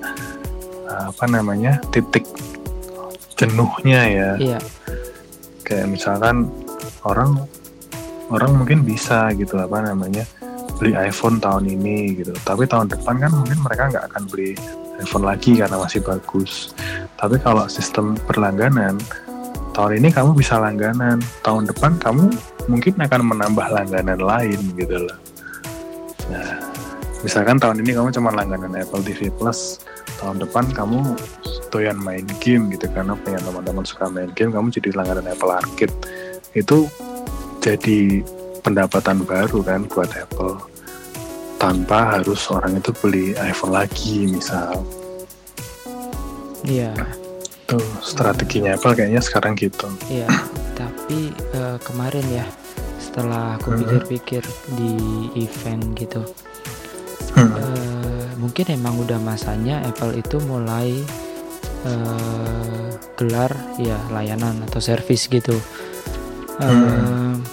apa 0.90 1.24
namanya 1.26 1.78
titik 1.90 2.24
jenuhnya 3.36 4.00
ya. 4.08 4.30
iya 4.38 4.58
Kayak 5.66 5.90
misalkan 5.90 6.46
orang 7.02 7.42
orang 8.30 8.58
mungkin 8.58 8.82
bisa 8.82 9.30
gitu 9.34 9.58
apa 9.58 9.82
namanya 9.82 10.26
beli 10.76 10.92
iPhone 10.92 11.40
tahun 11.40 11.72
ini 11.72 12.20
gitu, 12.20 12.36
tapi 12.44 12.68
tahun 12.68 12.92
depan 12.92 13.16
kan 13.16 13.32
mungkin 13.32 13.58
mereka 13.64 13.88
nggak 13.96 14.04
akan 14.12 14.22
beli 14.28 14.52
iPhone 15.00 15.24
lagi 15.24 15.56
karena 15.56 15.80
masih 15.80 16.04
bagus. 16.04 16.76
Tapi 17.16 17.40
kalau 17.40 17.64
sistem 17.64 18.12
berlangganan 18.28 19.00
tahun 19.72 20.00
ini 20.00 20.08
kamu 20.12 20.36
bisa 20.36 20.56
langganan, 20.56 21.20
tahun 21.44 21.68
depan 21.68 22.00
kamu 22.00 22.32
mungkin 22.68 22.94
akan 22.96 23.20
menambah 23.24 23.66
langganan 23.72 24.20
lain 24.20 24.60
gitu 24.76 24.96
loh. 25.04 25.18
Nah, 26.32 26.65
misalkan 27.26 27.58
tahun 27.58 27.82
ini 27.82 27.90
kamu 27.92 28.14
cuma 28.14 28.30
langganan 28.30 28.70
Apple 28.72 29.02
TV 29.02 29.34
Plus 29.34 29.82
tahun 30.16 30.38
depan 30.38 30.70
kamu 30.70 31.18
doyan 31.68 31.98
main 31.98 32.22
game 32.38 32.70
gitu 32.70 32.86
karena 32.88 33.18
punya 33.18 33.42
teman-teman 33.42 33.82
suka 33.82 34.06
main 34.06 34.30
game 34.32 34.54
kamu 34.54 34.70
jadi 34.70 34.94
langganan 34.94 35.26
Apple 35.26 35.50
Arcade 35.50 35.90
itu 36.54 36.86
jadi 37.58 38.22
pendapatan 38.62 39.26
baru 39.26 39.58
kan 39.60 39.90
buat 39.90 40.06
Apple 40.14 40.54
tanpa 41.58 42.14
harus 42.14 42.46
orang 42.46 42.78
itu 42.78 42.94
beli 42.96 43.34
iPhone 43.34 43.74
lagi 43.74 44.30
misal 44.30 44.86
Iya. 46.62 46.94
tuh 47.66 47.82
strateginya 47.98 48.78
Apple 48.78 48.94
kayaknya 48.94 49.18
sekarang 49.18 49.58
gitu 49.58 49.90
Iya, 50.06 50.30
tapi 50.74 51.34
eh, 51.52 51.78
kemarin 51.82 52.26
ya 52.30 52.46
setelah 52.96 53.58
aku 53.58 53.74
Hmm. 53.74 53.80
pikir-pikir 53.82 54.42
di 54.74 54.92
event 55.36 55.82
gitu, 55.94 56.22
Eh, 57.36 58.28
mungkin 58.40 58.64
emang 58.72 58.96
udah 58.96 59.20
masanya 59.20 59.84
Apple 59.84 60.16
itu 60.16 60.40
mulai 60.40 61.04
eh, 61.86 62.88
gelar 63.14 63.52
ya 63.78 63.96
layanan 64.10 64.64
atau 64.66 64.80
service 64.80 65.28
gitu. 65.28 65.54
Eh, 66.58 66.66
Hmm. 66.66 67.44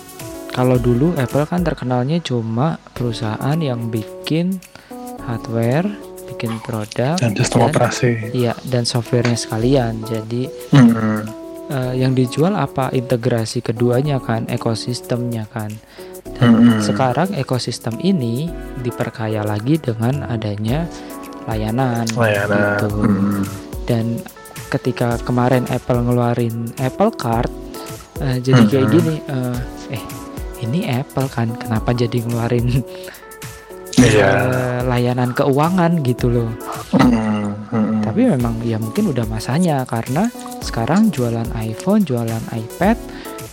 Kalau 0.53 0.77
dulu 0.77 1.17
Apple 1.17 1.49
kan 1.49 1.65
terkenalnya 1.65 2.21
cuma 2.21 2.77
perusahaan 2.93 3.57
yang 3.57 3.89
bikin 3.89 4.61
hardware, 5.25 5.89
bikin 6.29 6.61
produk, 6.61 7.17
dan 7.17 7.33
sistem 7.33 7.73
operasi 7.73 8.29
iya 8.37 8.53
dan 8.61 8.85
softwarenya 8.85 9.33
sekalian. 9.33 10.05
Jadi 10.05 10.45
Hmm. 10.69 11.25
eh, 11.73 11.93
yang 11.97 12.13
dijual 12.13 12.53
apa 12.53 12.93
integrasi 12.93 13.65
keduanya 13.65 14.21
kan 14.21 14.45
ekosistemnya 14.45 15.49
kan 15.49 15.73
dan 16.33 16.49
Mm-mm. 16.55 16.79
sekarang 16.79 17.29
ekosistem 17.33 17.99
ini 17.99 18.47
diperkaya 18.79 19.41
lagi 19.41 19.75
dengan 19.75 20.23
adanya 20.23 20.87
layanan 21.43 22.07
layanan 22.13 22.79
gitu. 22.79 22.87
Hmm. 22.89 23.43
dan 23.83 24.05
ketika 24.69 25.19
kemarin 25.19 25.67
Apple 25.67 25.99
ngeluarin 25.99 26.71
Apple 26.77 27.11
Card 27.13 27.51
eh, 28.19 28.39
jadi 28.39 28.63
kayak 28.65 28.87
Mhm. 28.87 28.93
gini 28.93 29.15
eh, 29.21 29.57
eh 29.91 30.03
ini 30.61 30.79
Apple 30.87 31.27
kan 31.27 31.51
kenapa 31.53 31.91
jadi 31.91 32.23
ngeluarin 32.23 32.81
iya 33.99 34.29
eh, 34.31 34.79
layanan 34.83 35.31
keuangan 35.31 36.01
gitu 36.01 36.27
loh 36.29 36.51
Hmm. 36.93 37.57
Hmm. 37.73 38.05
Tapi 38.05 38.29
memang 38.29 38.61
ya 38.61 38.77
mungkin 38.77 39.09
udah 39.09 39.25
masanya 39.25 39.81
karena 39.83 40.29
sekarang 40.61 41.09
jualan 41.09 41.49
iPhone, 41.57 42.05
jualan 42.05 42.45
iPad 42.53 42.93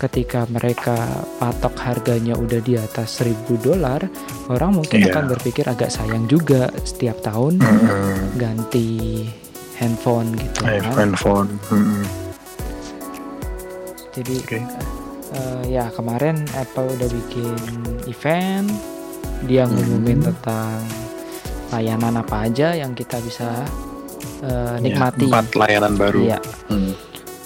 ketika 0.01 0.48
mereka 0.48 0.96
patok 1.36 1.76
harganya 1.78 2.32
udah 2.32 2.57
di 2.59 2.74
atas 2.74 3.20
1000 3.20 3.36
dolar, 3.57 4.01
orang 4.48 4.72
mungkin 4.74 4.98
Iya. 4.98 5.12
akan 5.12 5.24
berpikir 5.28 5.64
agak 5.64 5.92
sayang 5.92 6.24
juga 6.24 6.72
setiap 6.80 7.20
tahun 7.20 7.61
Hmm. 7.61 8.32
ganti 8.34 9.28
handphone 9.76 10.32
gitu 10.34 10.64
kan. 10.64 10.80
iPhone 10.80 11.14
phone 11.14 11.51
Hmm. 11.68 12.05
Jadi 14.11 14.34
oke 14.40 14.59
eh, 15.30 15.62
ya 15.70 15.86
kemarin 15.90 16.42
Apple 16.53 16.90
udah 16.90 17.09
bikin 17.09 17.55
event, 18.05 18.66
dia 19.44 19.62
ngumumin 19.64 20.18
Hmm. 20.18 20.28
tentang 20.34 20.80
layanan 21.70 22.18
apa 22.18 22.51
aja 22.51 22.74
yang 22.74 22.92
kita 22.92 23.20
bisa 23.20 23.62
Ya, 24.40 24.80
nikmati. 24.80 25.28
empat 25.28 25.53
layanan 25.55 25.94
baru 25.94 26.20
Iya. 26.26 26.38
Hmm. 26.66 26.92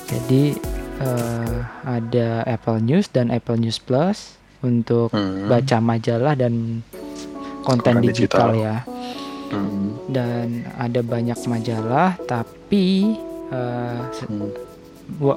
Jadi 0.07 0.55
eh, 0.97 1.57
ada 1.83 2.29
Apple 2.45 2.81
News 2.81 3.09
dan 3.09 3.29
Apple 3.29 3.57
News 3.57 3.79
Plus 3.79 4.37
untuk 4.61 5.11
Hmm. 5.11 5.47
baca 5.47 5.77
majalah 5.79 6.35
dan 6.35 6.81
konten 7.63 8.01
digital, 8.01 8.51
digital. 8.51 8.51
ya. 8.55 8.77
Hmm. 9.51 10.01
Dan 10.07 10.47
ada 10.75 11.01
banyak 11.01 11.37
majalah, 11.45 12.17
tapi 12.25 13.15
se- 14.11 14.27
Hmm. 14.27 14.51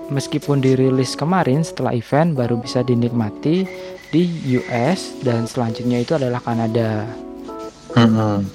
meskipun 0.10 0.58
dirilis 0.58 1.14
kemarin 1.14 1.62
setelah 1.62 1.94
event 1.94 2.34
baru 2.34 2.58
bisa 2.58 2.82
dinikmati 2.82 3.68
di 4.08 4.24
US 4.56 5.12
dan 5.22 5.44
selanjutnya 5.44 6.00
itu 6.00 6.16
adalah 6.16 6.40
Kanada. 6.40 7.06
Hmm. 7.94 8.48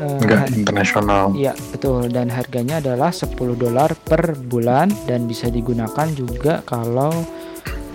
Eh, 0.00 0.16
Enggak 0.24 0.48
internasional 0.56 1.36
Iya 1.36 1.52
betul 1.76 2.08
dan 2.08 2.32
harganya 2.32 2.80
adalah 2.80 3.12
10 3.12 3.36
dolar 3.36 3.92
per 3.92 4.32
bulan 4.32 4.88
dan 5.04 5.28
bisa 5.28 5.52
digunakan 5.52 6.08
juga 6.16 6.64
kalau 6.64 7.12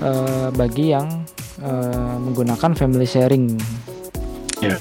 eh, 0.05 0.49
bagi 0.53 0.93
yang 0.93 1.09
eh, 1.65 2.15
menggunakan 2.21 2.77
family 2.77 3.09
sharing. 3.09 3.57
Iya. 4.61 4.77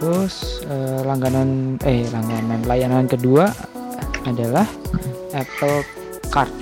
Terus 0.00 0.64
eh, 0.64 1.00
langganan 1.04 1.76
eh 1.84 2.08
langganan 2.08 2.64
layanan 2.64 3.04
kedua 3.04 3.52
adalah 4.24 4.64
Apple 5.36 5.84
Card. 6.32 6.52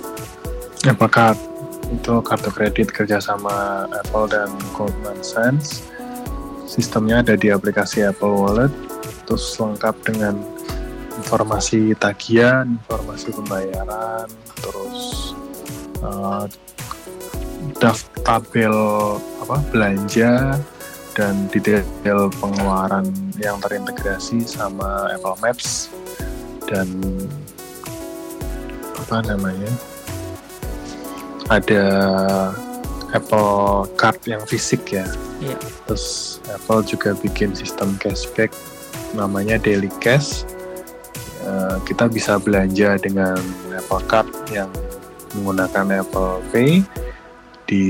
Apple 0.83 1.11
Card 1.13 1.39
itu 1.87 2.19
kartu 2.19 2.51
kredit 2.51 2.91
kerjasama 2.91 3.87
Apple 3.95 4.27
dan 4.27 4.51
Goldman 4.75 5.23
Sachs 5.23 5.87
sistemnya 6.67 7.23
ada 7.23 7.35
di 7.39 7.49
aplikasi 7.49 8.03
Apple 8.05 8.35
Wallet 8.35 8.73
terus 9.25 9.55
lengkap 9.59 9.95
dengan 10.07 10.35
informasi 11.17 11.95
tagihan 11.97 12.77
informasi 12.87 13.33
pembayaran 13.33 14.29
terus 14.61 15.33
eh, 16.05 16.45
daftar 17.81 18.17
tabel 18.27 18.75
apa 19.47 19.63
belanja 19.71 20.59
dan 21.15 21.47
detail 21.55 22.27
pengeluaran 22.43 23.07
yang 23.39 23.63
terintegrasi 23.63 24.43
sama 24.43 25.15
Apple 25.15 25.39
Maps 25.39 25.95
dan 26.67 26.91
apa 28.99 29.23
namanya 29.31 29.71
ada 31.47 31.87
Apple 33.15 33.87
Card 33.95 34.19
yang 34.27 34.43
fisik 34.49 34.91
ya. 34.91 35.07
Iya. 35.39 35.59
Terus 35.87 36.39
Apple 36.51 36.83
juga 36.83 37.15
bikin 37.15 37.55
sistem 37.55 37.95
cashback 38.03 38.51
namanya 39.15 39.61
Daily 39.61 39.93
Cash. 40.03 40.43
Eh, 41.47 41.77
kita 41.87 42.11
bisa 42.11 42.43
belanja 42.43 42.99
dengan 42.99 43.39
Apple 43.71 44.03
Card 44.11 44.27
yang 44.51 44.71
menggunakan 45.39 46.03
Apple 46.03 46.43
Pay 46.51 46.83
di 47.71 47.87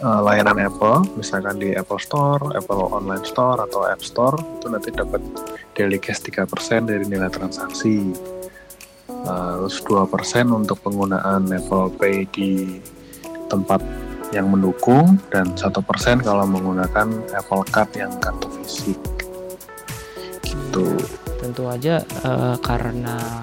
eh, 0.00 0.20
layanan 0.20 0.60
Apple, 0.60 1.16
misalkan 1.16 1.56
di 1.56 1.72
Apple 1.72 2.00
Store, 2.00 2.52
Apple 2.52 2.92
Online 2.92 3.24
Store 3.24 3.64
atau 3.64 3.88
App 3.88 4.04
Store 4.04 4.36
itu 4.60 4.68
nanti 4.68 4.92
dapat 4.92 5.24
Daily 5.72 5.96
Cash 5.96 6.20
3% 6.28 6.44
dari 6.84 7.08
nilai 7.08 7.32
transaksi. 7.32 8.12
Uh, 9.20 9.68
terus 9.68 9.84
2% 9.84 10.08
untuk 10.48 10.80
penggunaan 10.80 11.44
Apple 11.46 11.92
Pay 11.94 12.24
di 12.32 12.80
tempat 13.46 13.84
yang 14.30 14.48
mendukung 14.48 15.18
dan 15.28 15.52
satu 15.54 15.82
persen 15.82 16.22
kalau 16.22 16.46
menggunakan 16.46 17.10
Apple 17.34 17.66
Card 17.66 17.90
yang 17.98 18.14
kartu 18.22 18.46
fisik 18.62 18.96
gitu 20.40 20.94
Tentu 21.36 21.66
aja 21.66 21.98
eh, 21.98 22.56
karena 22.62 23.42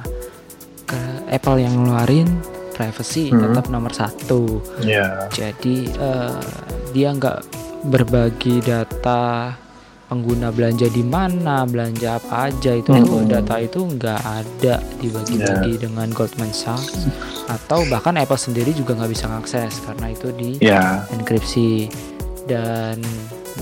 ke 0.87 0.99
Apple 1.27 1.59
yang 1.59 1.75
ngeluarin 1.75 2.29
privacy 2.71 3.33
Hmm. 3.33 3.51
tetap 3.51 3.67
nomor 3.67 3.91
satu. 3.91 4.63
ya 4.79 5.27
Jadi 5.27 5.91
eh, 5.91 6.39
dia 6.95 7.11
nggak 7.11 7.39
berbagi 7.83 8.63
data 8.63 9.51
pengguna 10.07 10.55
belanja 10.55 10.87
di 10.87 11.03
mana, 11.03 11.67
belanja 11.67 12.15
apa 12.15 12.47
aja 12.47 12.71
itu 12.79 12.95
Hmm. 12.95 13.27
data 13.27 13.59
itu 13.59 13.83
nggak 13.83 14.21
ada 14.23 14.79
dibagi-bagi 15.03 15.83
dengan 15.83 16.07
Goldman 16.15 16.55
Sachs. 16.55 17.11
Atau 17.47 17.83
bahkan 17.91 18.15
Apple 18.15 18.39
sendiri 18.39 18.71
juga 18.71 18.95
nggak 18.95 19.11
bisa 19.11 19.27
mengakses 19.27 19.83
karena 19.83 20.07
itu 20.11 20.31
di 20.31 20.49
ya. 20.63 21.03
enkripsi. 21.11 21.91
Dan 22.47 23.03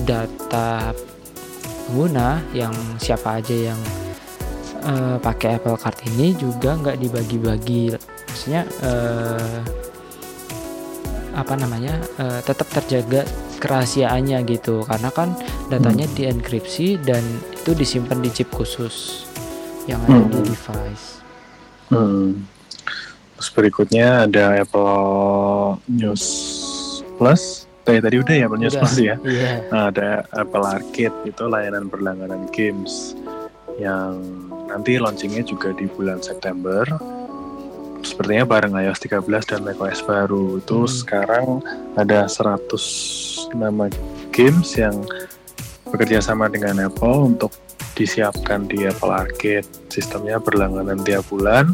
data 0.06 0.94
pengguna 1.90 2.38
yang 2.54 2.74
siapa 3.02 3.42
aja 3.42 3.74
yang 3.74 3.80
eh, 4.86 5.18
pakai 5.18 5.58
Apple 5.58 5.74
Card 5.74 5.98
ini 6.14 6.30
juga 6.38 6.78
nggak 6.78 6.98
dibagi-bagi. 7.02 7.98
Maksudnya 8.30 8.62
eh, 8.86 9.58
apa 11.34 11.54
namanya 11.58 11.98
eh, 12.22 12.40
tetap 12.46 12.70
terjaga 12.70 13.26
kerahasiaannya 13.58 14.38
gitu. 14.46 14.86
Karena 14.86 15.10
kan 15.10 15.34
datanya 15.66 16.06
dienkripsi 16.08 16.98
dan 17.00 17.22
itu 17.52 17.72
disimpan 17.72 18.18
di 18.18 18.30
chip 18.30 18.48
khusus 18.48 19.26
yang 19.84 19.98
ada 20.02 20.22
di 20.24 20.36
Hmm. 20.36 20.46
device 20.46 21.06
hmm. 21.88 22.28
terus 23.34 23.50
berikutnya 23.50 24.24
ada 24.24 24.58
Apple 24.58 24.98
News 25.86 26.24
Plus 27.16 27.64
Eh, 27.84 28.02
tadi 28.02 28.18
udah 28.18 28.34
ya 28.34 28.44
Apple 28.46 28.58
News 28.58 28.74
Udah. 28.74 28.82
Plus 28.82 28.96
ya 28.98 29.14
iya 29.22 29.62
Nah, 29.68 29.82
ada 29.88 30.08
Apple 30.32 30.64
Arcade 30.64 31.14
itu 31.24 31.42
layanan 31.44 31.86
berlangganan 31.86 32.50
games 32.50 33.14
yang 33.76 34.18
nanti 34.66 34.98
launchingnya 34.98 35.42
juga 35.42 35.70
di 35.70 35.86
bulan 35.86 36.18
September 36.18 36.82
sepertinya 38.02 38.42
bareng 38.44 38.74
iOS 38.76 39.02
13 39.02 39.22
dan 39.44 39.60
macOS 39.62 40.02
baru 40.02 40.58
itu 40.58 40.78
Hmm. 40.80 40.90
sekarang 40.92 41.46
ada 41.94 42.26
100 42.26 42.82
nama 43.52 43.86
games 44.30 44.74
yang 44.74 44.94
bekerja 45.90 46.18
sama 46.18 46.50
dengan 46.50 46.86
Apple 46.86 47.34
untuk 47.36 47.52
disiapkan 47.96 48.68
di 48.68 48.84
Apple 48.86 49.10
Arcade. 49.10 49.66
Sistemnya 49.88 50.36
berlangganan 50.36 51.00
tiap 51.02 51.24
bulan, 51.32 51.72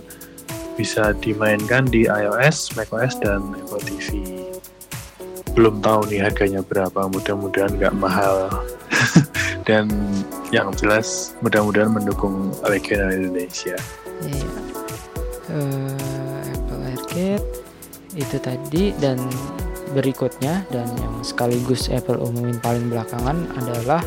bisa 0.78 1.12
dimainkan 1.18 1.88
di 1.90 2.06
iOS, 2.06 2.78
macOS, 2.78 3.18
dan 3.20 3.42
Apple 3.56 3.82
TV. 3.82 4.08
Belum 5.52 5.82
tahu 5.84 6.08
nih 6.08 6.24
harganya 6.24 6.64
berapa, 6.64 7.10
mudah-mudahan 7.12 7.76
nggak 7.76 7.94
mahal. 7.98 8.48
dan 9.68 9.90
yang 10.54 10.70
jelas 10.74 11.34
mudah-mudahan 11.42 11.92
mendukung 11.92 12.54
regional 12.66 13.10
Indonesia. 13.12 13.76
Uh, 15.52 16.40
Apple 16.54 16.82
Arcade 16.88 17.46
itu 18.16 18.36
tadi 18.40 18.92
dan 19.00 19.18
berikutnya 19.92 20.64
dan 20.72 20.88
yang 20.98 21.14
sekaligus 21.22 21.92
Apple 21.92 22.18
umumin 22.18 22.58
paling 22.60 22.88
belakangan 22.88 23.48
adalah 23.60 24.02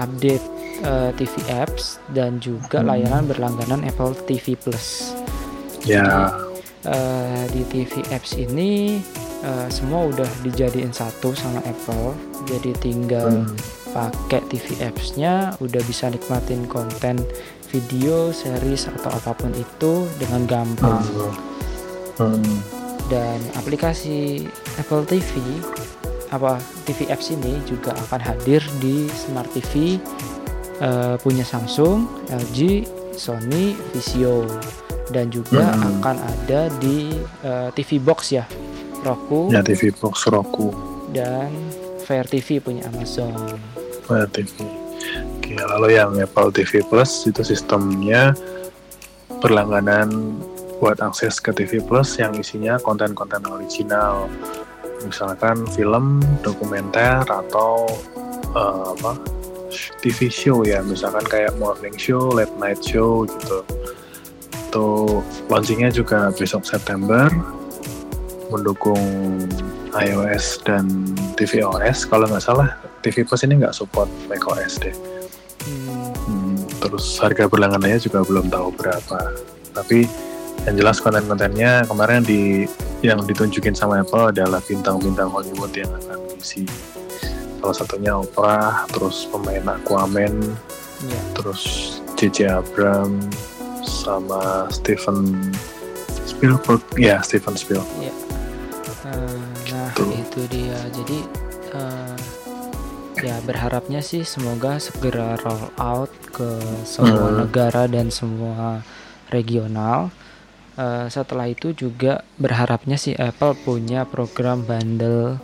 update 0.00 0.42
uh, 0.84 1.12
TV 1.16 1.32
apps 1.52 2.02
dan 2.12 2.40
juga 2.42 2.80
hmm. 2.82 2.88
layanan 2.88 3.24
berlangganan 3.28 3.80
Apple 3.86 4.12
TV 4.26 4.56
Plus. 4.58 5.12
Ya. 5.86 6.02
Jadi, 6.02 6.20
uh, 6.90 7.44
di 7.54 7.62
TV 7.70 8.02
apps 8.10 8.34
ini 8.36 9.00
uh, 9.46 9.68
semua 9.70 10.10
udah 10.10 10.28
dijadiin 10.42 10.92
satu 10.92 11.32
sama 11.32 11.62
Apple, 11.64 12.16
jadi 12.50 12.72
tinggal 12.82 13.46
hmm. 13.46 13.56
pakai 13.94 14.42
TV 14.50 14.82
apps-nya, 14.82 15.54
udah 15.62 15.82
bisa 15.86 16.10
nikmatin 16.10 16.66
konten 16.66 17.22
video, 17.70 18.30
series 18.30 18.86
atau 18.88 19.10
apa 19.10 19.34
pun 19.34 19.52
itu 19.54 20.06
dengan 20.18 20.46
gampang. 20.48 21.02
Hmm. 21.02 21.34
Hmm. 22.16 22.75
Dan 23.06 23.38
aplikasi 23.54 24.50
Apple 24.78 25.06
TV 25.06 25.30
apa 26.34 26.58
TV 26.82 27.06
apps 27.06 27.30
ini 27.30 27.62
juga 27.62 27.94
akan 27.94 28.18
hadir 28.18 28.58
di 28.82 29.06
Smart 29.14 29.46
TV 29.54 30.02
uh, 30.82 31.14
punya 31.22 31.46
Samsung, 31.46 32.06
LG, 32.34 32.82
Sony, 33.14 33.78
Vizio 33.94 34.42
dan 35.14 35.30
juga 35.30 35.70
hmm. 35.70 36.02
akan 36.02 36.16
ada 36.18 36.66
di 36.82 37.14
uh, 37.46 37.70
TV 37.78 38.02
Box 38.02 38.34
ya, 38.34 38.42
Roku. 39.06 39.54
Ya 39.54 39.62
TV 39.62 39.94
Box 39.94 40.26
Roku. 40.26 40.74
Dan 41.14 41.50
Fire 42.02 42.26
TV 42.26 42.58
punya 42.58 42.86
Amazon. 42.90 43.34
Fire 44.06 44.26
TV. 44.34 44.66
Oke, 45.38 45.54
lalu 45.54 45.94
yang 45.94 46.18
Apple 46.18 46.50
TV 46.50 46.82
Plus 46.82 47.22
itu 47.30 47.46
sistemnya 47.46 48.34
berlangganan 49.38 50.10
buat 50.78 51.00
akses 51.00 51.40
ke 51.40 51.52
TV 51.56 51.80
Plus 51.80 52.20
yang 52.20 52.36
isinya 52.36 52.76
konten-konten 52.80 53.44
original 53.48 54.28
misalkan 55.04 55.64
film, 55.76 56.24
dokumenter 56.40 57.22
atau 57.24 57.86
uh, 58.56 58.96
apa 58.96 59.12
TV 60.00 60.32
show 60.32 60.64
ya 60.64 60.80
misalkan 60.80 61.24
kayak 61.28 61.52
morning 61.60 61.94
show, 61.96 62.32
late 62.32 62.52
night 62.56 62.80
show 62.80 63.28
gitu. 63.28 63.60
Itu 64.68 64.86
launchingnya 65.48 65.92
juga 65.92 66.32
besok 66.32 66.64
September 66.64 67.28
mendukung 68.48 69.00
iOS 69.96 70.62
dan 70.62 70.86
tvOS 71.34 72.06
kalau 72.06 72.30
nggak 72.30 72.44
salah 72.44 72.78
TV 73.00 73.26
Plus 73.26 73.42
ini 73.44 73.60
nggak 73.60 73.74
support 73.74 74.08
macOS 74.30 74.78
deh. 74.80 74.94
Hmm. 75.66 76.12
Hmm, 76.26 76.56
terus 76.78 77.18
harga 77.18 77.50
berlangganannya 77.50 77.98
juga 77.98 78.22
belum 78.22 78.50
tahu 78.50 78.70
berapa. 78.78 79.18
Tapi 79.74 80.06
yang 80.66 80.74
jelas 80.74 80.98
konten-kontennya 80.98 81.86
kemarin 81.86 82.26
di 82.26 82.66
yang 83.06 83.22
ditunjukin 83.22 83.72
sama 83.72 84.02
Apple 84.02 84.34
adalah 84.34 84.58
bintang-bintang 84.66 85.30
Hollywood 85.30 85.70
yang 85.78 85.90
akan 85.94 86.18
mengisi 86.26 86.66
salah 87.62 87.76
satunya 87.76 88.12
Oprah 88.18 88.86
terus 88.90 89.30
pemain 89.30 89.78
Aquaman 89.78 90.34
yeah. 91.06 91.24
terus 91.38 91.62
J.J. 92.18 92.50
Abram 92.50 93.22
sama 93.86 94.66
Steven 94.74 95.50
Spielberg 96.26 96.82
ya 96.98 97.22
Steven 97.22 97.54
Spielberg 97.54 97.86
yeah. 98.02 98.16
uh, 99.06 99.38
nah 99.70 99.88
Tuh. 99.94 100.10
itu 100.10 100.40
dia 100.50 100.78
jadi 100.90 101.18
uh, 101.78 102.18
ya 103.22 103.38
berharapnya 103.46 104.02
sih 104.02 104.26
semoga 104.26 104.82
segera 104.82 105.38
roll 105.46 105.70
out 105.78 106.12
ke 106.34 106.58
semua 106.82 107.30
hmm. 107.30 107.38
negara 107.46 107.86
dan 107.86 108.10
semua 108.10 108.82
regional 109.30 110.10
uh, 110.76 111.06
setelah 111.10 111.48
itu 111.50 111.72
juga 111.72 112.22
berharapnya 112.36 113.00
si 113.00 113.16
Apple 113.16 113.56
punya 113.64 114.04
program 114.06 114.62
bundle 114.62 115.40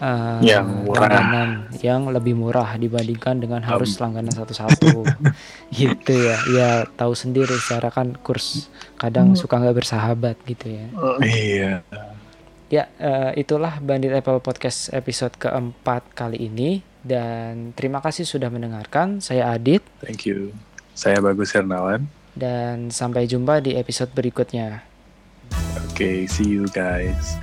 uh, 0.00 0.40
yang 0.40 0.88
langganan 0.88 1.68
yang 1.84 2.08
lebih 2.08 2.34
murah 2.34 2.76
dibandingkan 2.80 3.40
dengan 3.40 3.60
harus 3.64 3.96
um. 3.96 4.08
langganan 4.08 4.32
satu-satu. 4.32 5.04
Gitu 5.76 6.12
ya. 6.12 6.36
Ya 6.50 6.70
tahu 6.96 7.12
sendiri 7.14 7.54
secara 7.60 7.92
kan 7.92 8.16
kurs 8.20 8.72
kadang 8.98 9.36
suka 9.38 9.60
nggak 9.60 9.76
bersahabat 9.84 10.36
gitu 10.44 10.66
ya. 10.66 10.86
Uh, 10.98 11.16
iya. 11.22 11.72
Ya 12.70 12.90
uh, 12.98 13.30
itulah 13.38 13.78
Bandit 13.78 14.10
Apple 14.14 14.42
Podcast 14.42 14.90
episode 14.90 15.34
keempat 15.38 16.04
kali 16.12 16.50
ini. 16.50 16.82
Dan 17.00 17.72
terima 17.72 18.04
kasih 18.04 18.28
sudah 18.28 18.52
mendengarkan. 18.52 19.24
Saya 19.24 19.56
Adit. 19.56 19.80
Thank 20.04 20.28
you. 20.28 20.52
Saya 20.92 21.22
Bagus 21.24 21.56
Hernawan 21.56 22.19
dan 22.40 22.88
sampai 22.88 23.28
jumpa 23.28 23.60
di 23.60 23.76
episode 23.76 24.08
berikutnya. 24.16 24.80
Oke, 25.92 25.92
okay, 25.92 26.18
see 26.24 26.48
you 26.48 26.64
guys. 26.72 27.36